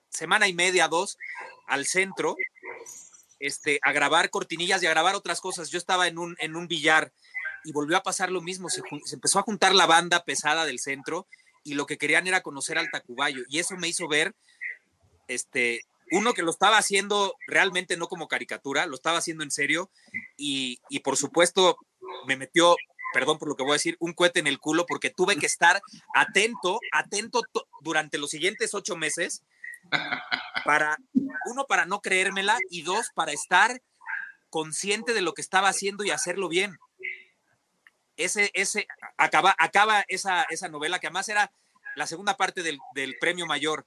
semana 0.09 0.47
y 0.47 0.53
media, 0.53 0.87
dos, 0.87 1.17
al 1.67 1.85
centro, 1.85 2.35
este, 3.39 3.79
a 3.83 3.91
grabar 3.91 4.29
cortinillas 4.29 4.83
y 4.83 4.87
a 4.87 4.91
grabar 4.91 5.15
otras 5.15 5.41
cosas. 5.41 5.69
Yo 5.69 5.77
estaba 5.77 6.07
en 6.07 6.17
un, 6.17 6.35
en 6.39 6.55
un 6.55 6.67
billar 6.67 7.11
y 7.63 7.71
volvió 7.71 7.97
a 7.97 8.03
pasar 8.03 8.31
lo 8.31 8.41
mismo. 8.41 8.69
Se, 8.69 8.81
empezó 9.11 9.39
a 9.39 9.43
juntar 9.43 9.73
la 9.75 9.85
banda 9.85 10.23
pesada 10.23 10.65
del 10.65 10.79
centro 10.79 11.27
y 11.63 11.73
lo 11.73 11.85
que 11.85 11.97
querían 11.97 12.27
era 12.27 12.41
conocer 12.41 12.77
al 12.77 12.89
Tacubayo. 12.91 13.43
Y 13.49 13.59
eso 13.59 13.75
me 13.77 13.87
hizo 13.87 14.07
ver, 14.07 14.33
este, 15.27 15.81
uno 16.11 16.33
que 16.33 16.41
lo 16.41 16.51
estaba 16.51 16.77
haciendo 16.77 17.35
realmente 17.47 17.97
no 17.97 18.07
como 18.07 18.27
caricatura, 18.27 18.85
lo 18.85 18.95
estaba 18.95 19.19
haciendo 19.19 19.43
en 19.43 19.51
serio 19.51 19.91
y, 20.37 20.79
y 20.89 20.99
por 20.99 21.17
supuesto 21.17 21.77
me 22.25 22.35
metió, 22.35 22.75
perdón 23.13 23.37
por 23.37 23.47
lo 23.47 23.55
que 23.55 23.63
voy 23.63 23.71
a 23.71 23.73
decir, 23.73 23.95
un 23.99 24.13
cohete 24.13 24.39
en 24.39 24.47
el 24.47 24.59
culo 24.59 24.85
porque 24.87 25.11
tuve 25.11 25.35
que 25.37 25.45
estar 25.45 25.81
atento, 26.15 26.79
atento 26.91 27.41
to- 27.53 27.67
durante 27.81 28.17
los 28.17 28.31
siguientes 28.31 28.73
ocho 28.73 28.95
meses 28.95 29.43
para, 30.63 30.97
uno, 31.45 31.65
para 31.65 31.85
no 31.85 32.01
creérmela 32.01 32.57
y 32.69 32.81
dos, 32.83 33.07
para 33.13 33.31
estar 33.31 33.81
consciente 34.49 35.13
de 35.13 35.21
lo 35.21 35.33
que 35.33 35.41
estaba 35.41 35.69
haciendo 35.69 36.03
y 36.03 36.11
hacerlo 36.11 36.49
bien. 36.49 36.77
Ese, 38.17 38.51
ese, 38.53 38.87
acaba, 39.17 39.55
acaba 39.57 40.03
esa, 40.07 40.43
esa 40.49 40.67
novela 40.67 40.99
que 40.99 41.07
además 41.07 41.29
era 41.29 41.51
la 41.95 42.07
segunda 42.07 42.35
parte 42.35 42.63
del, 42.63 42.79
del 42.93 43.17
premio 43.19 43.45
mayor. 43.45 43.85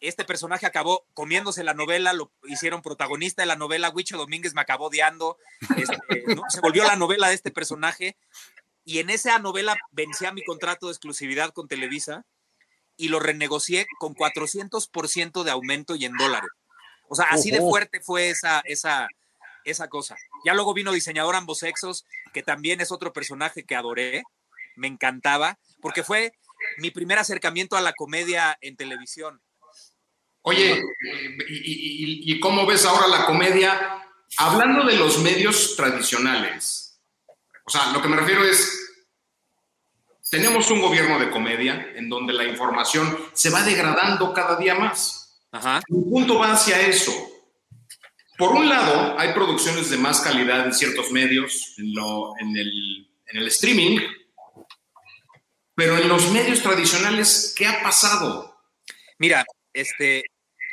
Este 0.00 0.24
personaje 0.24 0.66
acabó 0.66 1.06
comiéndose 1.14 1.64
la 1.64 1.74
novela, 1.74 2.12
lo 2.12 2.30
hicieron 2.44 2.82
protagonista 2.82 3.42
de 3.42 3.46
la 3.46 3.56
novela, 3.56 3.90
Huicho 3.90 4.16
Domínguez 4.16 4.54
me 4.54 4.60
acabó 4.60 4.86
odiando, 4.86 5.38
este, 5.76 5.96
¿no? 6.36 6.42
se 6.48 6.60
volvió 6.60 6.84
la 6.84 6.96
novela 6.96 7.28
de 7.28 7.34
este 7.34 7.50
personaje 7.50 8.16
y 8.84 9.00
en 9.00 9.10
esa 9.10 9.38
novela 9.38 9.76
vencía 9.90 10.32
mi 10.32 10.44
contrato 10.44 10.86
de 10.86 10.92
exclusividad 10.92 11.52
con 11.52 11.68
Televisa 11.68 12.24
y 12.98 13.08
lo 13.08 13.20
renegocié 13.20 13.86
con 13.98 14.14
400% 14.14 15.42
de 15.44 15.50
aumento 15.50 15.94
y 15.96 16.04
en 16.04 16.12
dólares. 16.18 16.50
O 17.08 17.14
sea, 17.14 17.26
así 17.30 17.50
de 17.50 17.58
fuerte 17.70 18.00
fue 18.02 18.28
esa, 18.28 18.60
esa, 18.66 19.08
esa 19.64 19.88
cosa. 19.88 20.16
Ya 20.44 20.52
luego 20.52 20.74
vino 20.74 20.92
diseñador 20.92 21.34
ambos 21.36 21.60
sexos, 21.60 22.04
que 22.34 22.42
también 22.42 22.80
es 22.82 22.92
otro 22.92 23.12
personaje 23.14 23.64
que 23.64 23.74
adoré, 23.76 24.22
me 24.76 24.88
encantaba, 24.88 25.58
porque 25.80 26.02
fue 26.04 26.32
mi 26.78 26.90
primer 26.90 27.18
acercamiento 27.18 27.76
a 27.76 27.80
la 27.80 27.92
comedia 27.94 28.58
en 28.60 28.76
televisión. 28.76 29.40
Oye, 30.42 30.82
¿y, 31.48 31.54
y- 31.56 32.04
y- 32.04 32.32
y 32.34 32.40
cómo 32.40 32.66
ves 32.66 32.84
ahora 32.84 33.06
la 33.08 33.26
comedia? 33.26 34.04
Hablando 34.36 34.84
de 34.84 34.96
los 34.96 35.18
medios 35.20 35.76
tradicionales, 35.76 37.00
o 37.64 37.70
sea, 37.70 37.92
lo 37.92 38.02
que 38.02 38.08
me 38.08 38.16
refiero 38.16 38.44
es, 38.44 38.87
tenemos 40.30 40.70
un 40.70 40.80
gobierno 40.80 41.18
de 41.18 41.30
comedia 41.30 41.92
en 41.94 42.08
donde 42.08 42.32
la 42.32 42.44
información 42.44 43.16
se 43.32 43.50
va 43.50 43.62
degradando 43.62 44.32
cada 44.32 44.56
día 44.56 44.74
más. 44.74 45.40
Ajá. 45.50 45.80
Mi 45.88 46.10
punto 46.10 46.38
va 46.38 46.52
hacia 46.52 46.80
eso. 46.82 47.12
Por 48.36 48.52
un 48.52 48.68
lado, 48.68 49.18
hay 49.18 49.32
producciones 49.32 49.90
de 49.90 49.96
más 49.96 50.20
calidad 50.20 50.64
en 50.66 50.72
ciertos 50.72 51.10
medios, 51.10 51.74
en, 51.78 51.94
lo- 51.94 52.34
en 52.38 52.56
el, 52.56 53.10
en 53.26 53.36
el 53.38 53.48
streaming, 53.48 53.98
pero 55.74 55.96
en 55.96 56.08
los 56.08 56.30
medios 56.30 56.62
tradicionales, 56.62 57.54
¿qué 57.56 57.66
ha 57.66 57.82
pasado? 57.82 58.60
Mira, 59.18 59.44
este, 59.72 60.24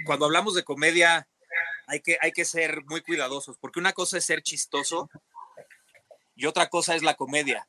cuando 0.05 0.25
hablamos 0.25 0.53
de 0.55 0.63
comedia, 0.63 1.27
hay 1.87 2.01
que, 2.01 2.17
hay 2.21 2.31
que 2.31 2.45
ser 2.45 2.83
muy 2.85 3.01
cuidadosos, 3.01 3.57
porque 3.59 3.79
una 3.79 3.93
cosa 3.93 4.17
es 4.17 4.25
ser 4.25 4.41
chistoso 4.41 5.09
y 6.35 6.45
otra 6.45 6.69
cosa 6.69 6.95
es 6.95 7.01
la 7.03 7.15
comedia, 7.15 7.67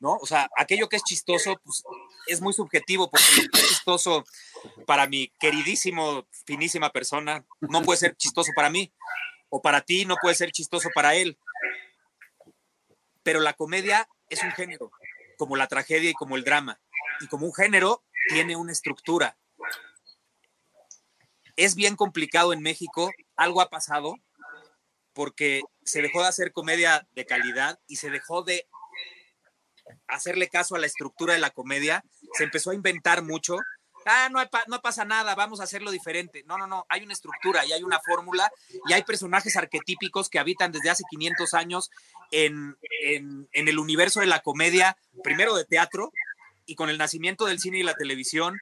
¿no? 0.00 0.16
O 0.16 0.26
sea, 0.26 0.48
aquello 0.56 0.88
que 0.88 0.96
es 0.96 1.02
chistoso, 1.02 1.60
pues 1.64 1.82
es 2.26 2.40
muy 2.40 2.52
subjetivo, 2.52 3.10
porque 3.10 3.24
es 3.52 3.68
chistoso 3.68 4.24
para 4.86 5.06
mi 5.06 5.28
queridísimo, 5.38 6.26
finísima 6.46 6.90
persona, 6.90 7.44
no 7.60 7.82
puede 7.82 7.98
ser 7.98 8.16
chistoso 8.16 8.52
para 8.54 8.70
mí, 8.70 8.92
o 9.48 9.60
para 9.60 9.80
ti 9.80 10.04
no 10.04 10.16
puede 10.20 10.34
ser 10.34 10.52
chistoso 10.52 10.88
para 10.94 11.14
él. 11.14 11.38
Pero 13.22 13.40
la 13.40 13.52
comedia 13.52 14.08
es 14.28 14.42
un 14.42 14.52
género, 14.52 14.90
como 15.36 15.56
la 15.56 15.66
tragedia 15.66 16.10
y 16.10 16.14
como 16.14 16.36
el 16.36 16.44
drama, 16.44 16.80
y 17.20 17.26
como 17.26 17.46
un 17.46 17.54
género 17.54 18.04
tiene 18.28 18.56
una 18.56 18.72
estructura 18.72 19.36
es 21.60 21.74
bien 21.74 21.94
complicado 21.94 22.54
en 22.54 22.62
México, 22.62 23.10
algo 23.36 23.60
ha 23.60 23.68
pasado 23.68 24.16
porque 25.12 25.62
se 25.84 26.00
dejó 26.00 26.22
de 26.22 26.28
hacer 26.28 26.52
comedia 26.52 27.06
de 27.12 27.26
calidad 27.26 27.78
y 27.86 27.96
se 27.96 28.08
dejó 28.08 28.42
de 28.42 28.66
hacerle 30.10 30.48
caso 30.48 30.74
a 30.74 30.78
la 30.78 30.86
estructura 30.86 31.34
de 31.34 31.40
la 31.40 31.50
comedia, 31.50 32.04
se 32.34 32.44
empezó 32.44 32.70
a 32.70 32.74
inventar 32.74 33.22
mucho. 33.22 33.58
Ah, 34.06 34.30
no, 34.30 34.80
pasa 34.80 35.04
nada, 35.04 35.34
vamos 35.34 35.60
a 35.60 35.64
hacerlo 35.64 35.90
diferente. 35.90 36.42
No, 36.46 36.56
no, 36.56 36.66
no, 36.66 36.86
hay 36.88 37.02
una 37.02 37.12
estructura 37.12 37.66
y 37.66 37.72
hay 37.72 37.82
una 37.82 38.00
fórmula 38.00 38.50
y 38.86 38.92
hay 38.92 39.02
personajes 39.02 39.56
arquetípicos 39.56 40.30
que 40.30 40.38
habitan 40.38 40.72
desde 40.72 40.90
hace 40.90 41.04
500 41.10 41.54
años 41.54 41.90
en, 42.30 42.76
el 43.52 43.78
universo 43.78 44.20
de 44.20 44.26
la 44.26 44.40
comedia, 44.40 44.96
primero 45.22 45.54
de 45.54 45.64
teatro 45.64 46.12
y 46.64 46.76
con 46.76 46.88
el 46.88 46.98
nacimiento 46.98 47.44
del 47.46 47.60
cine 47.60 47.78
y 47.78 47.82
la 47.82 47.94
televisión 47.94 48.58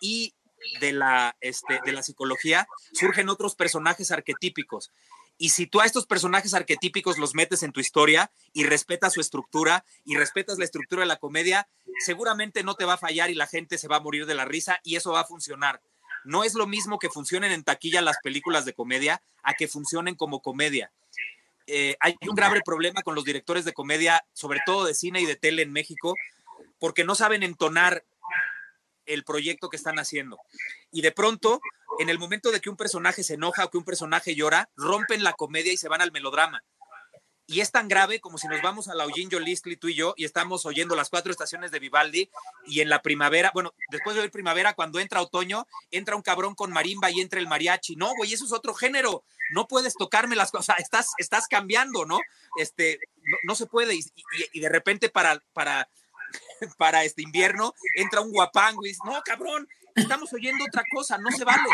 y 0.00 0.34
de 0.80 0.92
la, 0.92 1.36
este, 1.40 1.80
de 1.84 1.92
la 1.92 2.02
psicología, 2.02 2.66
surgen 2.92 3.28
otros 3.28 3.54
personajes 3.56 4.10
arquetípicos. 4.10 4.92
Y 5.42 5.48
si 5.48 5.66
tú 5.66 5.80
a 5.80 5.86
estos 5.86 6.06
personajes 6.06 6.54
arquetípicos 6.54 7.18
los 7.18 7.34
metes 7.34 7.64
en 7.64 7.72
tu 7.72 7.80
historia 7.80 8.30
y 8.52 8.62
respetas 8.62 9.14
su 9.14 9.20
estructura 9.20 9.84
y 10.04 10.14
respetas 10.14 10.56
la 10.56 10.64
estructura 10.64 11.00
de 11.00 11.08
la 11.08 11.16
comedia, 11.16 11.68
seguramente 11.98 12.62
no 12.62 12.76
te 12.76 12.84
va 12.84 12.92
a 12.92 12.96
fallar 12.96 13.28
y 13.28 13.34
la 13.34 13.48
gente 13.48 13.76
se 13.76 13.88
va 13.88 13.96
a 13.96 14.00
morir 14.00 14.24
de 14.26 14.36
la 14.36 14.44
risa 14.44 14.78
y 14.84 14.94
eso 14.94 15.10
va 15.10 15.22
a 15.22 15.24
funcionar. 15.24 15.82
No 16.22 16.44
es 16.44 16.54
lo 16.54 16.68
mismo 16.68 17.00
que 17.00 17.10
funcionen 17.10 17.50
en 17.50 17.64
taquilla 17.64 18.02
las 18.02 18.18
películas 18.22 18.64
de 18.64 18.72
comedia 18.72 19.20
a 19.42 19.54
que 19.54 19.66
funcionen 19.66 20.14
como 20.14 20.42
comedia. 20.42 20.92
Eh, 21.66 21.96
hay 21.98 22.14
un 22.20 22.36
grave 22.36 22.60
problema 22.64 23.02
con 23.02 23.16
los 23.16 23.24
directores 23.24 23.64
de 23.64 23.72
comedia, 23.72 24.24
sobre 24.34 24.60
todo 24.64 24.84
de 24.84 24.94
cine 24.94 25.22
y 25.22 25.26
de 25.26 25.34
tele 25.34 25.62
en 25.62 25.72
México, 25.72 26.14
porque 26.78 27.02
no 27.02 27.16
saben 27.16 27.42
entonar 27.42 28.04
el 29.06 29.24
proyecto 29.24 29.68
que 29.68 29.76
están 29.76 29.98
haciendo. 29.98 30.38
Y 30.90 31.02
de 31.02 31.12
pronto, 31.12 31.60
en 31.98 32.08
el 32.08 32.18
momento 32.18 32.50
de 32.50 32.60
que 32.60 32.70
un 32.70 32.76
personaje 32.76 33.22
se 33.22 33.34
enoja 33.34 33.64
o 33.64 33.70
que 33.70 33.78
un 33.78 33.84
personaje 33.84 34.34
llora, 34.34 34.68
rompen 34.76 35.22
la 35.24 35.32
comedia 35.32 35.72
y 35.72 35.76
se 35.76 35.88
van 35.88 36.00
al 36.00 36.12
melodrama. 36.12 36.62
Y 37.48 37.60
es 37.60 37.70
tan 37.72 37.88
grave 37.88 38.20
como 38.20 38.38
si 38.38 38.46
nos 38.48 38.62
vamos 38.62 38.88
a 38.88 38.94
la 38.94 39.04
Eugene 39.04 39.38
Listli, 39.40 39.76
tú 39.76 39.88
y 39.88 39.94
yo, 39.94 40.14
y 40.16 40.24
estamos 40.24 40.64
oyendo 40.64 40.94
las 40.94 41.10
cuatro 41.10 41.32
estaciones 41.32 41.70
de 41.70 41.80
Vivaldi, 41.80 42.30
y 42.66 42.80
en 42.80 42.88
la 42.88 43.02
primavera, 43.02 43.50
bueno, 43.52 43.74
después 43.90 44.14
de 44.14 44.22
oír 44.22 44.30
primavera, 44.30 44.74
cuando 44.74 45.00
entra 45.00 45.20
otoño, 45.20 45.66
entra 45.90 46.16
un 46.16 46.22
cabrón 46.22 46.54
con 46.54 46.72
marimba 46.72 47.10
y 47.10 47.20
entra 47.20 47.40
el 47.40 47.48
mariachi. 47.48 47.96
No, 47.96 48.14
güey, 48.16 48.32
eso 48.32 48.44
es 48.46 48.52
otro 48.52 48.72
género. 48.74 49.24
No 49.50 49.66
puedes 49.66 49.94
tocarme 49.94 50.36
las 50.36 50.50
cosas, 50.50 50.78
estás, 50.78 51.08
estás 51.18 51.46
cambiando, 51.48 52.06
¿no? 52.06 52.20
Este, 52.56 53.00
no, 53.44 53.54
se 53.54 53.66
puede. 53.66 53.96
Y- 53.96 54.04
y 54.52 54.60
de 54.60 54.68
repente 54.68 55.10
para, 55.10 55.42
para, 55.52 55.88
para 56.78 57.04
este 57.04 57.22
invierno 57.22 57.74
entra 57.94 58.20
un 58.20 58.32
dice, 58.82 59.00
no, 59.04 59.20
cabrón, 59.22 59.68
estamos 59.94 60.32
oyendo 60.32 60.64
otra 60.64 60.82
cosa, 60.92 61.18
no 61.18 61.30
se 61.30 61.44
vale. 61.44 61.68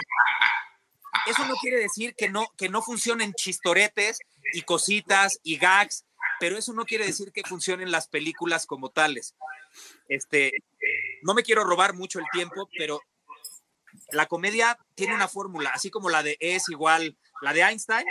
Eso 1.26 1.44
no 1.46 1.54
quiere 1.56 1.78
decir 1.78 2.14
que 2.16 2.28
no, 2.28 2.46
que 2.56 2.68
no 2.68 2.82
funcionen 2.82 3.32
chistoretes 3.34 4.18
y 4.52 4.62
cositas 4.62 5.40
y 5.42 5.56
gags, 5.56 6.04
pero 6.40 6.56
eso 6.56 6.72
no 6.72 6.84
quiere 6.84 7.06
decir 7.06 7.32
que 7.32 7.42
funcionen 7.42 7.90
las 7.90 8.09
películas 8.09 8.66
como 8.66 8.90
tales. 8.90 9.34
Este, 10.09 10.52
no 11.22 11.34
me 11.34 11.42
quiero 11.42 11.64
robar 11.64 11.94
mucho 11.94 12.18
el 12.18 12.26
tiempo, 12.32 12.68
pero 12.76 13.00
la 14.12 14.26
comedia 14.26 14.78
tiene 14.94 15.14
una 15.14 15.28
fórmula, 15.28 15.70
así 15.70 15.90
como 15.90 16.09
la 16.09 16.22
de 16.22 16.36
es 16.40 16.68
igual, 16.68 17.16
la 17.42 17.52
de 17.52 17.62
Einstein, 17.62 18.06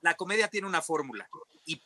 la 0.00 0.14
comedia 0.14 0.48
tiene 0.48 0.66
una 0.66 0.82
fórmula. 0.82 1.28
Y- 1.64 1.82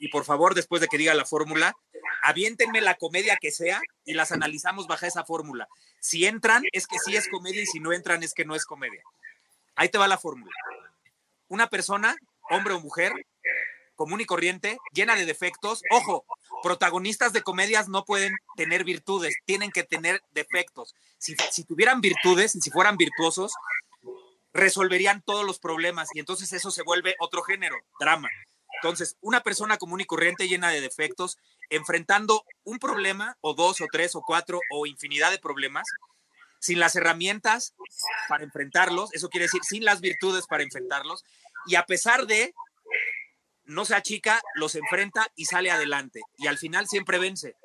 y 0.00 0.08
por 0.08 0.24
favor, 0.24 0.54
después 0.54 0.80
de 0.80 0.88
que 0.88 0.98
diga 0.98 1.14
la 1.14 1.26
fórmula, 1.26 1.76
aviéntenme 2.22 2.80
la 2.80 2.94
comedia 2.94 3.36
que 3.36 3.52
sea 3.52 3.80
y 4.04 4.14
las 4.14 4.32
analizamos 4.32 4.86
bajo 4.86 5.04
esa 5.04 5.24
fórmula. 5.24 5.68
Si 6.00 6.24
entran, 6.24 6.64
es 6.72 6.86
que 6.86 6.98
sí 6.98 7.14
es 7.14 7.28
comedia 7.28 7.62
y 7.62 7.66
si 7.66 7.80
no 7.80 7.92
entran, 7.92 8.22
es 8.22 8.32
que 8.32 8.46
no 8.46 8.54
es 8.54 8.64
comedia. 8.64 9.02
Ahí 9.76 9.90
te 9.90 9.98
va 9.98 10.08
la 10.08 10.16
fórmula. 10.16 10.52
Una 11.48 11.68
persona, 11.68 12.16
hombre 12.48 12.72
o 12.72 12.80
mujer, 12.80 13.12
común 13.94 14.22
y 14.22 14.24
corriente, 14.24 14.78
llena 14.94 15.14
de 15.16 15.26
defectos. 15.26 15.82
Ojo, 15.90 16.24
protagonistas 16.62 17.34
de 17.34 17.42
comedias 17.42 17.90
no 17.90 18.06
pueden 18.06 18.34
tener 18.56 18.84
virtudes, 18.84 19.34
tienen 19.44 19.70
que 19.70 19.84
tener 19.84 20.22
defectos. 20.30 20.94
Si, 21.18 21.36
si 21.50 21.64
tuvieran 21.64 22.00
virtudes 22.00 22.54
y 22.54 22.62
si 22.62 22.70
fueran 22.70 22.96
virtuosos, 22.96 23.52
resolverían 24.54 25.20
todos 25.20 25.44
los 25.44 25.58
problemas 25.58 26.08
y 26.14 26.20
entonces 26.20 26.54
eso 26.54 26.70
se 26.70 26.82
vuelve 26.82 27.16
otro 27.20 27.42
género, 27.42 27.76
drama. 27.98 28.30
Entonces, 28.82 29.16
una 29.20 29.42
persona 29.42 29.76
común 29.76 30.00
y 30.00 30.06
corriente 30.06 30.48
llena 30.48 30.70
de 30.70 30.80
defectos, 30.80 31.38
enfrentando 31.68 32.44
un 32.64 32.78
problema 32.78 33.36
o 33.42 33.54
dos 33.54 33.80
o 33.80 33.86
tres 33.92 34.14
o 34.14 34.22
cuatro 34.26 34.60
o 34.70 34.86
infinidad 34.86 35.30
de 35.30 35.38
problemas, 35.38 35.86
sin 36.60 36.78
las 36.78 36.94
herramientas 36.96 37.74
para 38.28 38.44
enfrentarlos, 38.44 39.12
eso 39.12 39.28
quiere 39.28 39.46
decir 39.46 39.62
sin 39.64 39.84
las 39.84 40.00
virtudes 40.00 40.46
para 40.46 40.62
enfrentarlos, 40.62 41.24
y 41.66 41.74
a 41.74 41.84
pesar 41.84 42.26
de 42.26 42.54
no 43.64 43.84
se 43.84 43.94
achica, 43.94 44.42
los 44.54 44.74
enfrenta 44.74 45.30
y 45.36 45.44
sale 45.44 45.70
adelante. 45.70 46.20
Y 46.38 46.48
al 46.48 46.58
final 46.58 46.88
siempre 46.88 47.18
vence. 47.18 47.56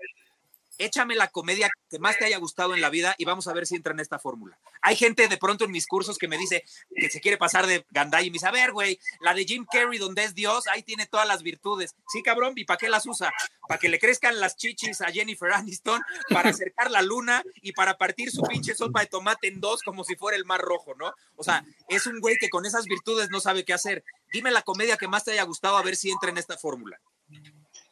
Échame 0.77 1.15
la 1.15 1.29
comedia 1.29 1.69
que 1.89 1.99
más 1.99 2.17
te 2.17 2.25
haya 2.25 2.37
gustado 2.37 2.73
en 2.73 2.81
la 2.81 2.89
vida 2.89 3.15
y 3.17 3.25
vamos 3.25 3.47
a 3.47 3.53
ver 3.53 3.65
si 3.65 3.75
entra 3.75 3.93
en 3.93 3.99
esta 3.99 4.19
fórmula. 4.19 4.59
Hay 4.81 4.95
gente 4.95 5.27
de 5.27 5.37
pronto 5.37 5.65
en 5.65 5.71
mis 5.71 5.87
cursos 5.87 6.17
que 6.17 6.27
me 6.27 6.37
dice 6.37 6.63
que 6.95 7.09
se 7.09 7.21
quiere 7.21 7.37
pasar 7.37 7.67
de 7.67 7.85
Gandai 7.91 8.27
y 8.27 8.29
me 8.29 8.35
dice, 8.35 8.47
a 8.47 8.51
ver, 8.51 8.71
güey, 8.71 8.99
la 9.21 9.33
de 9.33 9.45
Jim 9.45 9.65
Carrey 9.71 9.97
donde 9.99 10.23
es 10.23 10.35
Dios, 10.35 10.67
ahí 10.67 10.83
tiene 10.83 11.05
todas 11.05 11.27
las 11.27 11.43
virtudes. 11.43 11.95
Sí, 12.07 12.21
cabrón, 12.23 12.53
¿y 12.55 12.65
para 12.65 12.77
qué 12.77 12.89
las 12.89 13.05
usa? 13.05 13.31
Para 13.67 13.79
que 13.79 13.89
le 13.89 13.99
crezcan 13.99 14.39
las 14.39 14.57
chichis 14.57 15.01
a 15.01 15.11
Jennifer 15.11 15.51
Aniston, 15.53 16.01
para 16.29 16.49
acercar 16.49 16.91
la 16.91 17.01
luna 17.01 17.43
y 17.61 17.71
para 17.71 17.97
partir 17.97 18.31
su 18.31 18.41
pinche 18.43 18.75
sopa 18.75 19.01
de 19.01 19.07
tomate 19.07 19.47
en 19.47 19.61
dos 19.61 19.81
como 19.81 20.03
si 20.03 20.15
fuera 20.15 20.37
el 20.37 20.45
mar 20.45 20.61
rojo, 20.61 20.93
¿no? 20.95 21.13
O 21.35 21.43
sea, 21.43 21.65
es 21.87 22.05
un 22.05 22.19
güey 22.19 22.37
que 22.37 22.49
con 22.49 22.65
esas 22.65 22.85
virtudes 22.85 23.29
no 23.29 23.39
sabe 23.39 23.65
qué 23.65 23.73
hacer. 23.73 24.03
Dime 24.31 24.51
la 24.51 24.61
comedia 24.61 24.97
que 24.97 25.07
más 25.07 25.23
te 25.23 25.31
haya 25.31 25.43
gustado 25.43 25.77
a 25.77 25.83
ver 25.83 25.95
si 25.95 26.11
entra 26.11 26.29
en 26.29 26.37
esta 26.37 26.57
fórmula. 26.57 26.99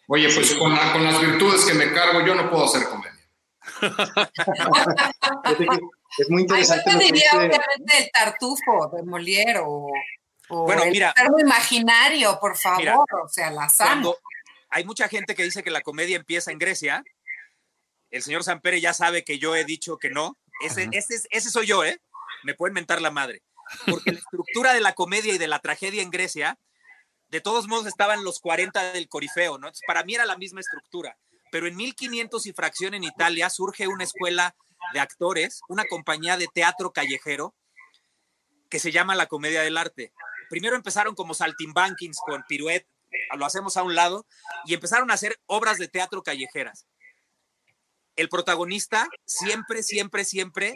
Oye, 0.07 0.27
pues 0.33 0.53
con, 0.55 0.73
la- 0.73 0.91
con 0.91 1.03
las 1.03 1.19
virtudes 1.21 1.65
que 1.65 1.73
me 1.73 1.91
cargo, 1.93 2.25
yo 2.25 2.35
no 2.35 2.49
puedo 2.49 2.65
hacer 2.65 2.83
comedia. 2.87 3.11
Es 6.15 6.29
muy 6.29 6.41
Ay, 6.43 6.47
yo 6.47 6.53
interesante 6.55 6.91
te 6.91 6.97
diría 7.05 7.23
dice- 7.23 7.37
obviamente 7.37 7.97
el 7.97 8.11
tartufo 8.11 8.91
de 8.95 9.01
Molière 9.03 9.61
o, 9.65 9.89
o 10.49 10.63
Bueno, 10.65 10.83
el 10.83 10.91
mira. 10.91 11.11
imaginario, 11.39 12.37
por 12.39 12.55
favor, 12.55 12.79
Mira, 12.79 12.97
o 12.99 13.27
sea, 13.27 13.49
la. 13.49 13.67
Cuando 13.75 14.17
hay 14.69 14.83
mucha 14.85 15.07
gente 15.07 15.33
que 15.33 15.43
dice 15.43 15.63
que 15.63 15.71
la 15.71 15.81
comedia 15.81 16.15
empieza 16.15 16.51
en 16.51 16.59
Grecia, 16.59 17.03
el 18.11 18.21
señor 18.21 18.43
Sampere 18.43 18.79
ya 18.79 18.93
sabe 18.93 19.23
que 19.23 19.39
yo 19.39 19.55
he 19.55 19.65
dicho 19.65 19.97
que 19.97 20.11
no. 20.11 20.37
Ese, 20.63 20.87
ese, 20.91 21.15
es- 21.15 21.27
ese 21.31 21.49
soy 21.49 21.65
yo, 21.65 21.83
¿eh? 21.83 21.99
Me 22.43 22.53
pueden 22.53 22.75
mentar 22.75 23.01
la 23.01 23.09
madre. 23.09 23.41
Porque 23.87 24.11
la 24.11 24.19
estructura 24.19 24.73
de 24.73 24.81
la 24.81 24.93
comedia 24.93 25.33
y 25.33 25.39
de 25.39 25.47
la 25.47 25.57
tragedia 25.59 26.03
en 26.03 26.11
Grecia, 26.11 26.59
de 27.33 27.41
todos 27.41 27.67
modos 27.67 27.87
estaban 27.87 28.23
los 28.23 28.39
40 28.39 28.93
del 28.93 29.09
Corifeo, 29.09 29.57
¿no? 29.57 29.71
Para 29.87 30.03
mí 30.03 30.13
era 30.13 30.23
la 30.27 30.37
misma 30.37 30.59
estructura. 30.59 31.17
Pero 31.51 31.65
en 31.65 31.75
1500 31.75 32.45
y 32.45 32.53
fracción 32.53 32.93
en 32.93 33.03
Italia 33.03 33.49
surge 33.49 33.87
una 33.87 34.03
escuela 34.03 34.55
de 34.93 34.99
actores, 34.99 35.61
una 35.67 35.83
compañía 35.85 36.37
de 36.37 36.47
teatro 36.53 36.93
callejero 36.93 37.55
que 38.69 38.77
se 38.77 38.91
llama 38.91 39.15
la 39.15 39.25
comedia 39.25 39.63
del 39.63 39.77
arte. 39.77 40.13
Primero 40.47 40.75
empezaron 40.75 41.15
como 41.15 41.33
saltimbanquins 41.33 42.19
con 42.23 42.43
piruet, 42.47 42.85
lo 43.35 43.47
hacemos 43.47 43.77
a 43.77 43.83
un 43.83 43.95
lado, 43.95 44.27
y 44.65 44.75
empezaron 44.75 45.09
a 45.09 45.15
hacer 45.15 45.39
obras 45.47 45.79
de 45.79 45.87
teatro 45.87 46.21
callejeras. 46.21 46.85
El 48.15 48.29
protagonista 48.29 49.07
siempre, 49.25 49.81
siempre, 49.81 50.23
siempre 50.23 50.75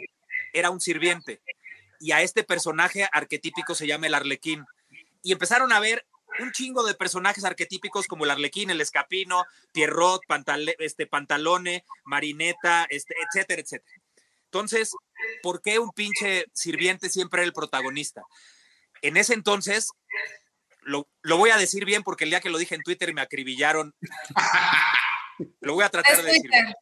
era 0.52 0.70
un 0.70 0.80
sirviente. 0.80 1.40
Y 2.00 2.10
a 2.10 2.22
este 2.22 2.42
personaje 2.42 3.08
arquetípico 3.12 3.76
se 3.76 3.86
llama 3.86 4.08
el 4.08 4.14
arlequín. 4.14 4.64
Y 5.22 5.30
empezaron 5.30 5.72
a 5.72 5.78
ver 5.78 6.04
un 6.40 6.52
chingo 6.52 6.84
de 6.84 6.94
personajes 6.94 7.44
arquetípicos 7.44 8.06
como 8.06 8.24
el 8.24 8.30
arlequín, 8.30 8.70
el 8.70 8.80
escapino, 8.80 9.44
Pierrot, 9.72 10.22
Pantale- 10.28 10.76
este, 10.78 11.06
Pantalone, 11.06 11.84
Marineta, 12.04 12.86
este, 12.90 13.14
etcétera, 13.26 13.62
etcétera. 13.62 14.00
Entonces, 14.44 14.92
¿por 15.42 15.60
qué 15.60 15.78
un 15.78 15.92
pinche 15.92 16.46
sirviente 16.54 17.10
siempre 17.10 17.40
era 17.42 17.46
el 17.46 17.52
protagonista? 17.52 18.22
En 19.02 19.16
ese 19.16 19.34
entonces, 19.34 19.90
lo, 20.80 21.08
lo 21.22 21.36
voy 21.36 21.50
a 21.50 21.56
decir 21.56 21.84
bien 21.84 22.02
porque 22.02 22.24
el 22.24 22.30
día 22.30 22.40
que 22.40 22.50
lo 22.50 22.58
dije 22.58 22.74
en 22.74 22.82
Twitter 22.82 23.12
me 23.12 23.20
acribillaron. 23.20 23.94
Lo 25.60 25.74
voy 25.74 25.84
a 25.84 25.88
tratar 25.88 26.16
de 26.16 26.22
decir. 26.24 26.50
Bien. 26.50 26.74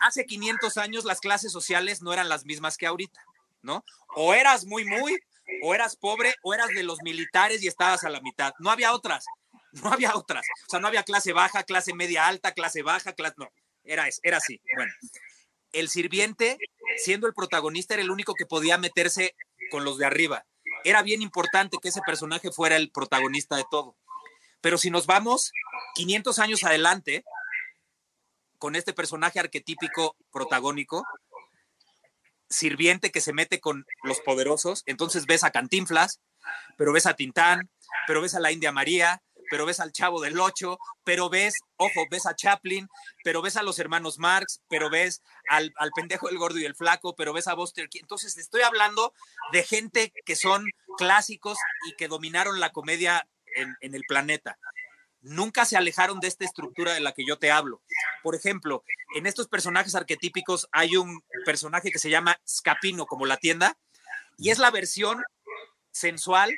Hace 0.00 0.24
500 0.24 0.78
años 0.78 1.04
las 1.04 1.20
clases 1.20 1.52
sociales 1.52 2.00
no 2.00 2.12
eran 2.12 2.28
las 2.30 2.46
mismas 2.46 2.78
que 2.78 2.86
ahorita, 2.86 3.20
¿no? 3.62 3.84
O 4.16 4.32
eras 4.32 4.64
muy, 4.64 4.84
muy, 4.84 5.18
o 5.62 5.74
eras 5.74 5.96
pobre, 5.96 6.34
o 6.42 6.54
eras 6.54 6.68
de 6.68 6.82
los 6.82 6.98
militares 7.02 7.62
y 7.62 7.68
estabas 7.68 8.04
a 8.04 8.10
la 8.10 8.20
mitad. 8.20 8.52
No 8.58 8.70
había 8.70 8.92
otras, 8.92 9.24
no 9.72 9.92
había 9.92 10.16
otras. 10.16 10.44
O 10.66 10.70
sea, 10.70 10.80
no 10.80 10.88
había 10.88 11.02
clase 11.02 11.32
baja, 11.32 11.62
clase 11.62 11.94
media 11.94 12.26
alta, 12.26 12.52
clase 12.52 12.82
baja, 12.82 13.12
clase... 13.12 13.34
No, 13.38 13.48
era, 13.84 14.06
era 14.22 14.36
así. 14.38 14.60
Bueno, 14.76 14.92
el 15.72 15.88
sirviente, 15.88 16.58
siendo 16.96 17.26
el 17.26 17.34
protagonista, 17.34 17.94
era 17.94 18.02
el 18.02 18.10
único 18.10 18.34
que 18.34 18.46
podía 18.46 18.78
meterse 18.78 19.34
con 19.70 19.84
los 19.84 19.98
de 19.98 20.06
arriba. 20.06 20.44
Era 20.84 21.02
bien 21.02 21.22
importante 21.22 21.78
que 21.80 21.88
ese 21.88 22.00
personaje 22.04 22.50
fuera 22.50 22.76
el 22.76 22.90
protagonista 22.90 23.56
de 23.56 23.64
todo. 23.70 23.96
Pero 24.60 24.78
si 24.78 24.90
nos 24.90 25.06
vamos 25.06 25.52
500 25.94 26.38
años 26.38 26.64
adelante, 26.64 27.24
con 28.58 28.76
este 28.76 28.92
personaje 28.92 29.40
arquetípico 29.40 30.16
protagónico, 30.30 31.02
sirviente 32.50 33.10
que 33.10 33.20
se 33.20 33.32
mete 33.32 33.60
con 33.60 33.86
los 34.02 34.20
poderosos, 34.20 34.82
entonces 34.86 35.26
ves 35.26 35.44
a 35.44 35.50
Cantinflas, 35.50 36.20
pero 36.76 36.92
ves 36.92 37.06
a 37.06 37.14
Tintán, 37.14 37.70
pero 38.06 38.20
ves 38.20 38.34
a 38.34 38.40
la 38.40 38.52
India 38.52 38.72
María, 38.72 39.22
pero 39.50 39.66
ves 39.66 39.80
al 39.80 39.92
Chavo 39.92 40.20
del 40.20 40.38
Ocho, 40.38 40.78
pero 41.04 41.28
ves, 41.28 41.54
ojo, 41.76 42.06
ves 42.10 42.26
a 42.26 42.34
Chaplin, 42.34 42.88
pero 43.24 43.42
ves 43.42 43.56
a 43.56 43.62
los 43.62 43.78
hermanos 43.78 44.18
Marx, 44.18 44.62
pero 44.68 44.88
ves 44.90 45.22
al, 45.48 45.72
al 45.76 45.90
pendejo 45.90 46.28
el 46.28 46.38
gordo 46.38 46.58
y 46.58 46.64
el 46.64 46.76
flaco, 46.76 47.16
pero 47.16 47.32
ves 47.32 47.48
a 47.48 47.54
Buster. 47.54 47.88
Entonces, 47.94 48.36
estoy 48.38 48.62
hablando 48.62 49.12
de 49.52 49.64
gente 49.64 50.12
que 50.24 50.36
son 50.36 50.64
clásicos 50.96 51.58
y 51.88 51.96
que 51.96 52.08
dominaron 52.08 52.60
la 52.60 52.70
comedia 52.70 53.28
en, 53.56 53.74
en 53.80 53.94
el 53.94 54.02
planeta. 54.06 54.56
Nunca 55.22 55.64
se 55.64 55.76
alejaron 55.76 56.20
de 56.20 56.28
esta 56.28 56.44
estructura 56.44 56.94
de 56.94 57.00
la 57.00 57.12
que 57.12 57.26
yo 57.26 57.38
te 57.38 57.50
hablo. 57.50 57.82
Por 58.22 58.34
ejemplo, 58.34 58.84
en 59.14 59.26
estos 59.26 59.48
personajes 59.48 59.94
arquetípicos 59.94 60.68
hay 60.72 60.96
un 60.96 61.22
personaje 61.44 61.90
que 61.90 61.98
se 61.98 62.10
llama 62.10 62.40
Scapino, 62.46 63.06
como 63.06 63.26
la 63.26 63.36
tienda, 63.36 63.76
y 64.38 64.50
es 64.50 64.58
la 64.58 64.70
versión 64.70 65.22
sensual 65.90 66.50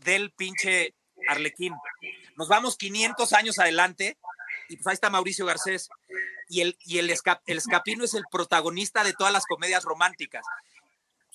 del 0.00 0.32
pinche 0.32 0.94
Arlequín. 1.28 1.74
Nos 2.36 2.48
vamos 2.48 2.76
500 2.76 3.32
años 3.32 3.58
adelante 3.58 4.18
y 4.68 4.76
pues 4.76 4.86
ahí 4.88 4.94
está 4.94 5.10
Mauricio 5.10 5.46
Garcés. 5.46 5.88
Y 6.48 6.60
el, 6.60 6.78
y 6.84 6.98
el, 6.98 7.10
Escapino 7.10 8.04
es 8.04 8.14
el 8.14 8.24
protagonista 8.30 9.02
de 9.02 9.12
todas 9.12 9.32
las 9.32 9.46
comedias 9.46 9.84
románticas. 9.84 10.44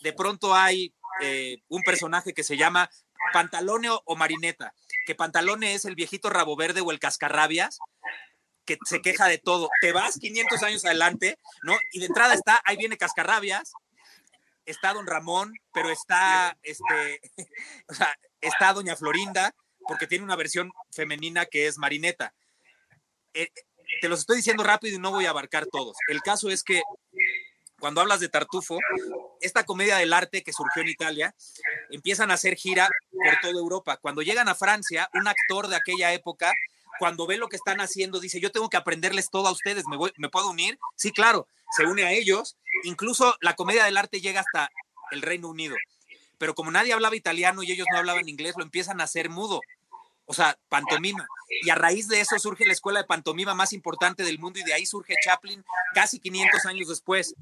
De 0.02 0.14
pronto 0.14 0.56
hay 0.56 0.93
eh, 1.22 1.62
un 1.68 1.82
personaje 1.82 2.34
que 2.34 2.43
se 2.43 2.58
llama 2.58 2.89
Pantalone 3.34 3.90
o- 3.90 4.02
o 4.06 4.16
Marineta, 4.16 4.74
que 5.06 5.16
Pantalone 5.16 5.74
es 5.74 5.86
el 5.86 5.96
viejito 5.96 6.30
rabo 6.30 6.56
verde 6.56 6.82
o 6.82 6.92
el 6.92 7.00
cascarrabias, 7.00 7.80
que 8.66 8.78
se 8.86 9.02
queja 9.02 9.28
de 9.28 9.38
todo. 9.38 9.70
Te 9.80 9.92
vas 9.92 10.18
500 10.20 10.62
años 10.64 10.86
adelante, 10.86 11.38
¿no? 11.64 11.76
Y 11.92 12.00
de 12.00 12.06
entrada 12.06 12.34
está, 12.34 12.62
ahí 12.64 12.78
viene 12.78 12.98
cascarrabias, 12.98 13.74
está 14.66 14.94
Don 14.94 15.08
Ramón, 15.08 15.54
pero 15.74 15.90
está, 15.90 16.58
este, 16.62 17.20
o 17.88 17.94
sea, 17.94 18.16
está 18.40 18.74
Doña 18.74 18.96
Florinda, 18.96 19.54
porque 19.88 20.08
tiene 20.08 20.24
una 20.24 20.36
versión 20.36 20.72
femenina 20.92 21.46
que 21.48 21.68
es 21.68 21.78
Marineta. 21.78 22.34
Eh, 23.34 23.50
te 24.00 24.08
los 24.10 24.20
estoy 24.20 24.38
diciendo 24.38 24.64
rápido 24.64 24.96
y 24.96 25.00
no 25.00 25.12
voy 25.12 25.26
a 25.26 25.32
abarcar 25.32 25.66
todos. 25.66 25.98
El 26.08 26.22
caso 26.22 26.50
es 26.50 26.64
que 26.64 26.82
cuando 27.80 28.00
hablas 28.02 28.20
de 28.20 28.30
Tartufo, 28.30 28.78
esta 29.42 29.64
comedia 29.64 29.98
del 29.98 30.14
arte 30.14 30.44
que 30.44 30.54
surgió 30.54 30.82
en 30.82 30.89
Italia, 30.89 31.36
empiezan 31.89 32.32
a 32.32 32.36
hacer 32.36 32.56
gira 32.56 32.89
por 33.12 33.39
toda 33.42 33.60
Europa. 33.60 33.98
Cuando 33.98 34.22
llegan 34.22 34.50
a 34.50 34.56
Francia, 34.56 35.10
un 35.14 35.28
actor 35.28 35.68
de 35.68 35.76
aquella 35.76 36.14
época, 36.14 36.54
cuando 37.00 37.26
ve 37.26 37.38
lo 37.38 37.48
que 37.48 37.56
están 37.56 37.82
haciendo, 37.82 38.20
dice, 38.20 38.39
yo 38.39 38.52
tengo 38.52 38.70
que 38.70 38.78
aprenderles 38.78 39.30
todo 39.30 39.48
a 39.48 39.52
ustedes, 39.52 39.86
¿me, 39.88 39.98
¿me 40.18 40.30
puedo 40.30 40.50
unir? 40.50 40.78
Sí, 40.96 41.12
claro, 41.12 41.48
se 41.76 41.86
une 41.86 42.04
a 42.04 42.12
ellos. 42.12 42.58
Incluso 42.84 43.36
la 43.42 43.56
comedia 43.56 43.86
del 43.86 43.98
arte 43.98 44.22
llega 44.22 44.42
hasta 44.42 44.72
el 45.12 45.22
Reino 45.22 45.50
Unido. 45.50 45.76
Pero 46.38 46.56
como 46.56 46.72
nadie 46.72 46.94
hablaba 46.94 47.16
italiano 47.16 47.64
y 47.64 47.72
ellos 47.72 47.88
no 47.92 47.98
hablaban 47.98 48.28
inglés, 48.28 48.56
lo 48.58 48.64
empiezan 48.64 49.00
a 49.02 49.06
hacer 49.06 49.30
mudo. 49.30 49.62
O 50.26 50.34
sea, 50.34 50.58
pantomima. 50.70 51.28
Y 51.64 51.70
a 51.70 51.76
raíz 51.76 52.08
de 52.08 52.22
eso 52.22 52.39
surge 52.39 52.66
la 52.66 52.74
escuela 52.74 53.02
de 53.02 53.06
pantomima 53.06 53.54
más 53.54 53.74
importante 53.74 54.24
del 54.24 54.39
mundo 54.39 54.60
y 54.60 54.64
de 54.64 54.74
ahí 54.74 54.86
surge 54.86 55.14
Chaplin 55.24 55.64
casi 55.94 56.20
500 56.20 56.66
años 56.66 56.88
después. 56.88 57.36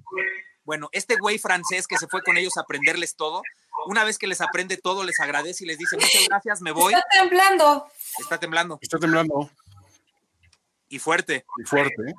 Bueno, 0.70 0.88
este 0.92 1.16
güey 1.16 1.40
francés 1.40 1.88
que 1.88 1.98
se 1.98 2.06
fue 2.06 2.22
con 2.22 2.38
ellos 2.38 2.56
a 2.58 2.62
aprenderles 2.62 3.16
todo, 3.16 3.42
una 3.88 4.04
vez 4.04 4.20
que 4.20 4.28
les 4.28 4.40
aprende 4.40 4.78
todo, 4.78 5.04
les 5.04 5.20
agradece 5.20 5.64
y 5.64 5.68
les 5.68 5.80
dice, 5.80 5.96
muchas 5.96 6.28
gracias, 6.30 6.62
me 6.62 6.72
voy. 6.72 6.94
Está 6.94 7.08
temblando. 7.24 7.88
Está 8.20 8.40
temblando. 8.40 8.80
Está 8.80 9.00
temblando 9.00 9.50
Y 10.88 11.00
fuerte. 11.00 11.44
y 11.58 11.64
fuerte. 11.64 11.96
¿eh? 12.08 12.14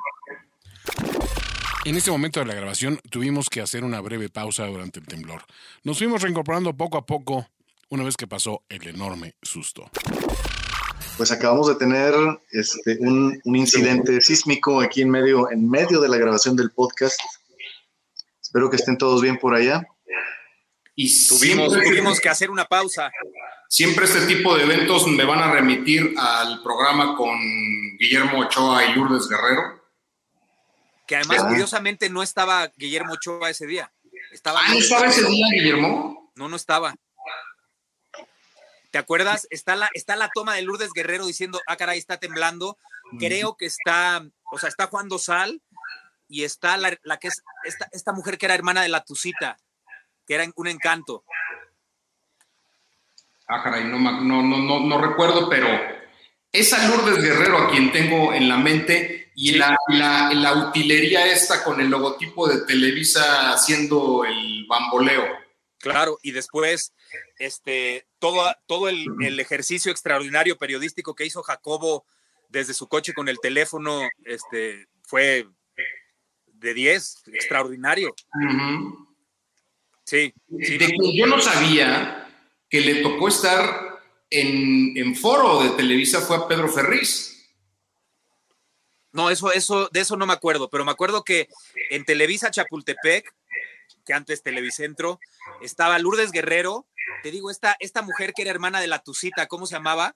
En 1.84 1.96
este 1.96 2.10
momento 2.10 2.40
de 2.40 2.46
la 2.46 2.54
grabación 2.54 3.00
tuvimos 3.08 3.48
que 3.48 3.60
hacer 3.60 3.84
una 3.84 4.00
breve 4.00 4.28
pausa 4.30 4.66
durante 4.66 4.98
el 4.98 5.06
temblor. 5.06 5.44
Nos 5.84 5.98
fuimos 5.98 6.20
reincorporando 6.20 6.76
poco 6.76 6.98
a 6.98 7.06
poco 7.06 7.46
una 7.88 8.02
vez 8.02 8.16
que 8.16 8.26
pasó 8.26 8.64
el 8.68 8.84
enorme 8.88 9.36
susto. 9.40 9.88
Pues 11.16 11.30
acabamos 11.30 11.68
de 11.68 11.76
tener 11.76 12.14
este, 12.50 12.96
un, 12.98 13.40
un 13.44 13.56
incidente 13.56 14.20
sísmico 14.20 14.80
aquí 14.80 15.02
en 15.02 15.10
medio, 15.10 15.48
en 15.52 15.70
medio 15.70 16.00
de 16.00 16.08
la 16.08 16.16
grabación 16.16 16.56
del 16.56 16.72
podcast. 16.72 17.20
Espero 18.50 18.68
que 18.68 18.74
estén 18.74 18.98
todos 18.98 19.22
bien 19.22 19.38
por 19.38 19.54
allá. 19.54 19.86
Y 20.96 21.06
Tuvimos, 21.28 21.68
siempre, 21.72 21.88
tuvimos 21.88 22.18
que 22.20 22.28
hacer 22.28 22.50
una 22.50 22.64
pausa. 22.64 23.12
siempre 23.68 24.06
este 24.06 24.26
tipo 24.26 24.56
de 24.56 24.64
eventos 24.64 25.06
me 25.06 25.24
van 25.24 25.38
a 25.38 25.52
remitir 25.52 26.12
al 26.18 26.60
programa 26.60 27.14
con 27.16 27.38
Guillermo 27.96 28.40
Ochoa 28.40 28.84
y 28.86 28.92
Lourdes 28.94 29.28
Guerrero. 29.28 29.80
Que 31.06 31.14
además, 31.14 31.42
Ah. 31.44 31.48
curiosamente, 31.48 32.10
no 32.10 32.24
estaba 32.24 32.66
Guillermo 32.76 33.12
Ochoa 33.12 33.50
ese 33.50 33.68
día. 33.68 33.92
Estaba 34.32 34.62
Ah, 34.64 34.70
¿no 34.74 34.80
estaba 34.80 35.06
ese 35.06 35.24
día, 35.28 35.46
Guillermo? 35.52 36.32
No, 36.34 36.48
no 36.48 36.56
estaba. 36.56 36.96
¿Te 38.90 38.98
acuerdas? 38.98 39.46
Está 39.50 39.76
la, 39.76 39.88
está 39.94 40.16
la 40.16 40.28
toma 40.34 40.56
de 40.56 40.62
Lourdes 40.62 40.90
Guerrero 40.92 41.24
diciendo, 41.24 41.60
ah, 41.68 41.76
caray, 41.76 42.00
está 42.00 42.16
temblando. 42.18 42.76
Creo 43.20 43.56
que 43.56 43.66
está, 43.66 44.24
o 44.50 44.58
sea, 44.58 44.68
está 44.68 44.88
Juan 44.88 45.08
Dosal 45.08 45.62
y 46.30 46.44
está 46.44 46.76
la, 46.76 46.96
la 47.02 47.18
que 47.18 47.28
es 47.28 47.42
esta, 47.64 47.88
esta 47.92 48.12
mujer 48.12 48.38
que 48.38 48.46
era 48.46 48.54
hermana 48.54 48.82
de 48.82 48.88
la 48.88 49.02
Tucita, 49.04 49.58
que 50.26 50.34
era 50.34 50.46
un 50.54 50.68
encanto. 50.68 51.24
Ah, 53.48 53.62
caray, 53.64 53.84
no, 53.84 53.98
no, 53.98 54.42
no, 54.42 54.58
no, 54.58 54.80
no 54.80 54.98
recuerdo, 55.00 55.48
pero 55.48 55.66
esa 56.52 56.86
Lourdes 56.88 57.22
Guerrero 57.22 57.58
a 57.58 57.70
quien 57.70 57.90
tengo 57.90 58.32
en 58.32 58.48
la 58.48 58.56
mente 58.56 59.32
y 59.34 59.50
Sí. 59.50 59.58
la, 59.58 59.76
la, 59.88 60.32
la 60.32 60.68
utilería 60.68 61.26
esta 61.26 61.64
con 61.64 61.80
el 61.80 61.88
logotipo 61.88 62.46
de 62.48 62.64
Televisa 62.64 63.52
haciendo 63.52 64.24
el 64.24 64.66
bamboleo. 64.68 65.24
Claro, 65.78 66.18
y 66.22 66.30
después, 66.32 66.92
este, 67.38 68.06
todo, 68.18 68.54
todo 68.66 68.88
el, 68.88 69.06
el 69.22 69.40
ejercicio 69.40 69.90
extraordinario 69.90 70.58
periodístico 70.58 71.14
que 71.14 71.24
hizo 71.24 71.42
Jacobo 71.42 72.04
desde 72.50 72.74
su 72.74 72.86
coche 72.86 73.14
con 73.14 73.28
el 73.28 73.38
teléfono, 73.40 74.02
este, 74.26 74.88
fue 75.02 75.48
de 76.60 76.74
10, 76.74 77.22
extraordinario. 77.32 78.14
Sí, 80.04 80.32
sí. 80.62 80.78
De 80.78 80.86
que 80.86 81.16
yo 81.16 81.26
no 81.26 81.40
sabía 81.40 82.28
que 82.68 82.80
le 82.80 82.96
tocó 82.96 83.28
estar 83.28 84.00
en, 84.28 84.96
en 84.96 85.16
foro 85.16 85.62
de 85.62 85.70
Televisa 85.70 86.20
fue 86.20 86.36
a 86.36 86.46
Pedro 86.46 86.68
Ferriz. 86.68 87.36
No, 89.12 89.30
eso, 89.30 89.52
eso, 89.52 89.88
de 89.88 90.00
eso 90.00 90.16
no 90.16 90.26
me 90.26 90.32
acuerdo, 90.32 90.70
pero 90.70 90.84
me 90.84 90.92
acuerdo 90.92 91.24
que 91.24 91.48
en 91.90 92.04
Televisa 92.04 92.50
Chapultepec, 92.50 93.34
que 94.06 94.12
antes 94.12 94.42
Televicentro, 94.42 95.18
estaba 95.62 95.98
Lourdes 95.98 96.30
Guerrero, 96.30 96.86
te 97.24 97.32
digo, 97.32 97.50
esta, 97.50 97.76
esta 97.80 98.02
mujer 98.02 98.32
que 98.34 98.42
era 98.42 98.52
hermana 98.52 98.80
de 98.80 98.86
la 98.86 99.00
Tucita, 99.00 99.48
¿cómo 99.48 99.66
se 99.66 99.74
llamaba? 99.74 100.14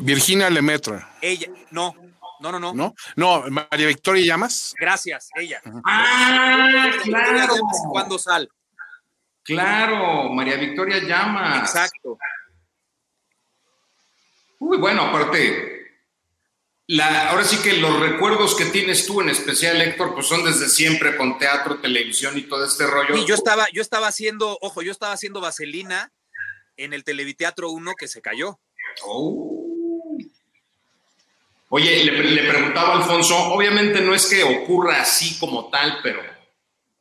Virginia 0.00 0.48
Lemetra, 0.48 1.16
Ella, 1.22 1.48
no, 1.70 1.96
no, 2.40 2.52
no, 2.52 2.58
no, 2.60 2.72
¿no? 2.74 2.94
No, 3.16 3.44
María 3.50 3.86
Victoria 3.86 4.24
Llamas. 4.24 4.74
gracias, 4.78 5.28
ella. 5.36 5.60
Ah, 5.84 6.90
y 7.04 7.10
Juan 7.88 8.08
Dosal, 8.08 8.48
Claro, 9.42 10.28
María 10.30 10.56
Victoria 10.56 10.98
Llamas. 10.98 11.60
exacto. 11.60 12.18
Uy, 14.58 14.76
bueno, 14.76 15.02
aparte, 15.02 15.78
la, 16.86 17.30
ahora 17.30 17.44
sí 17.44 17.58
que 17.62 17.74
los 17.74 17.98
recuerdos 18.00 18.54
que 18.56 18.66
tienes 18.66 19.06
tú, 19.06 19.20
en 19.20 19.30
especial 19.30 19.80
Héctor, 19.80 20.14
pues 20.14 20.26
son 20.26 20.44
desde 20.44 20.68
siempre 20.68 21.16
con 21.16 21.38
teatro, 21.38 21.78
televisión 21.80 22.36
y 22.36 22.42
todo 22.42 22.64
este 22.64 22.86
rollo. 22.86 23.16
Y 23.16 23.24
yo 23.24 23.34
estaba, 23.34 23.66
yo 23.72 23.80
estaba 23.82 24.08
haciendo, 24.08 24.58
ojo, 24.60 24.82
yo 24.82 24.92
estaba 24.92 25.12
haciendo 25.12 25.40
Vaselina 25.40 26.12
en 26.76 26.92
el 26.92 27.04
Televiteatro 27.04 27.70
1 27.70 27.94
que 27.98 28.08
se 28.08 28.20
cayó. 28.20 28.60
Oh. 29.06 29.57
Oye, 31.70 32.02
le, 32.04 32.12
le 32.22 32.48
preguntaba 32.50 32.94
a 32.94 32.96
Alfonso, 32.98 33.36
obviamente 33.52 34.00
no 34.00 34.14
es 34.14 34.26
que 34.26 34.42
ocurra 34.42 35.02
así 35.02 35.38
como 35.38 35.68
tal, 35.68 35.98
pero 36.02 36.20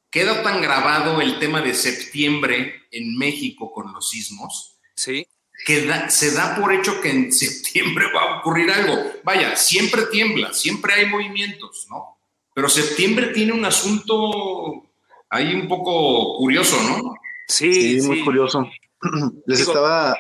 queda 0.10 0.44
tan 0.44 0.62
grabado 0.62 1.22
el 1.22 1.40
tema 1.40 1.62
de 1.62 1.74
septiembre 1.74 2.82
en 2.92 3.18
México 3.18 3.72
con 3.72 3.94
los 3.94 4.10
sismos, 4.10 4.78
Sí, 4.96 5.26
que 5.66 5.86
da- 5.86 6.10
se 6.10 6.32
da 6.32 6.56
por 6.56 6.74
hecho 6.74 7.00
que 7.02 7.10
en 7.12 7.32
septiembre 7.32 8.08
va 8.14 8.22
a 8.22 8.40
ocurrir 8.40 8.70
algo. 8.72 8.98
Vaya, 9.24 9.56
siempre 9.56 10.04
tiembla, 10.12 10.54
siempre 10.54 10.94
hay 10.94 11.06
movimientos, 11.06 11.88
¿no? 11.90 12.18
Pero 12.54 12.68
septiembre 12.68 13.28
tiene 13.28 13.54
un 13.54 13.64
asunto 13.66 14.84
ahí 15.30 15.54
un 15.54 15.68
poco 15.68 16.38
curioso, 16.38 16.76
¿no? 16.82 17.14
sí, 17.48 18.02
Sí, 18.02 18.08
muy 18.08 18.24
curioso. 18.26 18.68
Les 19.46 19.60
Digo- 19.60 19.72
estaba, 19.72 20.18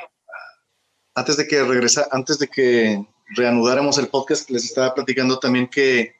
antes 1.15 1.35
de 1.35 1.47
que 1.47 1.63
regresa, 1.63 2.07
antes 2.11 2.37
de 2.39 2.47
que 2.47 3.03
reanudáramos 3.35 3.97
el 3.97 4.07
podcast, 4.07 4.49
les 4.49 4.65
estaba 4.65 4.93
platicando 4.93 5.39
también 5.39 5.67
que 5.67 6.15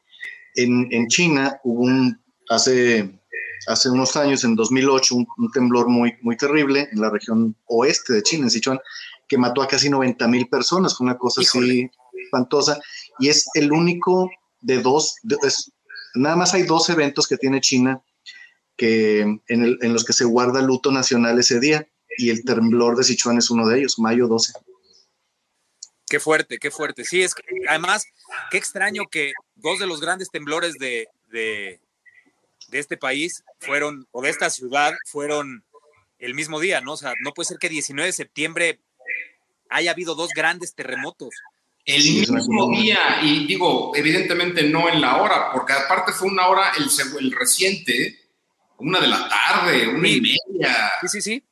en, 0.55 0.87
en 0.91 1.07
China 1.07 1.59
hubo 1.63 1.81
un, 1.83 2.19
hace, 2.49 3.19
hace 3.67 3.89
unos 3.89 4.15
años, 4.15 4.43
en 4.43 4.55
2008, 4.55 5.15
un, 5.15 5.27
un 5.37 5.51
temblor 5.51 5.87
muy, 5.87 6.13
muy 6.21 6.35
terrible 6.37 6.87
en 6.91 6.99
la 7.01 7.09
región 7.09 7.55
oeste 7.67 8.13
de 8.13 8.23
China, 8.23 8.43
en 8.45 8.49
Sichuan, 8.51 8.79
que 9.27 9.37
mató 9.37 9.61
a 9.61 9.67
casi 9.67 9.89
90 9.89 10.27
mil 10.27 10.47
personas, 10.47 10.97
fue 10.97 11.05
una 11.05 11.17
cosa 11.17 11.41
así 11.41 11.89
espantosa, 12.25 12.79
y 13.19 13.29
es 13.29 13.47
el 13.53 13.71
único 13.71 14.29
de 14.61 14.81
dos, 14.81 15.15
de- 15.23 15.37
es- 15.43 15.71
nada 16.15 16.35
más 16.35 16.53
hay 16.53 16.63
dos 16.63 16.89
eventos 16.89 17.27
que 17.27 17.37
tiene 17.37 17.61
China 17.61 18.01
que, 18.75 19.21
en, 19.21 19.41
el- 19.63 19.77
en 19.81 19.93
los 19.93 20.03
que 20.05 20.13
se 20.13 20.25
guarda 20.25 20.61
luto 20.61 20.91
nacional 20.91 21.37
ese 21.39 21.59
día, 21.59 21.87
y 22.17 22.29
el 22.31 22.43
temblor 22.43 22.97
de 22.97 23.03
Sichuan 23.03 23.37
es 23.37 23.51
uno 23.51 23.67
de 23.67 23.79
ellos, 23.79 23.99
mayo 23.99 24.27
12. 24.27 24.53
Qué 26.09 26.19
fuerte, 26.19 26.57
qué 26.57 26.71
fuerte. 26.71 27.03
Sí, 27.03 27.21
es 27.21 27.35
que 27.35 27.43
además, 27.67 28.05
qué 28.49 28.57
extraño 28.57 29.03
que 29.11 29.33
dos 29.55 29.79
de 29.79 29.87
los 29.87 29.99
grandes 29.99 30.29
temblores 30.29 30.73
de, 30.75 31.07
de, 31.29 31.79
de 32.69 32.79
este 32.79 32.97
país 32.97 33.43
fueron, 33.59 34.07
o 34.11 34.21
de 34.21 34.29
esta 34.29 34.49
ciudad, 34.49 34.93
fueron 35.05 35.63
el 36.19 36.33
mismo 36.33 36.59
día, 36.59 36.81
¿no? 36.81 36.93
O 36.93 36.97
sea, 36.97 37.13
no 37.21 37.33
puede 37.33 37.47
ser 37.47 37.57
que 37.57 37.69
19 37.69 38.07
de 38.07 38.13
septiembre 38.13 38.79
haya 39.69 39.91
habido 39.91 40.15
dos 40.15 40.29
grandes 40.35 40.73
terremotos. 40.73 41.29
El 41.85 42.03
mismo 42.03 42.69
día, 42.71 42.99
y 43.21 43.47
digo, 43.47 43.95
evidentemente 43.95 44.63
no 44.63 44.89
en 44.89 44.99
la 44.99 45.21
hora, 45.21 45.51
porque 45.53 45.71
aparte 45.71 46.11
fue 46.11 46.27
una 46.27 46.47
hora, 46.47 46.73
el 46.77 47.31
reciente, 47.31 48.19
una 48.79 48.99
de 48.99 49.07
la 49.07 49.29
tarde, 49.29 49.87
una 49.87 50.07
y 50.07 50.19
media, 50.19 50.91
Sí, 51.01 51.07
sí, 51.07 51.21
sí. 51.21 51.43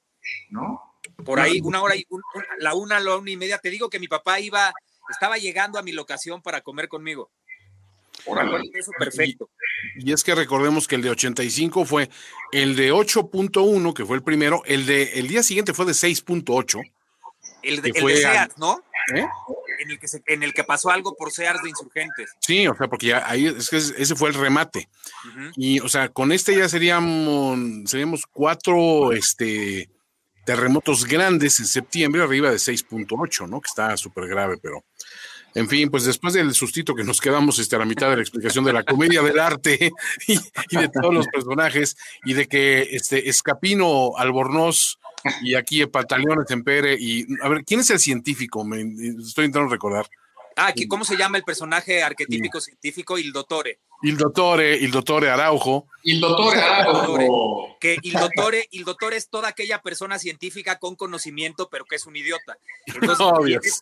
¿no? 0.49 0.84
Por 1.23 1.39
ahí, 1.39 1.61
una 1.61 1.81
hora 1.81 1.95
y 1.95 2.05
un- 2.09 2.21
la 2.59 2.73
una, 2.73 2.99
la 2.99 3.15
una 3.17 3.31
y 3.31 3.37
media. 3.37 3.57
Te 3.57 3.69
digo 3.69 3.89
que 3.89 3.99
mi 3.99 4.07
papá 4.07 4.39
iba, 4.39 4.73
estaba 5.09 5.37
llegando 5.37 5.79
a 5.79 5.83
mi 5.83 5.91
locación 5.91 6.41
para 6.41 6.61
comer 6.61 6.87
conmigo. 6.87 7.29
Órale. 8.25 8.69
Eso 8.73 8.91
perfecto. 8.97 9.49
Y 9.97 10.11
es 10.11 10.23
que 10.23 10.33
recordemos 10.33 10.87
que 10.87 10.95
el 10.95 11.01
de 11.01 11.09
85 11.11 11.85
fue 11.85 12.09
el 12.51 12.75
de 12.75 12.91
8.1, 12.91 13.93
que 13.93 14.05
fue 14.05 14.15
el 14.17 14.23
primero, 14.23 14.63
el 14.65 14.85
de 14.85 15.19
el 15.19 15.27
día 15.27 15.43
siguiente 15.43 15.73
fue 15.73 15.85
de 15.85 15.93
6.8. 15.93 16.81
El 17.61 17.81
de, 17.81 17.89
el 17.89 18.01
fue 18.01 18.13
de 18.13 18.21
Sears, 18.21 18.57
¿no? 18.57 18.83
¿eh? 19.15 19.25
En 19.79 19.91
el, 19.91 19.99
que 19.99 20.07
se- 20.07 20.23
en 20.27 20.41
el 20.43 20.53
que 20.53 20.63
pasó 20.63 20.89
algo 20.89 21.15
por 21.15 21.31
Sears 21.31 21.61
de 21.61 21.69
insurgentes. 21.69 22.31
Sí, 22.39 22.67
o 22.67 22.75
sea, 22.75 22.87
porque 22.87 23.07
ya 23.07 23.29
ahí 23.29 23.47
es 23.47 23.69
que 23.69 23.77
ese 23.77 24.15
fue 24.15 24.29
el 24.29 24.35
remate. 24.35 24.87
Y, 25.55 25.79
o 25.81 25.89
sea, 25.89 26.09
con 26.09 26.31
este 26.31 26.55
ya 26.57 26.69
seríamos, 26.69 27.59
seríamos 27.89 28.23
cuatro 28.31 29.11
este, 29.13 29.89
terremotos 30.45 31.05
grandes 31.05 31.59
en 31.59 31.65
septiembre, 31.65 32.21
arriba 32.21 32.49
de 32.49 32.57
6.8, 32.57 33.49
¿no? 33.49 33.61
Que 33.61 33.67
está 33.67 33.95
súper 33.97 34.27
grave, 34.27 34.57
pero. 34.61 34.83
En 35.53 35.69
fin, 35.69 35.89
pues 35.89 36.03
después 36.03 36.33
del 36.33 36.53
sustito 36.53 36.93
que 36.93 37.05
nos 37.05 37.21
quedamos 37.21 37.59
este, 37.59 37.77
a 37.77 37.79
la 37.79 37.85
mitad 37.85 38.09
de 38.09 38.17
la 38.17 38.21
explicación 38.21 38.65
de 38.65 38.73
la 38.73 38.83
comedia 38.83 39.21
del 39.21 39.39
arte 39.39 39.89
y, 40.27 40.33
y 40.33 40.77
de 40.77 40.89
todos 40.89 41.13
los 41.13 41.27
personajes, 41.27 41.95
y 42.25 42.33
de 42.33 42.45
que 42.47 42.89
este 42.91 43.29
Escapino 43.29 44.17
Albornoz 44.17 44.99
y 45.41 45.55
aquí 45.55 45.85
Pantaleones 45.85 46.51
Empere, 46.51 46.97
y 46.99 47.25
a 47.41 47.47
ver, 47.47 47.63
¿quién 47.63 47.79
es 47.79 47.89
el 47.89 47.99
científico? 47.99 48.65
Me, 48.65 48.81
estoy 48.81 49.45
intentando 49.45 49.69
recordar. 49.69 50.07
Ah, 50.57 50.73
¿cómo 50.87 51.03
se 51.03 51.17
llama 51.17 51.37
el 51.37 51.43
personaje 51.43 52.01
arquetípico 52.01 52.61
científico? 52.61 53.17
Il 53.17 53.31
Dottore. 53.33 53.79
Il 54.05 54.17
Dottore, 54.17 54.75
Il 54.75 54.91
Dottore 54.91 55.29
Araujo. 55.29 55.87
Y 56.03 56.15
el 56.15 56.21
doctor 56.21 56.55
Araujo, 56.57 57.77
Que 57.79 57.97
Il 58.03 58.13
Dottore, 58.13 58.67
Il 58.71 58.83
Dottore 58.83 59.17
es 59.17 59.29
toda 59.29 59.49
aquella 59.49 59.81
persona 59.81 60.19
científica 60.19 60.77
con 60.77 60.95
conocimiento, 60.95 61.69
pero 61.69 61.85
que 61.85 61.95
es 61.95 62.05
un 62.05 62.15
idiota. 62.15 62.57
Entonces, 62.85 63.17
Obvio. 63.19 63.59
vienes- 63.59 63.81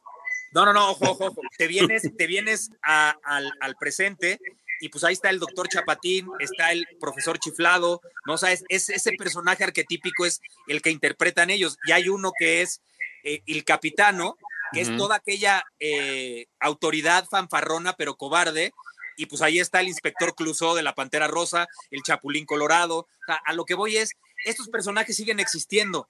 no, 0.54 0.66
no, 0.66 0.74
no, 0.74 0.92
ojo, 0.92 1.12
ojo, 1.12 1.26
ojo. 1.26 1.42
Te 1.58 1.68
vienes, 1.68 2.04
te 2.18 2.28
vienes 2.28 2.70
a- 2.84 3.16
al, 3.24 3.52
al 3.60 3.76
presente 3.76 4.40
y 4.80 4.90
pues 4.90 5.04
ahí 5.04 5.14
está 5.14 5.30
el 5.30 5.40
doctor 5.40 5.68
Chapatín, 5.68 6.28
está 6.40 6.72
el 6.72 6.86
profesor 7.00 7.40
Chiflado, 7.40 8.02
¿no? 8.26 8.34
O 8.34 8.38
sea, 8.38 8.52
es, 8.52 8.64
es- 8.70 8.90
ese 8.90 9.12
personaje 9.14 9.64
arquetípico 9.64 10.26
es 10.26 10.40
el 10.68 10.82
que 10.82 10.92
interpretan 10.92 11.50
ellos. 11.50 11.78
Y 11.88 11.92
hay 11.92 12.08
uno 12.10 12.32
que 12.38 12.62
es 12.62 12.82
eh, 13.24 13.42
el 13.48 13.64
capitano, 13.66 14.38
que 14.72 14.82
es 14.82 14.90
Ujú. 14.90 14.98
toda 14.98 15.16
aquella 15.18 15.64
eh, 15.80 16.46
autoridad 16.60 17.26
fanfarrona, 17.30 17.94
pero 17.94 18.16
cobarde. 18.16 18.72
Y 19.18 19.26
pues 19.26 19.42
ahí 19.42 19.60
está 19.60 19.82
el 19.82 19.88
inspector 19.88 20.36
Clouseau 20.36 20.76
de 20.76 20.84
la 20.84 20.96
Pantera 20.96 21.28
Rosa, 21.28 21.68
el 21.92 22.02
Chapulín 22.04 22.46
Colorado. 22.46 23.00
O 23.00 23.08
sea, 23.26 23.42
a 23.46 23.54
lo 23.54 23.66
que 23.66 23.76
voy 23.76 23.98
es, 23.98 24.12
estos 24.46 24.70
personajes 24.70 25.16
siguen 25.16 25.40
existiendo. 25.40 26.08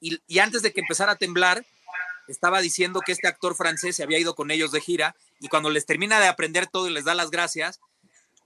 Y, 0.00 0.20
y 0.26 0.38
antes 0.38 0.62
de 0.62 0.72
que 0.72 0.80
empezara 0.80 1.12
a 1.12 1.16
temblar, 1.16 1.64
estaba 2.28 2.60
diciendo 2.60 3.00
que 3.04 3.12
este 3.12 3.26
actor 3.26 3.56
francés 3.56 3.96
se 3.96 4.02
había 4.02 4.18
ido 4.18 4.34
con 4.34 4.50
ellos 4.50 4.70
de 4.70 4.80
gira 4.80 5.16
y 5.40 5.48
cuando 5.48 5.70
les 5.70 5.86
termina 5.86 6.20
de 6.20 6.28
aprender 6.28 6.66
todo 6.66 6.88
y 6.88 6.92
les 6.92 7.04
da 7.04 7.14
las 7.14 7.30
gracias, 7.30 7.80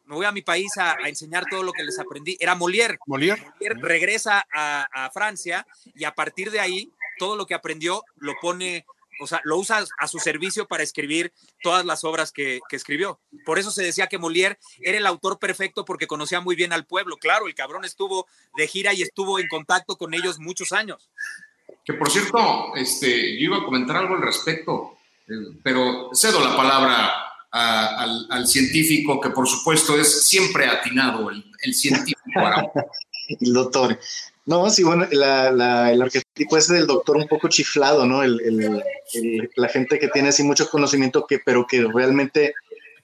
me 0.05 0.14
voy 0.14 0.26
a 0.26 0.32
mi 0.32 0.42
país 0.42 0.76
a, 0.78 0.92
a 0.92 1.09
enseñar 1.09 1.44
todo 1.50 1.62
lo 1.62 1.72
que 1.72 1.82
les 1.82 1.98
aprendí. 1.98 2.36
Era 2.40 2.55
Molière. 2.55 2.98
Molière. 3.07 3.42
Molière 3.59 3.80
regresa 3.80 4.44
a, 4.53 4.86
a 4.92 5.11
Francia 5.11 5.66
y 5.94 6.05
a 6.05 6.14
partir 6.14 6.50
de 6.50 6.61
ahí, 6.61 6.92
todo 7.18 7.36
lo 7.36 7.46
que 7.46 7.55
aprendió 7.55 8.05
lo 8.16 8.34
pone, 8.40 8.84
o 9.23 9.27
sea, 9.27 9.41
lo 9.45 9.57
usa 9.59 9.85
a 9.99 10.09
su 10.09 10.18
servicio 10.18 10.66
para 10.66 10.83
escribir 10.83 11.33
todas 11.62 11.85
las 11.87 12.05
obras 12.05 12.33
que, 12.33 12.61
que 12.68 12.77
escribió. 12.77 13.20
Por 13.47 13.59
eso 13.59 13.70
se 13.70 13.83
decía 13.83 14.07
que 14.09 14.18
Molière 14.18 14.59
era 14.81 14.99
el 14.99 15.07
autor 15.07 15.39
perfecto 15.39 15.85
porque 15.85 16.07
conocía 16.07 16.41
muy 16.41 16.57
bien 16.57 16.73
al 16.73 16.85
pueblo. 16.87 17.16
Claro, 17.16 17.47
el 17.47 17.55
cabrón 17.55 17.85
estuvo 17.85 18.27
de 18.57 18.66
gira 18.66 18.93
y 18.93 19.03
estuvo 19.03 19.39
en 19.39 19.49
contacto 19.49 19.97
con 19.97 20.12
ellos 20.14 20.39
muchos 20.39 20.73
años. 20.73 21.09
que 21.85 21.95
por 21.95 22.11
cierto, 22.11 22.75
este, 22.77 23.33
yo 23.39 23.45
iba 23.47 23.59
a 23.59 23.64
comentar 23.64 23.97
algo 23.97 24.14
al 24.14 24.23
respecto, 24.23 24.99
eh, 25.29 25.33
pero 25.62 26.11
cedo 26.14 26.39
la 26.41 26.57
palabra 26.57 27.12
a- 27.51 28.03
al, 28.03 28.27
al 28.31 28.47
científico, 28.47 29.20
que 29.20 29.31
por 29.31 29.47
supuesto 29.49 29.99
es 29.99 30.27
siempre 30.27 30.66
atinado, 30.66 31.31
el, 31.31 31.45
el 31.62 31.75
científico. 31.75 32.20
El 33.41 33.53
doctor. 33.53 33.99
No, 34.45 34.68
sí, 34.70 34.82
bueno, 34.82 35.07
la, 35.12 35.53
la- 35.53 35.93
el 35.93 36.03
arquetipo 36.03 36.57
ese 36.57 36.74
del 36.74 36.86
doctor 36.86 37.16
un 37.16 37.28
poco 37.28 37.49
chiflado, 37.49 38.07
¿no? 38.07 38.22
El, 38.24 38.40
el- 38.40 38.82
el- 39.14 39.51
la 39.57 39.68
gente 39.68 39.99
que 39.99 40.09
tiene 40.09 40.30
así 40.30 40.43
mucho 40.43 40.68
conocimiento, 40.68 41.26
que, 41.26 41.38
pero 41.38 41.64
que 41.66 41.86
realmente 41.95 42.55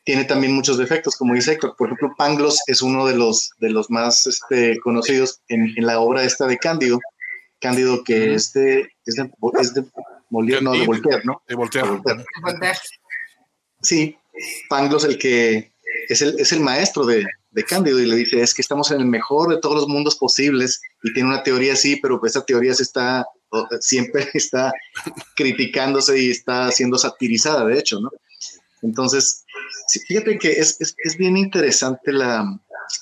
tiene 0.04 0.24
también 0.24 0.52
muchos 0.54 0.78
defectos, 0.78 1.16
como 1.16 1.34
dice 1.34 1.52
Héctor. 1.52 1.76
Por 1.76 1.88
ejemplo, 1.88 2.14
Pangloss 2.16 2.62
es 2.66 2.82
uno 2.82 3.06
de 3.06 3.14
los, 3.14 3.50
de 3.60 3.70
los 3.70 3.88
más 3.90 4.26
este, 4.26 4.78
conocidos 4.80 5.40
en, 5.48 5.72
en 5.76 5.86
la 5.86 6.00
obra 6.00 6.24
esta 6.24 6.46
de 6.46 6.58
Cándido. 6.58 6.98
Cándido 7.60 8.02
que 8.04 8.34
es 8.34 8.52
de, 8.52 8.88
es 9.04 9.14
de, 9.16 9.30
es 9.60 9.74
de 9.74 9.84
Molière, 10.30 10.60
no, 10.62 10.72
de. 10.72 10.86
Voltaire, 10.86 11.22
¿no? 11.24 11.42
De 11.46 11.54
Voltaire. 11.54 11.88
Voltaire. 11.88 12.24
Voltaire. 12.42 12.78
Sí, 13.82 14.16
Pangloss 14.68 15.04
el 15.04 15.18
que 15.18 15.70
es 16.08 16.22
el, 16.22 16.38
es 16.40 16.52
el 16.52 16.60
maestro 16.60 17.04
de, 17.04 17.24
de 17.58 17.64
Cándido 17.64 17.98
y 18.00 18.06
le 18.06 18.16
dice, 18.16 18.40
es 18.40 18.54
que 18.54 18.62
estamos 18.62 18.90
en 18.90 19.00
el 19.00 19.06
mejor 19.06 19.50
de 19.50 19.60
todos 19.60 19.74
los 19.76 19.88
mundos 19.88 20.16
posibles 20.16 20.80
y 21.02 21.12
tiene 21.12 21.28
una 21.28 21.42
teoría 21.42 21.72
así, 21.74 21.96
pero 21.96 22.20
esa 22.24 22.44
teoría 22.44 22.72
se 22.74 22.84
está, 22.84 23.26
o- 23.50 23.66
siempre 23.80 24.28
está 24.34 24.72
criticándose 25.36 26.18
y 26.20 26.30
está 26.30 26.70
siendo 26.70 26.98
satirizada, 26.98 27.64
de 27.66 27.78
hecho, 27.78 28.00
¿no? 28.00 28.10
Entonces, 28.82 29.44
fíjate 30.06 30.38
que 30.38 30.52
es, 30.52 30.80
es, 30.80 30.94
es 31.02 31.16
bien 31.16 31.36
interesante 31.36 32.12
la, 32.12 32.44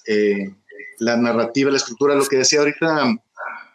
eh, 0.06 0.50
la 0.98 1.16
narrativa, 1.16 1.70
la 1.70 1.76
estructura, 1.76 2.14
lo 2.14 2.24
que 2.26 2.38
decía 2.38 2.60
ahorita 2.60 3.14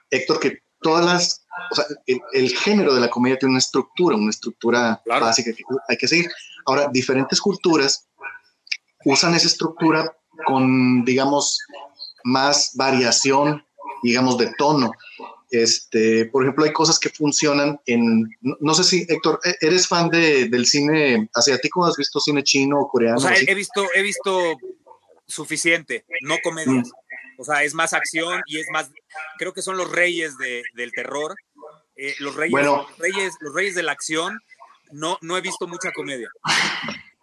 Héctor, 0.09 0.39
que 0.39 0.59
todas 0.81 1.05
las, 1.05 1.45
o 1.71 1.75
sea, 1.75 1.85
el, 2.07 2.19
el 2.33 2.49
género 2.57 2.95
de 2.95 3.01
la 3.01 3.09
comedia 3.09 3.37
tiene 3.37 3.51
una 3.51 3.59
estructura, 3.59 4.17
una 4.17 4.31
estructura 4.31 4.99
Claro. 5.05 5.25
básica 5.25 5.53
que 5.53 5.63
hay 5.87 5.97
que 5.97 6.07
seguir. 6.07 6.29
Ahora, 6.65 6.89
diferentes 6.91 7.39
culturas 7.39 8.07
usan 9.05 9.35
esa 9.35 9.47
estructura 9.47 10.11
con, 10.45 11.03
digamos, 11.05 11.59
más 12.23 12.71
variación, 12.75 13.65
digamos, 14.03 14.37
de 14.37 14.51
tono. 14.57 14.91
Este, 15.49 16.25
por 16.27 16.43
ejemplo, 16.43 16.63
hay 16.63 16.71
cosas 16.71 16.97
que 16.97 17.09
funcionan 17.09 17.79
en, 17.85 18.21
no, 18.41 18.55
no 18.61 18.73
sé 18.73 18.83
si, 18.85 19.05
Héctor, 19.09 19.39
¿e- 19.43 19.57
¿eres 19.59 19.85
fan 19.87 20.09
de, 20.09 20.47
del 20.47 20.65
cine 20.65 21.29
asiático? 21.33 21.85
¿Has 21.85 21.97
visto 21.97 22.19
cine 22.21 22.41
chino 22.43 22.79
o 22.79 22.87
coreano? 22.87 23.17
O 23.17 23.19
sea, 23.21 23.33
he 23.35 23.53
visto, 23.53 23.85
he 23.93 24.01
visto 24.01 24.55
suficiente, 25.27 26.05
no 26.21 26.35
comedias. 26.43 26.89
O 27.37 27.43
sea, 27.43 27.63
es 27.63 27.73
más 27.73 27.93
acción 27.93 28.41
y 28.45 28.59
es 28.59 28.67
más, 28.71 28.91
creo 29.37 29.53
que 29.53 29.61
son 29.61 29.75
los 29.77 29.91
reyes 29.91 30.37
de- 30.37 30.63
del 30.75 30.91
terror. 30.91 31.35
Eh, 31.95 32.15
los 32.19 32.35
reyes, 32.35 32.51
Bueno. 32.51 32.87
los 32.89 32.97
reyes, 32.99 33.33
los 33.41 33.53
reyes 33.53 33.75
de 33.75 33.83
la 33.83 33.91
acción. 33.91 34.39
No, 34.91 35.17
no 35.21 35.37
he 35.37 35.41
visto 35.41 35.67
mucha 35.67 35.91
comedia. 35.93 36.27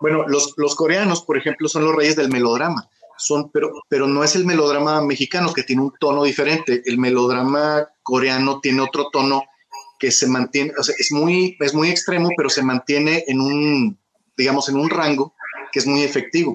Bueno, 0.01 0.27
los, 0.27 0.55
los 0.57 0.75
coreanos, 0.75 1.23
por 1.23 1.37
ejemplo, 1.37 1.69
son 1.69 1.85
los 1.85 1.95
reyes 1.95 2.17
del 2.17 2.31
melodrama. 2.31 2.89
Son, 3.19 3.51
pero, 3.51 3.71
pero 3.89 4.07
no 4.07 4.23
es 4.25 4.35
el 4.37 4.45
melodrama 4.45 5.03
mexicano 5.03 5.53
que 5.53 5.65
tiene 5.65 5.83
un 5.83 5.93
tono 5.99 6.23
diferente. 6.25 6.83
El 6.87 6.99
melodrama 6.99 7.89
coreano 8.03 8.61
tiene 8.61 8.81
otro 8.81 9.11
tono 9.13 9.43
que 9.99 10.13
se 10.13 10.29
mantiene, 10.29 10.73
o 10.79 10.83
sea, 10.85 10.95
es 10.99 11.11
muy, 11.11 11.57
es 11.61 11.75
muy 11.75 11.89
extremo, 11.91 12.29
pero 12.37 12.49
se 12.49 12.63
mantiene 12.63 13.25
en 13.27 13.41
un, 13.41 13.99
digamos, 14.37 14.69
en 14.69 14.77
un 14.77 14.89
rango 14.89 15.35
que 15.73 15.81
es 15.81 15.87
muy 15.87 16.03
efectivo. 16.05 16.55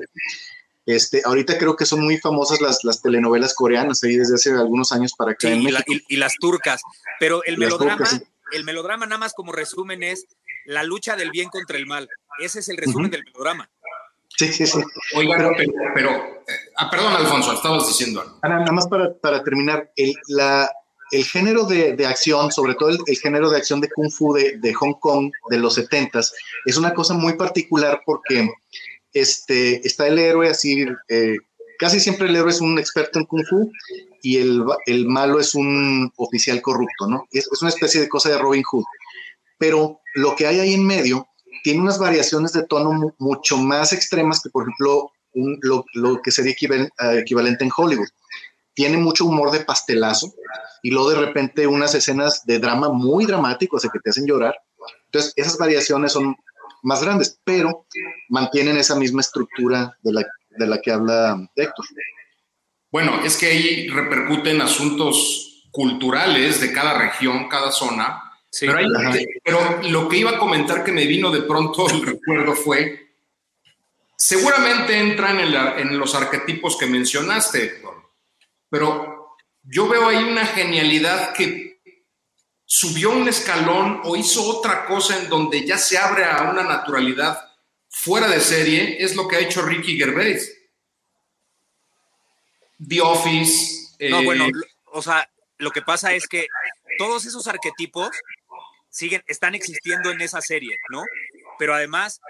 Este, 0.85 1.21
ahorita 1.25 1.57
creo 1.57 1.75
que 1.75 1.85
son 1.85 2.01
muy 2.01 2.17
famosas 2.17 2.59
las, 2.61 2.83
las 2.83 3.01
telenovelas 3.01 3.53
coreanas 3.53 4.03
ahí 4.03 4.15
desde 4.17 4.35
hace 4.35 4.51
algunos 4.51 4.91
años 4.91 5.13
para 5.17 5.31
acá 5.31 5.47
Sí, 5.47 5.53
en 5.53 5.61
y, 5.61 5.71
la- 5.71 5.83
y- 5.87 6.03
y 6.07 6.17
las 6.17 6.35
turcas. 6.39 6.81
Pero 7.19 7.43
el 7.45 7.57
melodrama, 7.57 7.97
turcas, 7.97 8.19
sí. 8.19 8.23
el 8.53 8.63
melodrama 8.65 9.05
nada 9.05 9.17
más 9.19 9.33
como 9.33 9.51
resumen 9.53 10.03
es 10.03 10.25
la 10.65 10.83
lucha 10.83 11.15
del 11.15 11.31
bien 11.31 11.49
contra 11.49 11.77
el 11.77 11.85
mal. 11.85 12.07
Ese 12.39 12.59
es 12.59 12.69
el 12.69 12.77
resumen 12.77 13.05
Ujú. 13.07 13.11
del 13.11 13.23
melodrama. 13.23 13.69
Sí, 14.47 14.53
sí, 14.53 14.67
sí. 14.67 14.79
Oigan, 15.15 15.37
Pero- 15.37 15.53
pero, 15.57 15.71
pero, 15.95 16.09
eh, 16.11 16.53
ah, 16.77 16.89
perdón, 16.89 17.13
Alfonso, 17.13 17.53
estabas 17.53 17.87
diciendo 17.87 18.21
algo. 18.21 18.37
Nada 18.43 18.71
más 18.71 18.87
para, 18.87 19.13
para 19.15 19.43
terminar, 19.43 19.91
el, 19.95 20.13
la, 20.27 20.71
el 21.11 21.23
género 21.25 21.65
de, 21.65 21.95
de 21.95 22.05
acción, 22.05 22.51
sobre 22.51 22.75
todo 22.75 22.89
el, 22.89 22.97
el 23.05 23.17
género 23.17 23.49
de 23.49 23.57
acción 23.57 23.79
de 23.81 23.89
Kung 23.89 24.11
Fu 24.11 24.33
de, 24.33 24.57
de 24.57 24.73
Hong 24.73 24.93
Kong 24.99 25.31
de 25.49 25.57
los 25.57 25.77
70s, 25.77 26.31
es 26.65 26.77
una 26.77 26.93
cosa 26.93 27.13
muy 27.13 27.33
particular 27.33 28.01
porque 28.05 28.49
este, 29.13 29.85
está 29.87 30.07
el 30.07 30.17
héroe 30.19 30.49
así, 30.49 30.85
eh, 31.09 31.37
casi 31.79 31.99
siempre 31.99 32.27
el 32.27 32.35
héroe 32.35 32.49
es 32.51 32.61
un 32.61 32.79
experto 32.79 33.19
en 33.19 33.25
Kung 33.25 33.45
Fu 33.47 33.71
y 34.21 34.37
el, 34.37 34.63
el 34.87 35.05
malo 35.07 35.39
es 35.39 35.53
un 35.53 36.11
oficial 36.17 36.61
corrupto, 36.61 37.07
¿no? 37.07 37.27
Es, 37.31 37.47
es 37.51 37.61
una 37.61 37.69
especie 37.69 38.01
de 38.01 38.09
cosa 38.09 38.29
de 38.29 38.37
Robin 38.37 38.63
Hood. 38.63 38.83
Pero 39.59 39.99
lo 40.15 40.35
que 40.35 40.47
hay 40.47 40.59
ahí 40.59 40.73
en 40.73 40.85
medio 40.85 41.27
tiene 41.63 41.81
unas 41.81 41.97
variaciones 41.97 42.53
de 42.53 42.65
tono 42.67 42.91
mu- 42.93 43.11
mucho 43.17 43.57
más 43.57 43.93
extremas 43.93 44.41
que, 44.41 44.49
por 44.49 44.63
ejemplo, 44.63 45.11
lo, 45.93 46.21
que 46.21 46.29
sería 46.31 46.53
eh, 46.53 46.87
equivalente 47.19 47.63
en 47.63 47.71
Hollywood. 47.75 48.07
Tiene 48.75 48.97
mucho 48.97 49.25
humor 49.25 49.51
de 49.51 49.61
pastelazo 49.61 50.33
y 50.81 50.91
luego 50.91 51.09
de 51.11 51.25
repente 51.25 51.65
unas 51.67 51.95
escenas 51.95 52.45
de 52.45 52.59
drama 52.59 52.89
muy 52.89 53.25
dramático, 53.25 53.77
o 53.77 53.79
sea, 53.79 53.89
que 53.91 53.99
te 53.99 54.09
hacen 54.09 54.27
llorar. 54.27 54.55
Entonces, 55.05 55.33
esas 55.35 55.57
variaciones 55.57 56.11
son 56.11 56.35
más 56.81 57.01
grandes, 57.03 57.39
pero 57.43 57.85
mantienen 58.29 58.77
esa 58.77 58.95
misma 58.95 59.21
estructura 59.21 59.97
de 60.01 60.13
la, 60.13 60.25
de 60.49 60.67
la 60.67 60.81
que 60.81 60.91
habla 60.91 61.49
Héctor. 61.55 61.85
Bueno, 62.91 63.23
es 63.23 63.37
que 63.37 63.47
ahí 63.47 63.87
repercuten 63.87 64.61
asuntos 64.61 65.67
culturales 65.71 66.61
de 66.61 66.71
cada 66.73 66.97
región, 66.97 67.47
cada 67.47 67.71
zona. 67.71 68.22
Sí. 68.53 68.67
Pero, 68.67 68.79
Ajá. 68.99 69.17
pero 69.43 69.81
lo 69.89 70.07
que 70.07 70.17
iba 70.17 70.29
a 70.29 70.37
comentar 70.37 70.83
que 70.83 70.91
me 70.91 71.07
vino 71.07 71.31
de 71.31 71.41
pronto 71.41 71.89
el 71.89 72.01
recuerdo 72.05 72.53
fue, 72.53 73.15
seguramente 74.15 74.95
entran 74.95 75.39
en, 75.39 75.51
la- 75.51 75.79
en 75.79 75.97
los 75.97 76.13
arquetipos 76.13 76.77
que 76.77 76.85
mencionaste, 76.85 77.63
Héctor, 77.63 78.11
pero 78.69 79.35
yo 79.63 79.87
veo 79.87 80.07
ahí 80.07 80.23
una 80.23 80.45
genialidad 80.45 81.33
que 81.33 81.81
subió 82.63 83.09
un 83.09 83.27
escalón 83.27 84.01
o 84.03 84.15
hizo 84.15 84.43
otra 84.47 84.85
cosa 84.85 85.17
en 85.19 85.29
donde 85.29 85.65
ya 85.65 85.79
se 85.79 85.97
abre 85.97 86.23
a 86.25 86.43
una 86.43 86.63
naturalidad 86.63 87.39
fuera 87.89 88.27
de 88.27 88.39
serie, 88.39 88.97
es 89.03 89.15
lo 89.15 89.27
que 89.27 89.37
ha 89.37 89.39
hecho 89.39 89.63
Ricky 89.63 89.97
Gervais. 89.97 90.55
The 92.87 93.01
Office. 93.01 93.95
No, 94.09 94.19
eh, 94.19 94.25
bueno, 94.25 94.47
lo- 94.51 94.63
o 94.91 95.01
sea, 95.01 95.27
lo 95.57 95.71
que 95.71 95.81
pasa 95.81 96.13
es 96.13 96.27
que 96.27 96.45
todos 96.97 97.25
esos 97.25 97.47
arquetipos 97.47 98.09
siguen, 98.93 99.23
están 99.27 99.55
existiendo 99.55 100.11
en 100.11 100.21
esa 100.21 100.39
serie, 100.41 100.77
¿no? 100.89 101.03
Pero 101.59 101.73
además, 101.73 102.21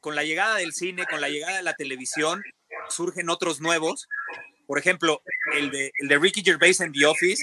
con 0.00 0.14
la 0.14 0.22
llegada 0.24 0.56
del 0.56 0.72
cine, 0.72 1.04
con 1.10 1.20
la 1.20 1.28
llegada 1.28 1.56
de 1.56 1.62
la 1.62 1.74
televisión, 1.74 2.42
surgen 2.88 3.28
otros 3.28 3.60
nuevos. 3.60 4.08
Por 4.66 4.78
ejemplo, 4.78 5.22
el 5.54 5.70
de, 5.70 5.90
el 5.98 6.08
de 6.08 6.18
Ricky 6.18 6.42
Gervais 6.42 6.80
en 6.80 6.92
The 6.92 7.06
Office. 7.06 7.42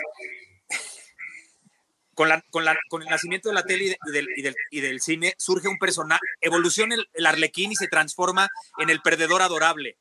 Con, 2.16 2.28
la, 2.28 2.42
con, 2.50 2.66
la- 2.66 2.78
con 2.90 3.02
el 3.02 3.08
nacimiento 3.08 3.48
de 3.50 3.56
la 3.56 3.64
tele 3.64 3.86
y, 3.86 3.90
de- 3.90 3.98
y 4.08 4.12
del, 4.12 4.28
y 4.36 4.42
del- 4.42 4.56
y 4.72 4.82
del 4.82 5.00
cine, 5.02 5.36
surge 5.38 5.70
un 5.70 5.78
personaje, 5.78 6.22
evoluciona 6.42 6.96
el, 6.96 7.08
el 7.14 7.26
arlequín 7.26 7.72
y 7.72 7.76
se 7.78 7.88
transforma 7.88 8.50
en 8.78 8.90
el 8.90 9.02
perdedor 9.02 9.42
adorable. 9.42 9.98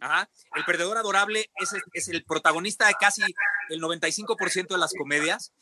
Ajá. 0.00 0.28
El 0.54 0.64
perdedor 0.64 0.96
adorable 0.98 1.50
es, 1.56 1.70
es 1.92 2.08
el 2.08 2.24
protagonista 2.24 2.86
de 2.86 2.94
casi 3.00 3.22
el 3.68 3.80
95% 3.80 4.68
de 4.68 4.78
las 4.78 4.92
comedias. 4.94 5.52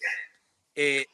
Eh, 0.74 1.06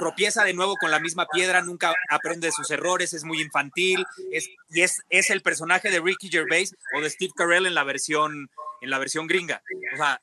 tropieza 0.00 0.42
de 0.42 0.54
nuevo 0.54 0.74
con 0.76 0.90
la 0.90 0.98
misma 0.98 1.26
piedra, 1.32 1.62
nunca 1.62 1.94
aprende 2.08 2.48
de 2.48 2.52
sus 2.52 2.68
errores, 2.72 3.12
es 3.12 3.22
muy 3.22 3.40
infantil, 3.40 4.04
es, 4.32 4.48
y 4.70 4.80
es, 4.80 5.02
es 5.08 5.30
el 5.30 5.42
personaje 5.42 5.90
de 5.90 6.00
Ricky 6.00 6.28
Gervais 6.28 6.74
o 6.96 7.00
de 7.00 7.10
Steve 7.10 7.32
Carell 7.36 7.66
en 7.66 7.74
la 7.76 7.84
versión, 7.84 8.50
en 8.80 8.90
la 8.90 8.98
versión 8.98 9.28
gringa. 9.28 9.62
O 9.94 9.96
sea, 9.96 10.20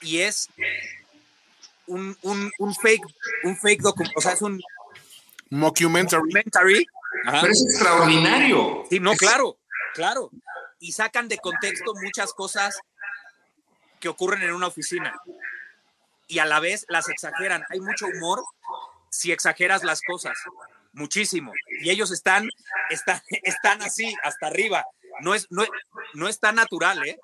y 0.00 0.20
es 0.20 0.48
un, 1.86 2.16
un, 2.22 2.52
un 2.58 2.74
fake, 2.74 3.04
un 3.42 3.56
fake 3.56 3.84
o 3.84 4.20
sea, 4.20 4.32
es 4.32 4.42
un 4.42 4.62
Mockumentary. 5.50 6.86
Pero 7.24 7.46
es 7.46 7.62
extraordinario. 7.62 8.84
Sí, 8.88 9.00
no, 9.00 9.12
claro, 9.14 9.58
claro. 9.94 10.30
Y 10.80 10.92
sacan 10.92 11.28
de 11.28 11.36
contexto 11.38 11.92
muchas 12.02 12.32
cosas 12.32 12.78
que 14.00 14.08
ocurren 14.08 14.42
en 14.42 14.54
una 14.54 14.66
oficina. 14.66 15.14
Y 16.26 16.38
a 16.38 16.46
la 16.46 16.60
vez 16.60 16.84
las 16.88 17.08
exageran. 17.08 17.64
Hay 17.70 17.80
mucho 17.80 18.06
humor 18.06 18.42
si 19.10 19.32
exageras 19.32 19.84
las 19.84 20.00
cosas. 20.02 20.36
Muchísimo. 20.92 21.52
Y 21.82 21.90
ellos 21.90 22.10
están, 22.10 22.48
están, 22.90 23.20
están 23.42 23.82
así, 23.82 24.14
hasta 24.22 24.46
arriba. 24.46 24.84
No 25.20 25.34
es, 25.34 25.46
no, 25.50 25.64
no 26.14 26.28
es 26.28 26.38
tan 26.40 26.56
natural, 26.56 27.06
¿eh? 27.06 27.18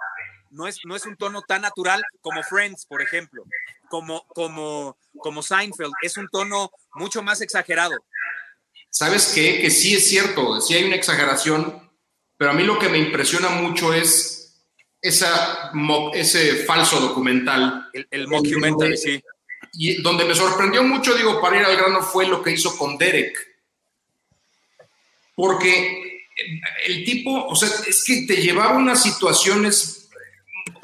No 0.51 0.67
es, 0.67 0.79
no 0.85 0.97
es 0.97 1.05
un 1.05 1.17
tono 1.17 1.43
tan 1.43 1.63
natural 1.63 2.03
como 2.21 2.43
Friends, 2.43 2.87
por 2.87 3.03
ejemplo. 3.03 3.45
Como, 3.89 4.27
como, 4.29 4.97
como 5.19 5.43
Seinfeld. 5.43 5.93
Es 6.03 6.17
un 6.17 6.29
tono 6.29 6.71
mucho 6.95 7.23
más 7.23 7.41
exagerado. 7.41 7.97
¿Sabes 8.91 9.33
qué? 9.35 9.61
Que 9.61 9.71
sí 9.71 9.95
es 9.95 10.09
cierto, 10.09 10.61
sí 10.61 10.75
hay 10.75 10.85
una 10.85 10.97
exageración, 10.97 11.91
pero 12.37 12.51
a 12.51 12.55
mí 12.55 12.63
lo 12.63 12.79
que 12.79 12.89
me 12.89 12.99
impresiona 12.99 13.51
mucho 13.51 13.93
es 13.93 14.48
esa, 15.01 15.73
ese 16.15 16.65
falso 16.65 17.01
documental. 17.01 17.89
El, 17.93 18.07
el 18.11 18.29
mockumentary, 18.29 18.97
sí. 18.97 19.23
Y 19.75 20.03
donde 20.03 20.25
me 20.25 20.35
sorprendió 20.35 20.83
mucho, 20.83 21.15
digo, 21.15 21.41
para 21.41 21.59
ir 21.61 21.65
al 21.65 21.77
grano, 21.77 22.03
fue 22.03 22.27
lo 22.27 22.43
que 22.43 22.53
hizo 22.53 22.77
con 22.77 22.97
Derek. 22.97 23.37
Porque 25.35 26.27
el 26.87 27.05
tipo, 27.05 27.47
o 27.47 27.55
sea, 27.55 27.69
es 27.87 28.05
que 28.05 28.25
te 28.27 28.37
llevaba 28.37 28.77
unas 28.77 29.03
situaciones 29.03 30.09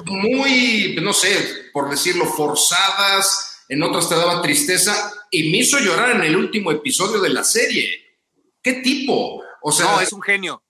muy, 0.05 0.95
no 1.01 1.13
sé, 1.13 1.69
por 1.73 1.89
decirlo, 1.89 2.25
forzadas, 2.25 3.63
en 3.67 3.81
otras 3.83 4.07
te 4.07 4.15
daba 4.15 4.41
tristeza, 4.41 5.11
y 5.31 5.51
me 5.51 5.57
hizo 5.59 5.79
llorar 5.79 6.11
en 6.11 6.21
el 6.21 6.35
último 6.35 6.71
episodio 6.71 7.19
de 7.19 7.29
la 7.29 7.43
serie. 7.43 8.17
¿Qué 8.61 8.73
tipo? 8.75 9.41
O 9.61 9.71
sea, 9.71 9.85
No, 9.87 10.01
es 10.01 10.13
un 10.13 10.21
genio. 10.21 10.63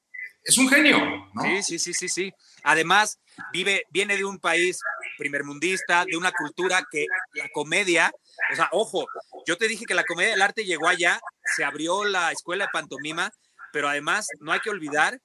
es 0.44 0.58
un 0.58 0.70
genio, 0.70 1.00
¿no? 1.34 1.44
Sí, 1.44 1.64
sí, 1.64 1.80
sí, 1.80 1.94
sí, 1.94 2.10
sí. 2.10 2.34
Además, 2.66 3.20
vive, 3.54 3.84
viene 3.92 4.18
de 4.18 4.26
un 4.26 4.40
país 4.40 4.82
primermundista, 5.20 6.04
de 6.04 6.18
una 6.18 6.32
cultura 6.32 6.84
que 6.92 7.06
la 7.36 7.48
comedia, 7.54 8.12
o 8.52 8.56
sea, 8.56 8.70
ojo, 8.72 9.06
yo 9.46 9.56
te 9.56 9.68
dije 9.68 9.86
que 9.86 9.94
la 9.94 10.04
comedia 10.04 10.32
del 10.32 10.42
arte 10.42 10.66
llegó 10.66 10.88
allá, 10.88 11.20
se 11.56 11.64
abrió 11.64 12.04
la 12.04 12.32
escuela 12.32 12.66
de 12.66 12.72
pantomima, 12.74 13.32
pero 13.72 13.88
además 13.88 14.28
no 14.40 14.52
hay 14.52 14.60
que 14.62 14.72
olvidar 14.72 15.22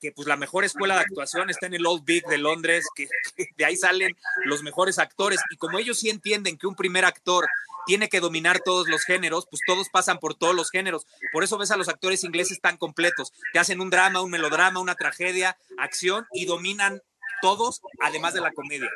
que 0.00 0.12
pues 0.12 0.28
la 0.28 0.36
mejor 0.36 0.64
escuela 0.64 0.94
de 0.94 1.00
actuación 1.00 1.50
está 1.50 1.66
en 1.66 1.74
el 1.74 1.86
Old 1.86 2.04
Vic 2.04 2.26
de 2.28 2.38
Londres, 2.38 2.86
que, 2.94 3.08
de 3.56 3.64
ahí 3.64 3.76
salen 3.76 4.12
los 4.44 4.62
mejores 4.62 4.98
actores. 5.00 5.40
Y 5.50 5.56
como 5.56 5.78
ellos 5.78 5.98
sí 5.98 6.08
entienden 6.08 6.56
que 6.56 6.66
un 6.66 6.76
primer 6.76 7.04
actor 7.04 7.48
tiene 7.86 8.08
que 8.08 8.20
dominar 8.20 8.60
todos 8.64 8.88
los 8.88 9.04
géneros, 9.04 9.46
pues 9.50 9.60
todos 9.66 9.88
pasan 9.88 10.18
por 10.18 10.34
todos 10.34 10.54
los 10.54 10.70
géneros. 10.70 11.06
Por 11.32 11.44
eso 11.44 11.56
ves 11.56 11.70
a 11.70 11.76
los 11.76 11.88
actores 11.88 12.24
ingleses 12.24 12.60
tan 12.60 12.76
completos, 12.76 13.32
que 13.52 13.58
hacen 13.58 13.80
un 13.80 13.90
drama, 13.90 14.20
un 14.20 14.30
melodrama, 14.30 14.80
una 14.80 14.96
tragedia, 14.96 15.56
acción 15.78 16.26
y 16.32 16.44
dominan 16.44 17.00
todos, 17.40 17.80
además 18.00 18.34
de 18.34 18.40
la 18.40 18.52
comedia. 18.52 18.90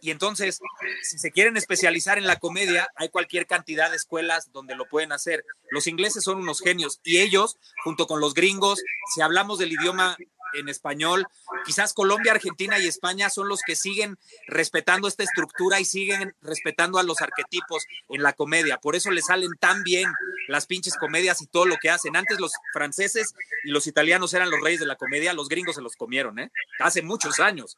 Y 0.00 0.10
entonces, 0.10 0.60
si 1.02 1.18
se 1.18 1.32
quieren 1.32 1.56
especializar 1.56 2.18
en 2.18 2.26
la 2.26 2.36
comedia, 2.36 2.88
hay 2.94 3.08
cualquier 3.08 3.46
cantidad 3.46 3.90
de 3.90 3.96
escuelas 3.96 4.52
donde 4.52 4.76
lo 4.76 4.86
pueden 4.88 5.12
hacer. 5.12 5.44
Los 5.70 5.86
ingleses 5.86 6.22
son 6.22 6.38
unos 6.38 6.60
genios 6.60 7.00
y 7.02 7.18
ellos, 7.18 7.56
junto 7.82 8.06
con 8.06 8.20
los 8.20 8.34
gringos, 8.34 8.80
si 9.14 9.22
hablamos 9.22 9.58
del 9.58 9.72
idioma 9.72 10.16
en 10.54 10.68
español, 10.68 11.26
quizás 11.64 11.92
Colombia, 11.92 12.32
Argentina 12.32 12.78
y 12.78 12.86
España 12.86 13.30
son 13.30 13.48
los 13.48 13.60
que 13.66 13.76
siguen 13.76 14.18
respetando 14.46 15.08
esta 15.08 15.22
estructura 15.24 15.80
y 15.80 15.84
siguen 15.84 16.34
respetando 16.40 16.98
a 16.98 17.02
los 17.02 17.20
arquetipos 17.20 17.84
en 18.08 18.22
la 18.22 18.32
comedia. 18.32 18.78
Por 18.78 18.96
eso 18.96 19.10
les 19.10 19.26
salen 19.26 19.50
tan 19.60 19.82
bien 19.82 20.10
las 20.48 20.66
pinches 20.66 20.96
comedias 20.96 21.42
y 21.42 21.46
todo 21.46 21.66
lo 21.66 21.76
que 21.76 21.90
hacen. 21.90 22.16
Antes 22.16 22.40
los 22.40 22.52
franceses 22.72 23.34
y 23.64 23.70
los 23.70 23.86
italianos 23.86 24.32
eran 24.34 24.50
los 24.50 24.60
reyes 24.60 24.80
de 24.80 24.86
la 24.86 24.96
comedia, 24.96 25.32
los 25.34 25.48
gringos 25.48 25.76
se 25.76 25.82
los 25.82 25.96
comieron, 25.96 26.38
¿eh? 26.38 26.50
Hace 26.80 27.02
muchos 27.02 27.38
años. 27.40 27.76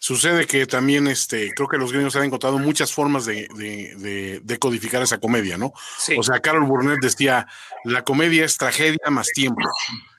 Sucede 0.00 0.46
que 0.46 0.66
también 0.66 1.06
este, 1.06 1.52
creo 1.54 1.68
que 1.68 1.76
los 1.76 1.92
gringos 1.92 2.14
han 2.16 2.24
encontrado 2.24 2.58
muchas 2.58 2.92
formas 2.92 3.24
de, 3.26 3.48
de- 3.54 3.94
de- 3.96 4.40
de 4.42 4.58
codificar 4.58 5.02
esa 5.02 5.18
comedia, 5.18 5.56
¿no? 5.58 5.72
Sí. 5.98 6.16
O 6.18 6.22
sea, 6.22 6.40
Carol 6.40 6.64
Burnett 6.64 7.00
decía, 7.00 7.46
la 7.84 8.02
comedia 8.02 8.44
es 8.44 8.56
tragedia 8.56 8.98
más 9.10 9.28
tiempo. 9.28 9.60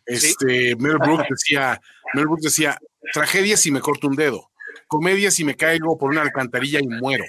Este, 0.09 0.75
Mel 0.77 0.97
Brooks 0.97 1.27
decía, 1.29 1.79
Mel 2.13 2.25
decía, 2.41 2.77
tragedia 3.13 3.57
si 3.57 3.71
me 3.71 3.79
corto 3.79 4.07
un 4.07 4.15
dedo, 4.15 4.49
comedia 4.87 5.31
si 5.31 5.43
me 5.43 5.55
caigo 5.55 5.97
por 5.97 6.09
una 6.09 6.21
alcantarilla 6.21 6.79
y 6.81 6.87
muero. 6.87 7.23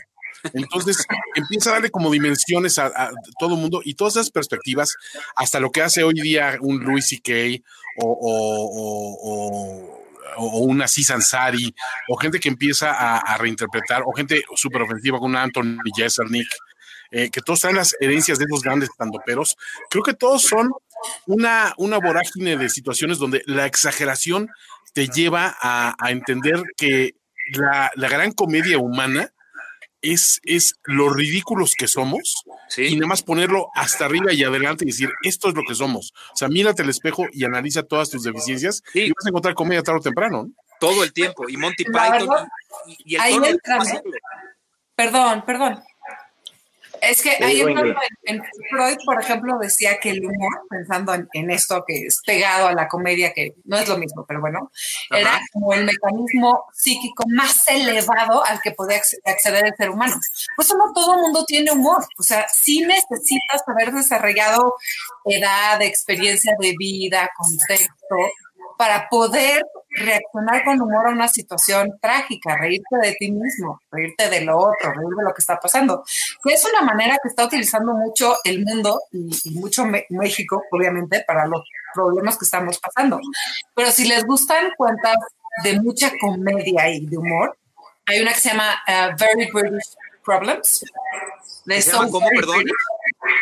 Entonces 0.54 1.04
empieza 1.34 1.70
a 1.70 1.72
darle 1.74 1.90
como 1.90 2.10
dimensiones 2.10 2.78
a, 2.78 3.10
todo 3.38 3.54
el 3.54 3.60
mundo 3.60 3.82
y 3.84 3.94
todas 3.94 4.16
esas 4.16 4.30
perspectivas, 4.30 4.94
hasta 5.36 5.60
lo 5.60 5.70
que 5.70 5.82
hace 5.82 6.02
hoy 6.02 6.14
día 6.14 6.56
un 6.60 6.82
Louis 6.82 7.06
C.K. 7.06 7.62
o, 7.98 10.00
o, 10.36 10.58
una 10.60 10.86
Ansari, 10.86 11.74
o 12.08 12.16
gente 12.16 12.40
que 12.40 12.48
empieza 12.48 13.18
a, 13.18 13.36
reinterpretar, 13.36 14.02
o 14.06 14.12
gente 14.12 14.42
súper 14.54 14.82
ofensiva 14.82 15.18
con 15.18 15.30
una 15.30 15.42
Anthony 15.42 15.76
Jeselnik, 15.94 16.48
eh, 17.10 17.28
que 17.30 17.40
todos 17.40 17.60
traen 17.60 17.76
las 17.76 17.96
herencias 18.00 18.38
de 18.38 18.44
esos 18.44 18.62
grandes 18.62 18.88
estandoperos. 18.88 19.56
Creo 19.90 20.04
que 20.04 20.14
todos 20.14 20.42
son 20.42 20.70
una, 21.26 21.74
una 21.76 21.98
vorágine 21.98 22.56
de 22.56 22.68
situaciones 22.68 23.18
donde 23.18 23.42
la 23.46 23.66
exageración 23.66 24.48
te 24.92 25.08
lleva 25.08 25.56
a, 25.60 25.94
a 25.98 26.10
entender 26.10 26.62
que 26.76 27.14
la, 27.52 27.90
la 27.94 28.08
gran 28.08 28.32
comedia 28.32 28.78
humana 28.78 29.32
es, 30.02 30.40
es 30.44 30.74
lo 30.84 31.10
ridículos 31.10 31.74
que 31.76 31.86
somos 31.86 32.34
y 32.76 32.94
nada 32.96 33.08
más 33.08 33.22
ponerlo 33.22 33.68
hasta 33.74 34.06
arriba 34.06 34.32
y 34.32 34.42
adelante 34.44 34.84
y 34.84 34.88
decir, 34.88 35.10
esto 35.22 35.48
es 35.48 35.54
lo 35.54 35.62
que 35.68 35.74
somos. 35.74 36.12
O 36.32 36.36
sea, 36.36 36.48
mírate 36.48 36.82
al 36.82 36.88
espejo 36.88 37.26
y 37.32 37.44
analiza 37.44 37.82
todas 37.82 38.08
tus 38.10 38.22
deficiencias 38.22 38.82
Sí. 38.92 39.00
y 39.00 39.08
vas 39.10 39.26
a 39.26 39.28
encontrar 39.28 39.54
comedia 39.54 39.82
tarde 39.82 40.00
o 40.00 40.02
temprano. 40.02 40.44
¿no? 40.44 40.52
todo 40.80 41.04
el 41.04 41.12
tiempo. 41.12 41.48
Y 41.48 41.56
Monty 41.56 41.84
La 41.84 42.10
Python 42.10 42.28
verdad, 42.28 42.48
y, 43.04 43.14
el 43.14 43.20
ahí 43.20 43.34
¿eh? 43.34 43.58
Perdón, 44.96 45.44
perdón. 45.46 45.84
Es 47.00 47.22
que 47.22 47.30
ahí 47.42 47.60
en, 47.60 47.78
en 48.24 48.42
Freud, 48.70 48.96
por 49.04 49.20
ejemplo, 49.20 49.58
decía 49.60 49.98
que 49.98 50.10
el 50.10 50.24
humor, 50.24 50.62
pensando 50.68 51.14
en, 51.14 51.28
en 51.32 51.50
esto 51.50 51.82
que 51.86 52.06
es 52.06 52.20
pegado 52.26 52.66
a 52.68 52.72
la 52.72 52.88
comedia, 52.88 53.32
que 53.32 53.54
no 53.64 53.78
es 53.78 53.88
lo 53.88 53.96
mismo, 53.96 54.24
pero 54.26 54.40
bueno, 54.40 54.70
Ajá. 55.10 55.20
era 55.20 55.40
como 55.52 55.72
el 55.74 55.84
mecanismo 55.84 56.64
psíquico 56.72 57.24
más 57.28 57.66
elevado 57.68 58.44
al 58.44 58.60
que 58.60 58.72
podía 58.72 58.98
acce- 58.98 59.18
acceder 59.24 59.66
el 59.66 59.74
ser 59.76 59.90
humano. 59.90 60.16
Por 60.56 60.64
eso 60.64 60.76
no 60.76 60.92
todo 60.92 61.14
el 61.16 61.20
mundo 61.22 61.44
tiene 61.46 61.72
humor. 61.72 62.04
O 62.18 62.22
sea, 62.22 62.46
sí 62.52 62.80
necesitas 62.82 63.62
haber 63.66 63.92
desarrollado 63.92 64.74
edad, 65.24 65.80
experiencia 65.82 66.54
de 66.58 66.74
vida, 66.78 67.30
contexto, 67.36 68.16
para 68.78 69.08
poder 69.08 69.62
reaccionar 69.90 70.64
con 70.64 70.80
humor 70.80 71.08
a 71.08 71.10
una 71.10 71.28
situación 71.28 71.98
trágica, 72.00 72.56
reírte 72.56 72.96
de 73.02 73.14
ti 73.18 73.30
mismo, 73.30 73.80
reírte 73.90 74.28
de 74.28 74.42
lo 74.42 74.56
otro, 74.56 74.92
reír 74.92 75.16
de 75.16 75.24
lo 75.24 75.34
que 75.34 75.40
está 75.40 75.58
pasando. 75.58 76.04
Que 76.42 76.54
es 76.54 76.64
una 76.64 76.82
manera 76.82 77.18
que 77.22 77.28
está 77.28 77.44
utilizando 77.44 77.92
mucho 77.92 78.36
el 78.44 78.64
mundo 78.64 79.00
y, 79.12 79.30
y 79.44 79.50
mucho 79.58 79.84
México, 80.10 80.62
obviamente, 80.70 81.24
para 81.26 81.46
los 81.46 81.62
problemas 81.92 82.38
que 82.38 82.44
estamos 82.44 82.78
pasando. 82.78 83.20
Pero 83.74 83.90
si 83.90 84.06
les 84.06 84.24
gustan 84.24 84.70
cuentas 84.76 85.16
de 85.64 85.80
mucha 85.80 86.12
comedia 86.20 86.88
y 86.88 87.06
de 87.06 87.18
humor, 87.18 87.56
hay 88.06 88.20
una 88.20 88.32
que 88.32 88.40
se 88.40 88.48
llama 88.50 88.74
uh, 88.88 89.16
Very 89.18 89.50
British 89.52 89.94
Problems. 90.24 90.84
De 91.64 91.80
¿Se 91.80 91.90
llama 91.90 92.06
So 92.06 92.12
cómo, 92.12 92.28
perdón? 92.28 92.64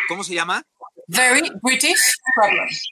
¿Cómo 0.07 0.23
se 0.23 0.33
llama? 0.33 0.63
Very 1.07 1.51
British 1.61 2.19
Problems. 2.35 2.91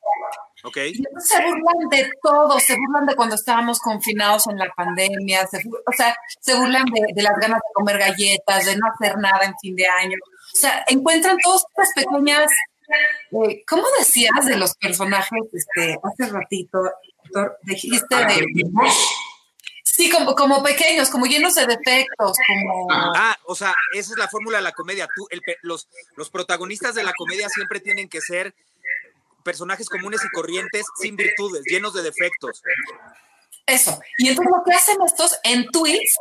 Ok. 0.64 0.78
Y 0.78 0.98
entonces 0.98 1.30
se 1.30 1.44
burlan 1.44 1.90
de 1.90 2.12
todo, 2.22 2.60
se 2.60 2.76
burlan 2.76 3.06
de 3.06 3.16
cuando 3.16 3.36
estábamos 3.36 3.80
confinados 3.80 4.48
en 4.48 4.58
la 4.58 4.70
pandemia, 4.76 5.46
se, 5.48 5.58
o 5.58 5.92
sea, 5.96 6.18
se 6.40 6.56
burlan 6.56 6.86
de, 6.86 7.02
de 7.14 7.22
las 7.22 7.38
ganas 7.40 7.60
de 7.60 7.74
comer 7.74 7.98
galletas, 8.00 8.66
de 8.66 8.76
no 8.76 8.88
hacer 8.92 9.18
nada 9.18 9.46
en 9.46 9.54
fin 9.62 9.76
de 9.76 9.88
año. 9.88 10.18
O 10.54 10.58
sea, 10.58 10.84
encuentran 10.88 11.38
todas 11.44 11.64
estas 11.70 11.90
pequeñas, 11.94 12.50
eh, 12.90 13.64
¿cómo 13.68 13.84
decías 14.00 14.46
de 14.46 14.58
los 14.58 14.76
personajes 14.76 15.44
este, 15.54 16.00
hace 16.04 16.32
ratito? 16.32 16.80
Héctor? 17.24 17.58
Dijiste 17.64 18.16
de, 18.16 18.46
sí, 19.84 20.10
como, 20.10 20.36
como 20.36 20.64
pequeños, 20.64 21.10
como 21.10 21.26
llenos 21.26 21.56
de 21.56 21.66
defectos, 21.66 22.38
como... 22.48 22.88
Ah, 22.92 23.38
o 23.46 23.56
sea, 23.56 23.76
esa 23.94 24.14
es 24.14 24.18
la 24.18 24.28
fórmula 24.28 24.58
de 24.58 24.64
la 24.64 24.72
comedia. 24.72 25.08
Tú, 25.16 25.28
el 25.30 25.42
los, 25.62 25.88
los 26.16 26.30
protagonistas 26.30 26.96
de 26.96 27.04
la 27.04 27.14
comedia 27.14 27.50
siempre 27.50 27.80
tienen 27.80 28.10
que 28.10 28.22
ser 28.22 28.54
personajes 29.48 29.88
comunes 29.88 30.20
y 30.26 30.30
corrientes 30.36 30.86
sin 31.02 31.16
virtudes, 31.16 31.64
llenos 31.66 31.94
de 31.94 32.04
defectos. 32.04 32.62
Eso. 33.66 33.98
Y 34.18 34.28
entonces 34.28 34.52
lo 34.54 34.64
que 34.66 34.74
hacen 34.76 34.98
estos 35.06 35.40
en 35.46 35.66
tweets, 35.72 36.20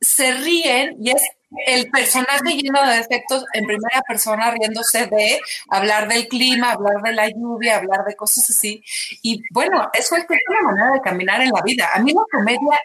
se 0.00 0.32
ríen 0.32 0.96
y 0.98 1.10
es 1.10 1.22
el 1.66 1.90
personaje 1.90 2.56
lleno 2.56 2.84
de 2.86 2.96
defectos 2.96 3.44
en 3.52 3.66
primera 3.66 4.02
persona 4.06 4.50
riéndose 4.50 5.06
de 5.06 5.38
hablar 5.68 6.08
del 6.08 6.28
clima, 6.28 6.72
hablar 6.72 7.02
de 7.02 7.12
la 7.12 7.28
lluvia, 7.28 7.76
hablar 7.76 8.04
de 8.04 8.14
cosas 8.16 8.48
así. 8.50 8.82
Y 9.22 9.42
bueno, 9.50 9.90
eso 9.92 10.16
es 10.16 10.24
una 10.48 10.60
manera 10.62 10.92
de 10.92 11.00
caminar 11.00 11.40
en 11.40 11.50
la 11.50 11.62
vida. 11.62 11.88
A 11.92 12.00
mí 12.00 12.12
la 12.12 12.24
comedia 12.30 12.80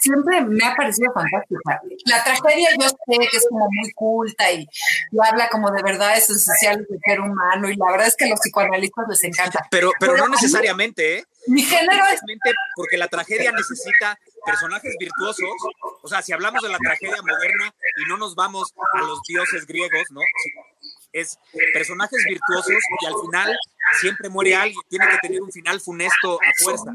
siempre 0.00 0.40
me 0.42 0.64
ha 0.64 0.74
parecido 0.74 1.12
fantástica. 1.12 1.80
La 2.06 2.22
tragedia 2.24 2.68
yo 2.78 2.88
sé 2.88 2.96
que 3.08 3.36
es 3.36 3.46
como 3.48 3.66
muy 3.70 3.92
culta 3.92 4.50
y, 4.50 4.68
y 5.10 5.16
habla 5.24 5.48
como 5.48 5.70
de 5.70 5.82
verdades 5.82 6.28
esenciales 6.30 6.86
del 6.88 6.98
ser 7.04 7.20
humano 7.20 7.68
y 7.68 7.76
la 7.76 7.90
verdad 7.90 8.08
es 8.08 8.16
que 8.16 8.24
a 8.24 8.28
los 8.28 8.40
psicoanalistas 8.40 9.06
les 9.08 9.24
encanta. 9.24 9.66
Pero, 9.70 9.92
pero 9.98 10.12
Pero 10.14 10.26
no 10.26 10.34
necesariamente, 10.34 11.18
¿eh? 11.18 11.24
Mi 11.46 11.62
género 11.62 12.04
es 12.12 12.20
porque 12.76 12.96
la 12.96 13.08
tragedia 13.08 13.50
necesita 13.50 14.18
personajes 14.44 14.94
virtuosos. 14.98 15.50
O 16.02 16.08
sea, 16.08 16.22
si 16.22 16.32
hablamos 16.32 16.62
de 16.62 16.68
la 16.68 16.78
tragedia 16.78 17.20
moderna 17.22 17.72
y 18.04 18.08
no 18.08 18.16
nos 18.16 18.34
vamos 18.34 18.72
a 18.94 19.00
los 19.02 19.20
dioses 19.28 19.66
griegos, 19.66 20.02
¿no? 20.10 20.20
Es 21.12 21.38
personajes 21.74 22.24
virtuosos 22.26 22.72
y 23.02 23.06
al 23.06 23.14
final 23.24 23.56
siempre 24.00 24.28
muere 24.30 24.54
alguien. 24.54 24.80
Tiene 24.88 25.06
que 25.10 25.18
tener 25.18 25.42
un 25.42 25.52
final 25.52 25.78
funesto 25.80 26.38
a 26.40 26.62
fuerza. 26.64 26.92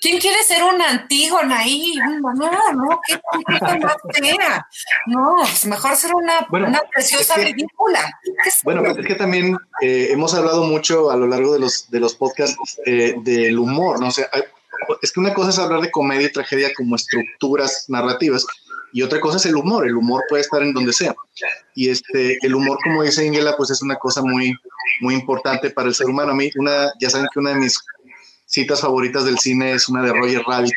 ¿Quién 0.00 0.18
quiere 0.18 0.42
ser 0.42 0.62
una 0.62 0.88
Antígona 0.90 1.60
ahí? 1.60 1.94
No, 1.96 2.32
no, 2.72 3.00
qué 3.06 3.20
cosa 3.44 3.78
más 3.78 3.96
fea. 4.14 4.66
No, 5.06 5.42
es 5.44 5.64
mejor 5.66 5.96
ser 5.96 6.14
una, 6.14 6.46
Bueno, 6.50 6.68
una 6.68 6.82
preciosa 6.92 7.34
es 7.34 7.38
que- 7.40 7.44
ridícula. 7.52 8.18
¿Qué 8.42 8.48
es- 8.48 8.62
Bueno, 8.64 8.82
pues 8.82 8.98
es 8.98 9.06
que 9.06 9.14
también 9.14 9.56
eh, 9.82 10.08
hemos 10.10 10.34
hablado 10.34 10.64
mucho 10.64 11.10
a 11.10 11.16
lo 11.16 11.26
largo 11.26 11.52
de 11.54 11.58
los, 11.60 11.90
de 11.90 12.00
los 12.00 12.14
podcasts 12.14 12.78
eh, 12.86 13.14
del 13.18 13.58
humor, 13.58 13.98
¿no? 14.00 14.08
O 14.08 14.10
sea, 14.10 14.28
hay- 14.32 14.44
es 15.02 15.12
que 15.12 15.20
una 15.20 15.34
cosa 15.34 15.50
es 15.50 15.58
hablar 15.58 15.80
de 15.80 15.90
comedia 15.90 16.26
y 16.26 16.32
tragedia 16.32 16.72
como 16.74 16.96
estructuras 16.96 17.84
narrativas 17.88 18.46
y 18.94 19.02
otra 19.02 19.20
cosa 19.20 19.38
es 19.38 19.46
el 19.46 19.56
humor. 19.56 19.86
El 19.86 19.96
humor 19.96 20.22
puede 20.28 20.42
estar 20.42 20.62
en 20.62 20.72
donde 20.72 20.92
sea. 20.92 21.16
Y 21.74 21.88
este, 21.88 22.38
el 22.42 22.54
humor, 22.54 22.78
como 22.84 23.02
dice 23.02 23.26
Ingela, 23.26 23.56
pues 23.56 23.70
es 23.70 23.82
una 23.82 23.96
cosa 23.96 24.22
muy, 24.22 24.54
muy 25.00 25.14
importante 25.14 25.70
para 25.70 25.88
el 25.88 25.96
ser 25.96 26.06
humano. 26.06 26.30
A 26.30 26.34
mí, 26.36 26.48
una, 26.54 26.92
ya 27.00 27.10
saben 27.10 27.26
que 27.34 27.40
una 27.40 27.50
de 27.50 27.56
mis 27.56 27.76
citas 28.46 28.80
favoritas 28.80 29.24
del 29.24 29.36
cine 29.40 29.72
es 29.72 29.88
una 29.88 30.04
de 30.04 30.12
Roger 30.12 30.42
Rabbit, 30.46 30.74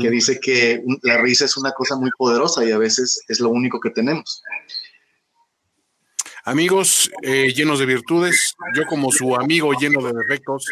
que 0.00 0.08
dice 0.08 0.40
que 0.40 0.82
la 1.02 1.18
risa 1.18 1.44
es 1.44 1.58
una 1.58 1.72
cosa 1.72 1.94
muy 1.94 2.10
poderosa 2.16 2.64
y 2.64 2.70
a 2.70 2.78
veces 2.78 3.22
es 3.28 3.38
lo 3.38 3.50
único 3.50 3.78
que 3.80 3.90
tenemos. 3.90 4.42
Amigos 6.44 7.08
eh, 7.22 7.52
llenos 7.54 7.78
de 7.78 7.86
virtudes, 7.86 8.56
yo 8.74 8.84
como 8.86 9.12
su 9.12 9.36
amigo 9.36 9.72
lleno 9.74 10.02
de 10.02 10.12
defectos, 10.12 10.66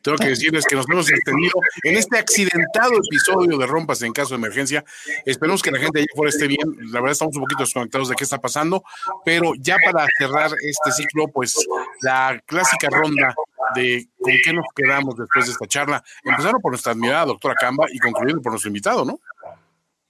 tengo 0.00 0.16
que 0.16 0.28
decirles 0.28 0.64
que 0.64 0.76
nos 0.76 0.88
hemos 0.88 1.10
extendido 1.10 1.60
en 1.82 1.96
este 1.96 2.18
accidentado 2.18 2.92
episodio 2.94 3.58
de 3.58 3.66
Rompas 3.66 4.00
en 4.00 4.14
caso 4.14 4.30
de 4.30 4.36
emergencia. 4.36 4.82
Esperemos 5.26 5.62
que 5.62 5.72
la 5.72 5.78
gente 5.78 5.98
allá 5.98 6.06
afuera 6.10 6.30
esté 6.30 6.46
bien. 6.46 6.74
La 6.90 7.00
verdad 7.00 7.12
estamos 7.12 7.36
un 7.36 7.42
poquito 7.42 7.64
desconectados 7.64 8.08
de 8.08 8.14
qué 8.14 8.24
está 8.24 8.38
pasando, 8.38 8.82
pero 9.22 9.52
ya 9.58 9.76
para 9.84 10.06
cerrar 10.16 10.52
este 10.62 10.92
ciclo, 10.92 11.28
pues 11.28 11.54
la 12.00 12.42
clásica 12.46 12.88
ronda 12.90 13.34
de 13.74 14.08
con 14.18 14.32
qué 14.42 14.52
nos 14.54 14.66
quedamos 14.74 15.18
después 15.18 15.46
de 15.46 15.52
esta 15.52 15.66
charla, 15.66 16.02
empezando 16.24 16.60
por 16.60 16.72
nuestra 16.72 16.92
admirada 16.92 17.26
doctora 17.26 17.54
Camba 17.60 17.84
y 17.92 17.98
concluyendo 17.98 18.40
por 18.40 18.52
nuestro 18.52 18.68
invitado, 18.68 19.04
¿no? 19.04 19.20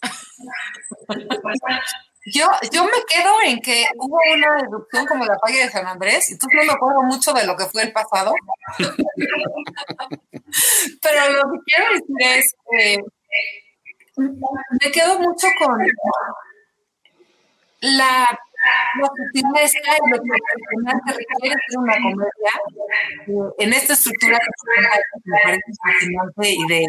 Yo, 2.27 2.47
yo 2.71 2.85
me 2.85 3.03
quedo 3.09 3.33
en 3.47 3.61
que 3.61 3.87
hubo 3.97 4.19
una 4.35 4.59
erupción 4.59 5.07
como 5.07 5.25
la 5.25 5.39
falla 5.39 5.65
de 5.65 5.71
San 5.71 5.87
Andrés, 5.87 6.31
entonces 6.31 6.59
no 6.61 6.65
me 6.67 6.73
acuerdo 6.73 7.03
mucho 7.03 7.33
de 7.33 7.47
lo 7.47 7.57
que 7.57 7.65
fue 7.65 7.83
el 7.83 7.93
pasado. 7.93 8.35
Pero 11.03 11.31
lo 11.33 11.43
que 11.51 11.59
quiero 11.65 11.95
decir 11.95 12.17
es 12.21 12.55
que 12.71 12.99
me 14.83 14.91
quedo 14.93 15.19
mucho 15.19 15.47
con 15.59 15.79
la, 17.81 18.39
sutileza 19.33 19.79
y 19.79 20.11
lo 20.11 20.19
que 20.19 20.29
requiere 21.17 21.57
ser 21.67 21.79
una 21.79 21.95
comedia 21.95 22.53
eh, 23.29 23.55
en 23.61 23.73
esta 23.73 23.95
estructura 23.95 24.39
que 24.39 24.51
me 25.25 25.39
parece 25.43 25.73
fascinante 25.83 26.51
y 26.51 26.67
de 26.67 26.87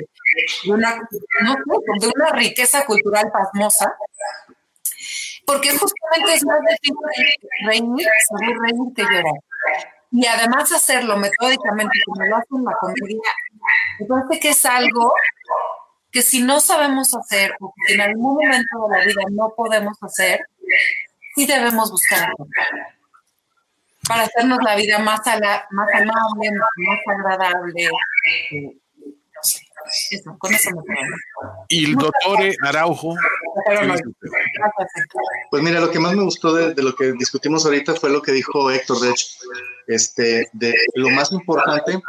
una 0.67 0.99
riqueza 2.33 2.85
cultural 2.85 3.31
pasmosa 3.31 3.95
porque 5.53 5.69
justamente 5.77 6.33
es 6.35 6.45
más 6.45 6.59
difícil 6.61 6.95
reír, 7.65 8.07
saber 8.29 8.55
reír 8.61 8.93
que 8.95 9.03
llorar. 9.03 9.39
Y 10.11 10.25
además 10.25 10.71
hacerlo 10.71 11.17
metódicamente 11.17 11.93
como 12.05 12.25
lo 12.25 12.35
hacen 12.37 12.63
la 12.65 12.73
comedia, 12.79 13.31
me 13.99 14.05
parece 14.05 14.39
que 14.39 14.49
es 14.49 14.65
algo 14.65 15.13
que 16.11 16.21
si 16.21 16.41
no 16.41 16.59
sabemos 16.59 17.13
hacer 17.15 17.53
o 17.61 17.73
que 17.87 17.93
en 17.93 18.01
algún 18.01 18.35
momento 18.35 18.87
de 18.89 18.97
la 18.97 19.05
vida 19.05 19.21
no 19.31 19.53
podemos 19.55 19.97
hacer, 20.01 20.41
sí 21.35 21.45
debemos 21.45 21.89
buscarlo. 21.91 22.35
Para 24.07 24.23
hacernos 24.23 24.59
la 24.63 24.75
vida 24.75 24.99
más, 24.99 25.25
ala- 25.27 25.65
más 25.71 25.87
amable, 25.93 26.51
más 26.51 26.99
agradable. 27.07 27.87
sé, 28.49 28.80
eso, 30.11 30.35
con 30.37 30.53
eso 30.53 30.69
me 30.71 30.83
quedo. 30.83 31.15
Y 31.69 31.85
el 31.85 31.95
doctor 31.95 32.39
Araujo. 32.63 33.15
Pues 35.49 35.63
mira, 35.63 35.79
lo 35.79 35.91
que 35.91 35.99
más 35.99 36.13
me 36.15 36.23
gustó 36.23 36.53
de, 36.53 36.73
de 36.73 36.83
lo 36.83 36.95
que 36.95 37.11
discutimos 37.13 37.65
ahorita 37.65 37.95
fue 37.95 38.09
lo 38.09 38.21
que 38.21 38.31
dijo 38.31 38.71
Héctor, 38.71 38.99
de 38.99 39.09
hecho, 39.09 39.25
este, 39.87 40.49
de 40.53 40.73
lo 40.95 41.09
más 41.09 41.31
importante. 41.31 41.99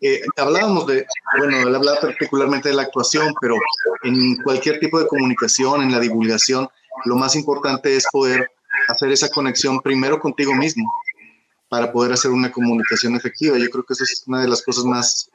eh, 0.00 0.22
hablábamos 0.36 0.86
de, 0.86 1.06
bueno, 1.38 1.68
él 1.68 1.74
hablaba 1.74 2.00
particularmente 2.00 2.70
de 2.70 2.74
la 2.74 2.82
actuación, 2.82 3.34
pero 3.40 3.54
en 4.02 4.36
cualquier 4.42 4.80
tipo 4.80 4.98
de 4.98 5.06
comunicación, 5.06 5.82
en 5.82 5.92
la 5.92 6.00
divulgación, 6.00 6.68
lo 7.04 7.16
más 7.16 7.36
importante 7.36 7.96
es 7.96 8.06
poder 8.10 8.50
hacer 8.88 9.10
esa 9.12 9.28
conexión 9.28 9.80
primero 9.80 10.18
contigo 10.18 10.54
mismo 10.54 10.90
para 11.68 11.92
poder 11.92 12.12
hacer 12.12 12.30
una 12.30 12.50
comunicación 12.50 13.14
efectiva. 13.14 13.58
Yo 13.58 13.68
creo 13.70 13.84
que 13.84 13.92
eso 13.92 14.04
es 14.04 14.24
una 14.26 14.40
de 14.42 14.48
las 14.48 14.62
cosas 14.62 14.84
más, 14.84 15.30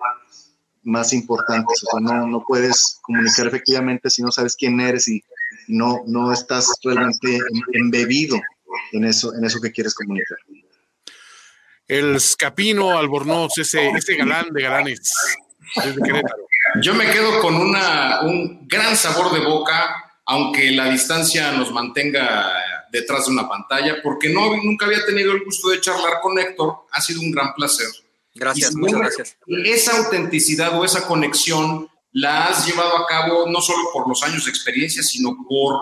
más 0.86 1.12
importantes. 1.14 1.84
O 1.84 1.92
sea, 1.92 2.00
no, 2.00 2.28
no 2.28 2.44
puedes 2.48 3.00
comunicar 3.02 3.48
efectivamente 3.48 4.10
si 4.10 4.22
no 4.22 4.32
sabes 4.32 4.56
quién 4.56 4.80
eres 4.80 5.08
y 5.08 5.24
no, 5.68 6.04
no 6.08 6.32
estás 6.32 6.72
realmente 6.84 7.36
em- 7.36 7.64
embebido 7.74 8.40
en 8.94 9.06
eso, 9.06 9.34
en 9.36 9.44
eso 9.44 9.60
que 9.60 9.72
quieres 9.72 9.94
comunicar. 9.94 10.38
El 11.88 12.20
Scapino 12.20 12.98
Albornoz, 12.98 13.58
ese, 13.58 13.90
ese 13.90 14.16
galán 14.16 14.48
de 14.52 14.62
galanes. 14.62 15.14
Desde 15.76 16.02
Querétaro. 16.02 16.48
Yo 16.82 16.94
me 16.94 17.10
quedo 17.12 17.40
con 17.42 17.56
una, 17.56 18.22
un 18.22 18.68
gran 18.68 18.96
sabor 18.96 19.34
de 19.34 19.46
boca, 19.46 19.96
aunque 20.26 20.72
la 20.72 20.90
distancia 20.90 21.52
nos 21.52 21.72
mantenga 21.72 22.52
detrás 22.92 23.26
de 23.26 23.32
una 23.32 23.48
pantalla, 23.48 24.02
porque 24.02 24.30
no, 24.30 24.56
nunca 24.58 24.86
había 24.86 25.06
tenido 25.06 25.34
el 25.34 25.44
gusto 25.44 25.70
de 25.70 25.82
charlar 25.82 26.22
con 26.22 26.38
Héctor. 26.40 26.86
Ha 26.92 27.02
sido 27.02 27.22
un 27.22 27.32
gran 27.32 27.54
placer. 27.54 27.88
Gracias, 28.36 28.72
si 28.72 28.78
muchas 28.78 29.00
gracias. 29.00 29.38
Esa 29.48 29.98
autenticidad 29.98 30.78
o 30.78 30.84
esa 30.84 31.08
conexión 31.08 31.90
la 32.12 32.46
has 32.46 32.68
llevado 32.68 32.98
a 32.98 33.08
cabo 33.08 33.50
no 33.50 33.62
solo 33.62 33.90
por 33.92 34.08
los 34.08 34.22
años 34.24 34.46
de 34.46 34.52
experiencia, 34.52 35.02
sino 35.02 35.38
por 35.48 35.80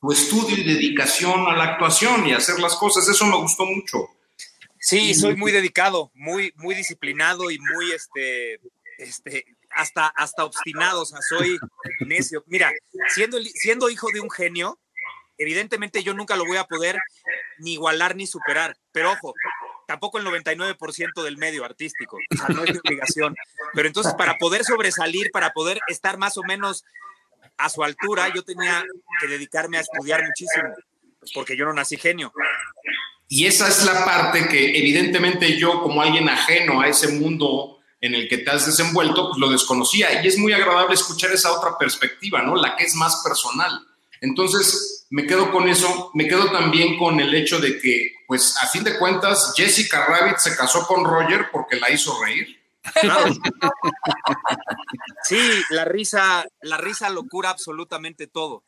tu 0.00 0.12
estudio 0.12 0.56
y 0.56 0.64
dedicación 0.64 1.46
a 1.46 1.56
la 1.56 1.64
actuación 1.64 2.26
y 2.26 2.32
a 2.32 2.38
hacer 2.38 2.58
las 2.58 2.76
cosas. 2.76 3.08
Eso 3.08 3.26
me 3.26 3.36
gustó 3.36 3.64
mucho. 3.66 4.08
Sí, 4.80 5.14
soy 5.14 5.36
muy 5.36 5.52
dedicado, 5.52 6.10
muy, 6.14 6.52
muy 6.56 6.74
disciplinado 6.74 7.52
y 7.52 7.58
muy, 7.60 7.92
este, 7.92 8.58
este, 8.98 9.44
hasta, 9.70 10.08
hasta 10.08 10.44
obstinado, 10.44 11.02
o 11.02 11.04
sea, 11.04 11.20
soy 11.28 11.58
necio. 12.00 12.42
Mira, 12.48 12.72
siendo, 13.14 13.38
siendo 13.42 13.90
hijo 13.90 14.08
de 14.12 14.20
un 14.20 14.30
genio, 14.30 14.80
evidentemente 15.38 16.02
yo 16.02 16.14
nunca 16.14 16.34
lo 16.34 16.44
voy 16.44 16.56
a 16.56 16.64
poder 16.64 16.98
ni 17.58 17.74
igualar 17.74 18.16
ni 18.16 18.26
superar, 18.26 18.76
pero 18.90 19.12
ojo, 19.12 19.34
tampoco 19.86 20.18
el 20.18 20.24
99% 20.26 21.22
del 21.22 21.36
medio 21.36 21.64
artístico, 21.64 22.16
o 22.16 22.36
sea, 22.36 22.48
no 22.48 22.64
es 22.64 22.72
mi 22.72 22.78
obligación. 22.78 23.34
Pero 23.74 23.88
entonces, 23.88 24.14
para 24.14 24.38
poder 24.38 24.64
sobresalir, 24.64 25.30
para 25.32 25.52
poder 25.52 25.80
estar 25.88 26.18
más 26.18 26.36
o 26.36 26.42
menos 26.42 26.84
a 27.58 27.68
su 27.68 27.82
altura, 27.82 28.32
yo 28.34 28.42
tenía 28.42 28.84
que 29.20 29.26
dedicarme 29.26 29.78
a 29.78 29.80
estudiar 29.82 30.22
muchísimo, 30.24 30.68
porque 31.34 31.56
yo 31.56 31.64
no 31.64 31.72
nací 31.72 31.96
genio. 31.96 32.32
Y 33.28 33.46
esa 33.46 33.68
es 33.68 33.84
la 33.84 34.04
parte 34.04 34.46
que 34.48 34.76
evidentemente 34.78 35.56
yo 35.56 35.80
como 35.82 36.02
alguien 36.02 36.28
ajeno 36.28 36.80
a 36.80 36.88
ese 36.88 37.08
mundo 37.08 37.78
en 38.00 38.14
el 38.14 38.28
que 38.28 38.38
te 38.38 38.50
has 38.50 38.66
desenvuelto, 38.66 39.28
pues 39.28 39.38
lo 39.38 39.48
desconocía. 39.48 40.22
Y 40.22 40.26
es 40.26 40.36
muy 40.36 40.52
agradable 40.52 40.94
escuchar 40.94 41.30
esa 41.32 41.52
otra 41.52 41.78
perspectiva, 41.78 42.42
¿no? 42.42 42.56
La 42.56 42.76
que 42.76 42.84
es 42.84 42.94
más 42.96 43.22
personal. 43.24 43.86
Entonces, 44.20 45.01
me 45.12 45.26
quedo 45.26 45.52
con 45.52 45.68
eso, 45.68 46.10
me 46.14 46.26
quedo 46.26 46.50
también 46.50 46.96
con 46.96 47.20
el 47.20 47.34
hecho 47.34 47.60
de 47.60 47.78
que, 47.78 48.14
pues 48.26 48.56
a 48.62 48.66
fin 48.68 48.82
de 48.82 48.98
cuentas, 48.98 49.52
Jessica 49.54 50.06
Rabbit 50.06 50.38
se 50.38 50.56
casó 50.56 50.86
con 50.86 51.04
Roger 51.04 51.50
porque 51.52 51.78
la 51.78 51.90
hizo 51.90 52.18
reír. 52.20 52.58
Claro. 53.00 53.26
Sí, 55.24 55.38
la 55.70 55.84
risa, 55.84 56.44
la 56.62 56.78
risa 56.78 57.08
lo 57.08 57.24
cura 57.28 57.50
absolutamente 57.50 58.26
todo. 58.26 58.64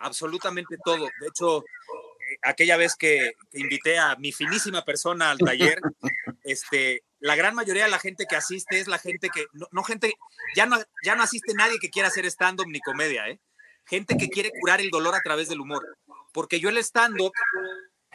Absolutamente 0.00 0.76
todo. 0.84 1.08
De 1.20 1.28
hecho, 1.28 1.60
eh, 1.60 2.38
aquella 2.42 2.76
vez 2.76 2.94
que, 2.94 3.32
que 3.50 3.58
invité 3.58 3.98
a 3.98 4.16
mi 4.16 4.32
finísima 4.32 4.84
persona 4.84 5.30
al 5.30 5.38
taller, 5.38 5.80
este, 6.44 7.04
la 7.20 7.36
gran 7.36 7.54
mayoría 7.54 7.84
de 7.84 7.90
la 7.90 7.98
gente 7.98 8.26
que 8.28 8.36
asiste 8.36 8.80
es 8.80 8.88
la 8.88 8.98
gente 8.98 9.30
que, 9.30 9.46
no, 9.52 9.66
no 9.70 9.82
gente, 9.82 10.12
ya 10.54 10.66
no, 10.66 10.76
ya 11.02 11.14
no 11.14 11.22
asiste 11.22 11.54
nadie 11.54 11.78
que 11.80 11.90
quiera 11.90 12.08
hacer 12.08 12.26
stand-up 12.26 12.66
ni 12.68 12.80
comedia, 12.80 13.28
¿eh? 13.28 13.40
Gente 13.88 14.16
que 14.16 14.28
quiere 14.28 14.50
curar 14.60 14.80
el 14.80 14.90
dolor 14.90 15.14
a 15.14 15.22
través 15.22 15.48
del 15.48 15.60
humor. 15.60 15.84
Porque 16.32 16.60
yo 16.60 16.68
el 16.68 16.78
stand-up, 16.78 17.32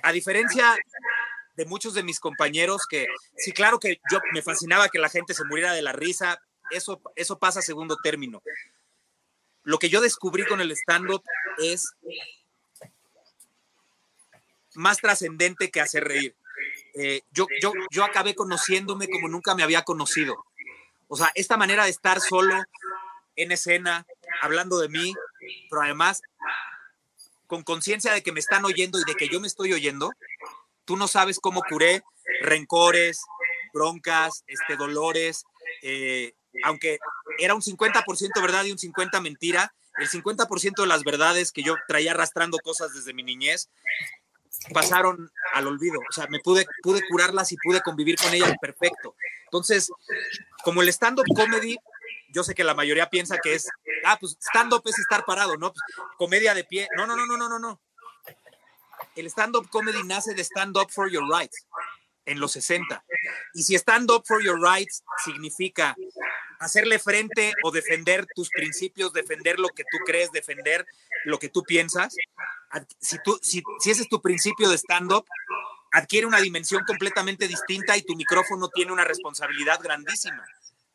a 0.01 0.11
diferencia 0.11 0.75
de 1.55 1.65
muchos 1.65 1.93
de 1.93 2.03
mis 2.03 2.19
compañeros 2.19 2.83
que, 2.89 3.07
sí, 3.37 3.51
claro 3.51 3.79
que 3.79 3.99
yo 4.11 4.19
me 4.33 4.41
fascinaba 4.41 4.89
que 4.89 4.99
la 4.99 5.09
gente 5.09 5.33
se 5.33 5.45
muriera 5.45 5.73
de 5.73 5.81
la 5.81 5.91
risa, 5.91 6.39
eso, 6.71 7.01
eso 7.15 7.39
pasa 7.39 7.59
a 7.59 7.63
segundo 7.63 7.97
término. 8.03 8.41
Lo 9.63 9.77
que 9.79 9.89
yo 9.89 10.01
descubrí 10.01 10.45
con 10.45 10.61
el 10.61 10.71
stand-up 10.71 11.23
es 11.57 11.93
más 14.75 14.97
trascendente 14.97 15.71
que 15.71 15.81
hacer 15.81 16.03
reír. 16.03 16.35
Eh, 16.95 17.21
yo, 17.31 17.47
yo, 17.61 17.73
yo 17.91 18.03
acabé 18.03 18.35
conociéndome 18.35 19.07
como 19.07 19.27
nunca 19.27 19.55
me 19.55 19.63
había 19.63 19.83
conocido. 19.83 20.45
O 21.07 21.15
sea, 21.15 21.31
esta 21.35 21.57
manera 21.57 21.85
de 21.85 21.91
estar 21.91 22.19
solo 22.19 22.55
en 23.35 23.51
escena, 23.51 24.05
hablando 24.41 24.79
de 24.79 24.89
mí, 24.89 25.13
pero 25.69 25.81
además 25.81 26.21
con 27.47 27.63
conciencia 27.63 28.13
de 28.13 28.23
que 28.23 28.31
me 28.31 28.39
están 28.39 28.65
oyendo 28.65 28.99
y 28.99 29.03
de 29.03 29.15
que 29.15 29.29
yo 29.29 29.39
me 29.39 29.47
estoy 29.47 29.73
oyendo, 29.73 30.11
tú 30.85 30.97
no 30.97 31.07
sabes 31.07 31.39
cómo 31.39 31.61
curé 31.69 32.03
rencores, 32.41 33.21
broncas, 33.73 34.43
este, 34.47 34.75
dolores, 34.75 35.43
eh, 35.81 36.33
aunque 36.63 36.99
era 37.37 37.55
un 37.55 37.61
50% 37.61 38.41
verdad 38.41 38.65
y 38.65 38.71
un 38.71 38.77
50% 38.77 39.21
mentira, 39.21 39.73
el 39.97 40.09
50% 40.09 40.81
de 40.81 40.87
las 40.87 41.03
verdades 41.03 41.51
que 41.51 41.63
yo 41.63 41.75
traía 41.87 42.11
arrastrando 42.11 42.57
cosas 42.59 42.93
desde 42.93 43.13
mi 43.13 43.23
niñez 43.23 43.69
pasaron 44.73 45.31
al 45.53 45.67
olvido, 45.67 45.99
o 45.99 46.11
sea, 46.11 46.27
me 46.27 46.39
pude, 46.39 46.65
pude 46.81 47.01
curarlas 47.07 47.51
y 47.51 47.57
pude 47.57 47.81
convivir 47.81 48.15
con 48.15 48.33
ellas 48.33 48.53
perfecto. 48.61 49.15
Entonces, 49.45 49.91
como 50.63 50.81
el 50.81 50.89
stand-up 50.89 51.25
comedy, 51.35 51.77
yo 52.33 52.43
sé 52.43 52.55
que 52.55 52.63
la 52.63 52.73
mayoría 52.73 53.09
piensa 53.09 53.37
que 53.37 53.53
es, 53.53 53.69
ah, 54.05 54.17
pues 54.19 54.37
stand-up 54.41 54.81
es 54.85 54.99
estar 54.99 55.23
parado, 55.25 55.55
¿no? 55.57 55.71
Pues, 55.71 55.83
comedia 56.17 56.53
de 56.53 56.63
pie. 56.63 56.87
No, 56.97 57.05
no, 57.05 57.15
no, 57.15 57.25
no, 57.25 57.37
no, 57.37 57.47
no, 57.47 57.59
no. 57.59 57.81
El 59.15 59.27
stand-up 59.27 59.69
comedy 59.69 60.03
nace 60.03 60.33
de 60.33 60.43
stand 60.43 60.75
up 60.77 60.89
for 60.89 61.09
your 61.09 61.23
rights 61.29 61.67
en 62.25 62.39
los 62.39 62.53
60. 62.53 63.03
Y 63.53 63.63
si 63.63 63.75
stand 63.75 64.09
up 64.09 64.23
for 64.25 64.41
your 64.43 64.59
rights 64.59 65.03
significa 65.23 65.95
hacerle 66.59 66.97
frente 66.97 67.53
o 67.63 67.71
defender 67.71 68.25
tus 68.33 68.49
principios, 68.49 69.13
defender 69.13 69.59
lo 69.59 69.69
que 69.69 69.83
tú 69.83 69.97
crees, 70.05 70.31
defender 70.31 70.85
lo 71.25 71.37
que 71.37 71.49
tú 71.49 71.63
piensas, 71.63 72.15
si, 72.99 73.17
tú, 73.23 73.37
si, 73.41 73.61
si 73.79 73.91
ese 73.91 74.03
es 74.03 74.09
tu 74.09 74.21
principio 74.21 74.69
de 74.69 74.77
stand-up, 74.77 75.25
adquiere 75.91 76.25
una 76.25 76.39
dimensión 76.39 76.83
completamente 76.85 77.47
distinta 77.47 77.95
y 77.95 78.01
tu 78.01 78.15
micrófono 78.15 78.69
tiene 78.69 78.91
una 78.91 79.03
responsabilidad 79.03 79.79
grandísima, 79.79 80.43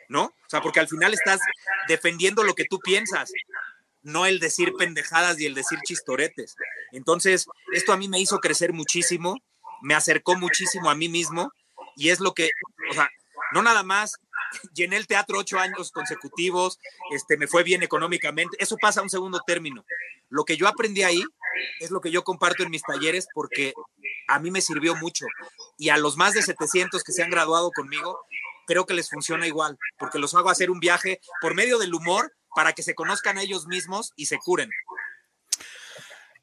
¿no? 0.09 0.25
O 0.25 0.51
sea, 0.51 0.61
porque 0.61 0.81
al 0.81 0.89
final 0.89 1.15
estás 1.15 1.41
defendiendo 1.87 2.43
lo 2.43 2.55
que 2.55 2.65
tú 2.65 2.79
piensas, 2.81 3.31
no 4.03 4.27
el 4.27 4.41
decir 4.41 4.73
pendejadas 4.79 5.39
y 5.41 5.47
el 5.47 5.55
decir 5.55 5.79
chistoretes. 5.85 6.57
Entonces, 6.93 7.47
esto 7.73 7.93
a 7.93 7.97
mí 7.97 8.09
me 8.09 8.21
hizo 8.21 8.39
crecer 8.39 8.73
muchísimo, 8.73 9.37
me 9.83 9.95
acercó 9.95 10.37
muchísimo 10.37 10.91
a 10.91 10.95
mí 10.95 11.09
mismo 11.09 11.53
y 11.97 12.09
es 12.11 12.21
lo 12.21 12.33
que, 12.33 12.51
o 12.91 12.95
sea, 12.95 13.09
no 13.53 13.63
nada 13.63 13.83
más 13.83 14.19
llené 14.75 14.97
el 14.97 15.07
teatro 15.07 15.39
ocho 15.39 15.59
años 15.59 15.91
consecutivos, 15.93 16.79
este, 17.11 17.37
me 17.37 17.47
fue 17.47 17.63
bien 17.63 17.83
económicamente, 17.83 18.57
eso 18.61 18.77
pasa 18.81 19.01
a 19.01 19.03
un 19.03 19.11
segundo 19.11 19.41
término. 19.47 19.85
Lo 20.31 20.45
que 20.45 20.57
yo 20.57 20.69
aprendí 20.69 21.03
ahí 21.03 21.23
es 21.81 21.91
lo 21.91 22.01
que 22.01 22.11
yo 22.11 22.23
comparto 22.23 22.63
en 22.63 22.71
mis 22.71 22.83
talleres 22.83 23.27
porque 23.35 23.75
a 24.29 24.39
mí 24.39 24.51
me 24.51 24.61
sirvió 24.61 24.95
mucho 24.95 25.27
y 25.79 25.89
a 25.89 25.97
los 25.97 26.17
más 26.17 26.35
de 26.35 26.43
700 26.43 27.03
que 27.03 27.13
se 27.13 27.23
han 27.23 27.31
graduado 27.31 27.71
conmigo, 27.71 28.21
creo 28.69 28.85
que 28.85 28.93
les 28.93 29.09
funciona 29.09 29.47
igual, 29.47 29.79
porque 29.99 30.19
los 30.19 30.35
hago 30.35 30.51
hacer 30.51 30.71
un 30.71 30.79
viaje 30.79 31.21
por 31.41 31.55
medio 31.55 31.79
del 31.79 31.95
humor 31.95 32.35
para 32.55 32.75
que 32.75 32.83
se 32.83 32.95
conozcan 32.95 33.39
a 33.39 33.43
ellos 33.43 33.67
mismos 33.67 34.13
y 34.15 34.27
se 34.27 34.39
curen. 34.39 34.71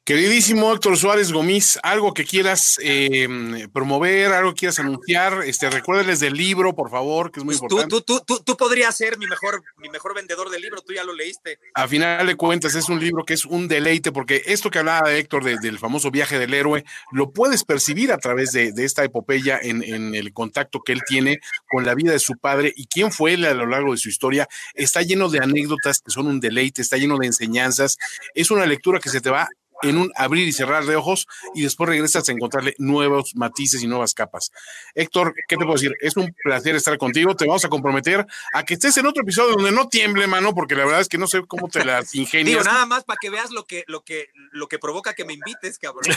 Queridísimo 0.06 0.72
Héctor 0.72 0.96
Suárez 0.96 1.32
Gomis, 1.32 1.80
algo 1.82 2.14
que 2.14 2.24
quieras 2.24 2.76
eh, 2.80 3.66
promover, 3.72 4.32
algo 4.32 4.50
que 4.54 4.60
quieras 4.60 4.78
anunciar, 4.78 5.42
este, 5.44 5.68
recuérdeles 5.68 6.20
del 6.20 6.34
libro, 6.34 6.76
por 6.76 6.90
favor, 6.92 7.32
que 7.32 7.40
es 7.40 7.44
muy 7.44 7.58
Pues 7.58 7.62
importante. 7.72 7.90
tú, 7.90 8.02
tú, 8.02 8.20
tú, 8.24 8.40
tú 8.44 8.56
podrías 8.56 8.96
ser 8.96 9.18
mi 9.18 9.26
mejor, 9.26 9.64
mi 9.78 9.88
mejor 9.88 10.14
vendedor 10.14 10.48
de 10.50 10.60
libro, 10.60 10.80
tú 10.80 10.92
ya 10.92 11.02
lo 11.02 11.12
leíste. 11.12 11.58
A 11.74 11.88
final 11.88 12.24
de 12.24 12.36
cuentas, 12.36 12.76
es 12.76 12.88
un 12.88 13.00
libro 13.00 13.24
que 13.24 13.34
es 13.34 13.44
un 13.44 13.66
deleite, 13.66 14.12
porque 14.12 14.44
esto 14.46 14.70
que 14.70 14.78
hablaba 14.78 15.12
Héctor 15.12 15.42
de- 15.42 15.58
del 15.58 15.80
famoso 15.80 16.12
viaje 16.12 16.38
del 16.38 16.54
héroe, 16.54 16.84
lo 17.10 17.32
puedes 17.32 17.64
percibir 17.64 18.12
a 18.12 18.18
través 18.18 18.52
de, 18.52 18.70
de 18.70 18.84
esta 18.84 19.02
epopeya 19.02 19.58
en, 19.60 19.82
en 19.82 20.14
el 20.14 20.32
contacto 20.32 20.82
que 20.86 20.92
él 20.92 21.02
tiene 21.04 21.40
con 21.68 21.84
la 21.84 21.96
vida 21.96 22.12
de 22.12 22.20
su 22.20 22.34
padre 22.38 22.72
y 22.76 22.86
quién 22.86 23.10
fue 23.10 23.32
él 23.34 23.44
a 23.44 23.54
lo 23.54 23.66
largo 23.66 23.90
de 23.90 23.98
su 23.98 24.08
historia. 24.08 24.46
Está 24.72 25.02
lleno 25.02 25.28
de 25.30 25.40
anécdotas 25.40 26.00
que 26.00 26.12
son 26.12 26.28
un 26.28 26.38
deleite, 26.38 26.80
está 26.80 26.96
lleno 26.96 27.18
de 27.18 27.26
enseñanzas. 27.26 27.98
Es 28.34 28.52
una 28.52 28.66
lectura 28.66 29.00
que 29.00 29.08
se 29.08 29.20
te 29.20 29.30
va 29.30 29.48
en 29.82 29.98
un 29.98 30.12
abrir 30.16 30.46
y 30.48 30.52
cerrar 30.52 30.84
de 30.84 30.96
ojos 30.96 31.26
y 31.54 31.62
después 31.62 31.88
regresas 31.88 32.28
a 32.28 32.32
encontrarle 32.32 32.74
nuevos 32.78 33.34
matices 33.36 33.82
y 33.82 33.86
nuevas 33.86 34.14
capas. 34.14 34.50
Héctor, 34.94 35.34
¿qué 35.48 35.56
te 35.56 35.64
puedo 35.64 35.74
decir? 35.74 35.92
Es 36.00 36.16
un 36.16 36.34
placer 36.42 36.74
estar 36.76 36.96
contigo. 36.98 37.34
Te 37.36 37.46
vamos 37.46 37.64
a 37.64 37.68
comprometer 37.68 38.26
a 38.52 38.64
que 38.64 38.74
estés 38.74 38.96
en 38.96 39.06
otro 39.06 39.22
episodio 39.22 39.54
donde 39.56 39.72
no 39.72 39.88
tiemble, 39.88 40.26
mano, 40.26 40.54
porque 40.54 40.74
la 40.74 40.84
verdad 40.84 41.00
es 41.00 41.08
que 41.08 41.18
no 41.18 41.26
sé 41.26 41.42
cómo 41.46 41.68
te 41.68 41.84
las 41.84 42.10
Digo, 42.12 42.22
ingenias. 42.24 42.64
nada 42.64 42.86
más 42.86 43.04
para 43.04 43.18
que 43.20 43.30
veas 43.30 43.50
lo 43.50 43.64
que, 43.66 43.84
lo 43.86 44.02
que, 44.04 44.28
lo 44.52 44.68
que 44.68 44.78
provoca 44.78 45.14
que 45.14 45.24
me 45.24 45.34
invites, 45.34 45.78
cabrón. 45.78 46.04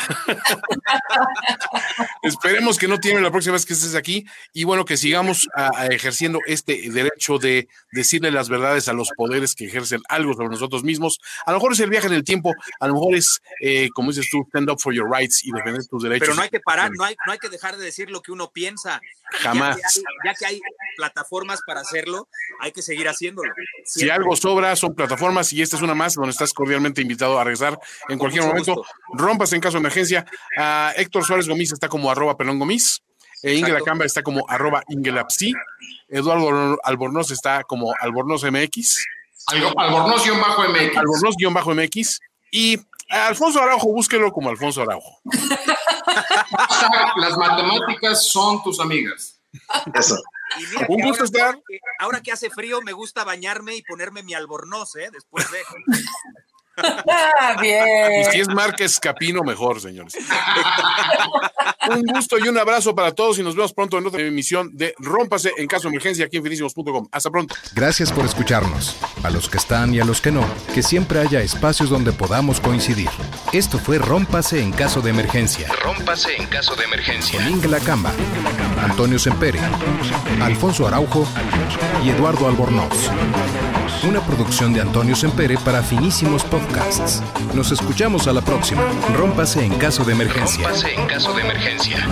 Esperemos 2.24 2.78
que 2.78 2.88
no 2.88 3.00
tiemble 3.00 3.24
la 3.24 3.32
próxima 3.32 3.54
vez 3.54 3.66
que 3.66 3.74
estés 3.74 3.96
aquí 3.96 4.26
y 4.54 4.64
bueno, 4.64 4.86
que 4.86 4.98
sigamos 4.98 5.48
a- 5.56 5.70
a 5.80 5.88
ejerciendo 5.88 6.40
este 6.46 6.90
derecho 6.92 7.38
de 7.38 7.68
decirle 7.92 8.32
las 8.32 8.50
verdades 8.50 8.88
a 8.88 8.94
los 8.94 9.10
poderes 9.16 9.56
que 9.56 9.66
ejercen 9.66 10.02
algo 10.10 10.34
sobre 10.34 10.50
nosotros 10.50 10.84
mismos. 10.84 11.20
A 11.46 11.52
lo 11.52 11.58
mejor 11.58 11.74
es 11.74 11.80
el 11.80 11.90
viaje 11.90 12.08
en 12.08 12.14
el 12.14 12.24
tiempo, 12.24 12.54
a 12.80 12.88
lo 12.88 12.94
mejor 12.94 13.16
es, 13.16 13.42
eh, 13.62 13.90
como 13.94 14.12
dices 14.12 14.28
tú, 14.32 14.44
stand 14.50 14.70
up 14.70 14.80
for 14.80 14.94
your 14.94 15.10
rights 15.10 15.44
y 15.44 15.52
defender 15.52 15.86
tus 15.88 16.04
derechos. 16.04 16.28
Pero 16.28 16.36
no 16.36 16.42
hay 16.42 16.50
que 16.50 16.60
parar, 16.60 16.92
no 16.98 17.04
hay, 17.04 17.16
no 17.26 17.32
hay 17.32 17.40
que 17.40 17.50
dejar 17.50 17.78
de 17.78 17.86
decir 17.86 18.10
lo 18.10 18.22
que 18.22 18.32
uno 18.32 18.52
piensa. 18.52 19.02
Ya 19.32 19.40
Jamás. 19.40 19.76
que 19.78 19.82
hay- 19.84 20.04
Ya 20.26 20.34
que, 20.34 20.46
hay, 20.46 20.62
plataformas 20.98 21.60
para 21.66 21.82
hacerlo, 21.82 22.28
hay 22.60 22.72
que 22.72 22.82
seguir 22.82 23.08
haciéndolo. 23.08 23.52
Si 23.86 24.10
algo 24.10 24.36
sobra, 24.36 24.76
son 24.76 24.94
plataformas 24.96 25.54
y 25.54 25.62
esta 25.62 25.78
es 25.78 25.82
una 25.82 25.96
más 25.96 26.16
donde 26.16 26.32
estás 26.32 26.54
cordialmente 26.54 27.02
invitado 27.02 27.40
a 27.40 27.44
regresar 27.44 27.80
en 28.10 28.18
cualquier 28.18 28.44
momento. 28.44 28.76
gusto. 28.76 28.92
Rompas 29.14 29.54
en 29.54 29.62
caso 29.62 29.74
de 29.78 29.80
emergencia. 29.80 30.26
A 30.58 30.94
Héctor 30.98 31.24
Suárez 31.26 31.48
Gomis 31.48 31.72
está 31.72 31.88
como 31.88 32.12
arroba 32.12 32.36
pelón 32.36 32.60
gomis. 32.60 33.02
E 33.42 33.56
Ingela. 33.56 33.80
Camba 33.82 34.04
está 34.06 34.22
como 34.22 34.44
arroba 34.50 34.84
ingelapsi. 34.90 35.54
Eduardo 36.10 36.78
Albornoz 36.84 37.32
está 37.32 37.64
como 37.64 37.94
albornoz 38.02 38.44
MX. 38.44 39.06
Albornoz-MX. 39.48 40.98
Albornoz-MX. 40.98 42.20
Y 42.52 42.78
Alfonso 43.10 43.62
Araujo, 43.62 43.88
búsquelo 43.92 44.32
como 44.32 44.50
Alfonso 44.50 44.82
Araujo. 44.84 45.20
Las 47.18 47.38
matemáticas 47.38 48.28
son 48.30 48.62
tus 48.64 48.80
amigas. 48.80 49.40
Eso. 49.94 50.16
Y 50.60 50.62
mira 50.68 50.86
Un 50.90 51.02
gusto 51.02 51.24
ahora, 51.24 51.38
estar. 51.50 51.56
que- 51.68 51.80
ahora 52.00 52.22
que 52.22 52.32
hace 52.32 52.50
frío, 52.50 52.82
me 52.82 52.92
gusta 52.94 53.24
bañarme 53.24 53.76
y 53.76 53.82
ponerme 53.84 54.24
mi 54.24 54.34
albornoz, 54.34 54.96
¿eh? 54.96 55.10
Después 55.12 55.50
de. 55.52 55.60
Ah, 56.82 57.56
Y 57.58 57.62
bien. 57.62 58.32
si 58.32 58.40
es 58.40 58.48
Márquez 58.50 59.00
Capino, 59.00 59.42
mejor, 59.44 59.82
señores. 59.82 60.14
un 61.90 62.02
gusto 62.04 62.38
y 62.38 62.48
un 62.48 62.58
abrazo 62.58 62.94
para 62.96 63.12
todos 63.14 63.40
y 63.40 63.44
nos 63.44 63.56
vemos 63.56 63.74
pronto 63.74 63.98
en 63.98 64.06
otra 64.06 64.22
emisión 64.22 64.70
de 64.74 64.94
Rómpase 65.00 65.52
en 65.58 65.68
caso 65.68 65.84
de 65.88 65.96
emergencia 65.96 66.26
aquí 66.26 66.38
en 66.38 66.44
finísimos.com. 66.44 67.08
Hasta 67.12 67.30
pronto. 67.30 67.56
Gracias 67.74 68.12
por 68.12 68.26
escucharnos. 68.26 68.96
A 69.24 69.30
los 69.30 69.50
que 69.50 69.58
están 69.58 69.94
y 69.94 70.00
a 70.00 70.06
los 70.06 70.22
que 70.22 70.32
no, 70.32 70.46
que 70.74 70.84
siempre 70.84 71.20
haya 71.20 71.42
espacios 71.42 71.90
donde 71.90 72.12
podamos 72.12 72.60
coincidir. 72.60 73.10
Esto 73.54 73.78
fue 73.80 73.98
Rómpase 73.98 74.62
en 74.62 74.72
caso 74.72 75.02
de 75.02 75.10
emergencia. 75.10 75.68
Rómpase 75.84 76.36
en 76.38 76.46
caso 76.48 76.76
de 76.76 76.84
emergencia. 76.86 77.40
Con 77.40 77.50
Inge 77.50 77.68
Lacamba, 77.68 78.12
Antonio 78.84 79.20
Sempere, 79.20 79.60
Alfonso 80.42 80.88
Araujo 80.88 81.28
y 82.04 82.10
Eduardo 82.10 82.48
Albornoz. 82.48 83.10
Una 84.04 84.19
producción 84.30 84.74
de 84.74 84.82
Antonio 84.82 85.16
Sempere 85.16 85.58
para 85.58 85.82
Finísimos 85.82 86.44
Podcasts. 86.44 87.24
Nos 87.56 87.72
escuchamos 87.72 88.28
a 88.28 88.34
la 88.34 88.42
próxima. 88.42 88.84
Rómpase 89.18 89.66
en 89.66 89.74
caso 89.76 90.06
de 90.06 90.14
emergencia. 90.14 90.64
Rómpase 90.68 90.94
en 90.94 91.08
caso 91.08 91.34
de 91.34 91.42
emergencia. 91.42 92.08